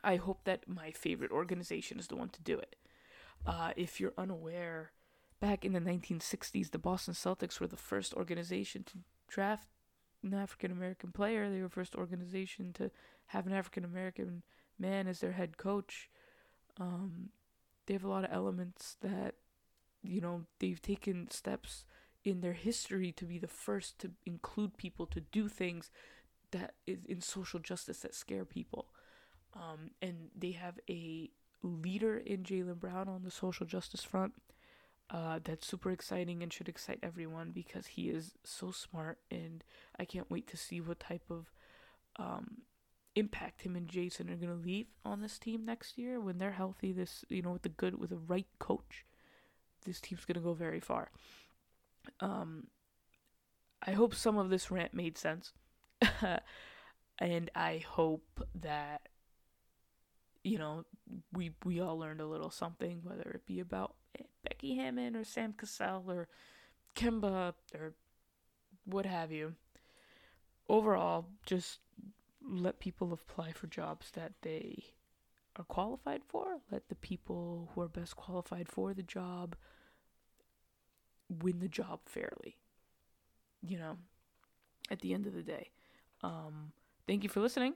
I 0.03 0.17
hope 0.17 0.43
that 0.43 0.69
my 0.69 0.91
favorite 0.91 1.31
organization 1.31 2.01
is 2.01 2.09
the 2.09 2.17
one 2.17 2.31
to 2.31 2.43
do 2.43 2.59
it. 2.59 2.75
Uh, 3.47 3.71
if 3.77 4.01
you're 4.01 4.13
unaware, 4.19 4.91
back 5.39 5.65
in 5.65 5.73
the 5.73 5.79
1960s, 5.79 6.73
the 6.73 6.81
Boston 6.81 7.15
Celtics 7.15 7.61
were 7.61 7.69
the 7.69 7.77
first 7.77 8.13
organization 8.13 8.83
to 8.83 8.99
draft 9.29 9.69
an 10.25 10.35
African 10.35 10.73
American 10.73 11.13
player. 11.13 11.49
They 11.49 11.59
were 11.59 11.69
the 11.69 11.81
first 11.81 11.95
organization 11.95 12.73
to 12.73 12.91
have 13.27 13.47
an 13.47 13.53
African 13.53 13.85
American 13.85 14.43
man 14.77 15.07
as 15.07 15.21
their 15.21 15.33
head 15.33 15.59
coach. 15.59 16.11
Um, 16.81 17.29
they 17.87 17.95
have 17.95 18.05
a 18.05 18.09
lot 18.09 18.25
of 18.25 18.33
elements 18.33 18.97
that, 19.01 19.37
you 20.03 20.21
know, 20.21 20.43
they've 20.59 20.83
taken 20.83 21.31
steps 21.31 21.85
in 22.25 22.41
their 22.41 22.55
history 22.55 23.13
to 23.13 23.25
be 23.25 23.39
the 23.39 23.47
first 23.47 23.99
to 24.01 24.11
include 24.25 24.77
people 24.77 25.07
to 25.07 25.21
do 25.21 25.49
things 25.49 25.91
that 26.51 26.75
is 26.87 27.05
in 27.05 27.21
social 27.21 27.61
justice 27.61 27.99
that 28.01 28.15
scare 28.15 28.45
people. 28.45 28.87
Um, 29.55 29.91
and 30.01 30.31
they 30.37 30.53
have 30.53 30.79
a 30.89 31.31
leader 31.63 32.17
in 32.17 32.43
Jaylen 32.43 32.81
Brown 32.81 33.09
on 33.09 33.23
the 33.23 33.31
social 33.31 33.67
justice 33.67 34.03
front 34.03 34.35
uh, 35.11 35.39
that's 35.45 35.67
super 35.67 35.91
exciting 35.91 36.43
and 36.43 36.53
should 36.53 36.69
excite 36.69 36.99
everyone 37.03 37.51
because 37.51 37.87
he 37.87 38.09
is 38.09 38.35
so 38.43 38.71
smart 38.71 39.19
and 39.31 39.63
I 39.99 40.05
can't 40.05 40.31
wait 40.31 40.47
to 40.49 40.57
see 40.57 40.81
what 40.81 41.01
type 41.01 41.25
of 41.31 41.51
um, 42.17 42.63
impact 43.15 43.63
him 43.63 43.77
and 43.77 43.89
Jayson 43.89 44.31
are 44.31 44.37
gonna 44.37 44.55
leave 44.55 44.87
on 45.05 45.21
this 45.21 45.39
team 45.39 45.65
next 45.65 45.99
year 45.99 46.21
when 46.21 46.39
they're 46.39 46.53
healthy. 46.53 46.93
This 46.93 47.25
you 47.29 47.43
know 47.43 47.53
with 47.53 47.63
the 47.63 47.69
good 47.69 47.99
with 47.99 48.11
the 48.11 48.17
right 48.17 48.47
coach, 48.59 49.05
this 49.85 50.01
team's 50.01 50.25
gonna 50.25 50.41
go 50.41 50.55
very 50.55 50.81
far. 50.81 51.11
Um, 52.21 52.69
I 53.87 53.93
hope 53.93 54.15
some 54.15 54.39
of 54.39 54.51
this 54.51 54.71
rant 54.71 54.95
made 54.95 55.19
sense, 55.19 55.53
and 57.19 57.51
I 57.55 57.85
hope 57.87 58.47
that 58.61 59.09
you 60.43 60.59
know 60.59 60.85
we 61.33 61.53
we 61.65 61.81
all 61.81 61.99
learned 61.99 62.21
a 62.21 62.27
little 62.27 62.51
something, 62.51 63.01
whether 63.03 63.31
it 63.31 63.47
be 63.47 63.61
about 63.61 63.95
Becky 64.43 64.77
Hammon 64.77 65.17
or 65.17 65.25
Sam 65.25 65.55
Cassell 65.57 66.05
or 66.09 66.29
Kemba 66.95 67.55
or 67.75 67.95
what 68.85 69.07
have 69.07 69.33
you. 69.33 69.55
Overall, 70.69 71.27
just 71.45 71.81
let 72.43 72.79
people 72.81 73.13
apply 73.13 73.53
for 73.53 73.67
jobs 73.67 74.11
that 74.13 74.33
they 74.43 74.85
are 75.57 75.65
qualified 75.65 76.23
for. 76.29 76.61
Let 76.71 76.89
the 76.89 76.95
people 76.95 77.71
who 77.75 77.83
are 77.83 77.89
best 77.89 78.17
qualified 78.17 78.69
for 78.69 78.95
the 78.95 79.03
job 79.03 79.57
win 81.43 81.61
the 81.61 81.69
job 81.69 82.01
fairly. 82.07 82.57
You 83.63 83.79
know, 83.79 83.97
at 84.91 85.01
the 85.01 85.15
end 85.15 85.27
of 85.27 85.35
the 85.35 85.43
day. 85.43 85.71
Um, 86.23 86.73
thank 87.07 87.23
you 87.23 87.29
for 87.29 87.41
listening 87.41 87.75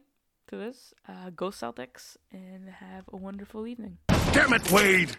to 0.49 0.57
this. 0.57 0.93
Uh, 1.09 1.31
go 1.35 1.49
Celtics 1.49 2.17
and 2.33 2.69
have 2.69 3.05
a 3.13 3.17
wonderful 3.17 3.67
evening. 3.67 3.99
Damn 4.33 4.53
it, 4.53 4.71
Wade! 4.71 5.17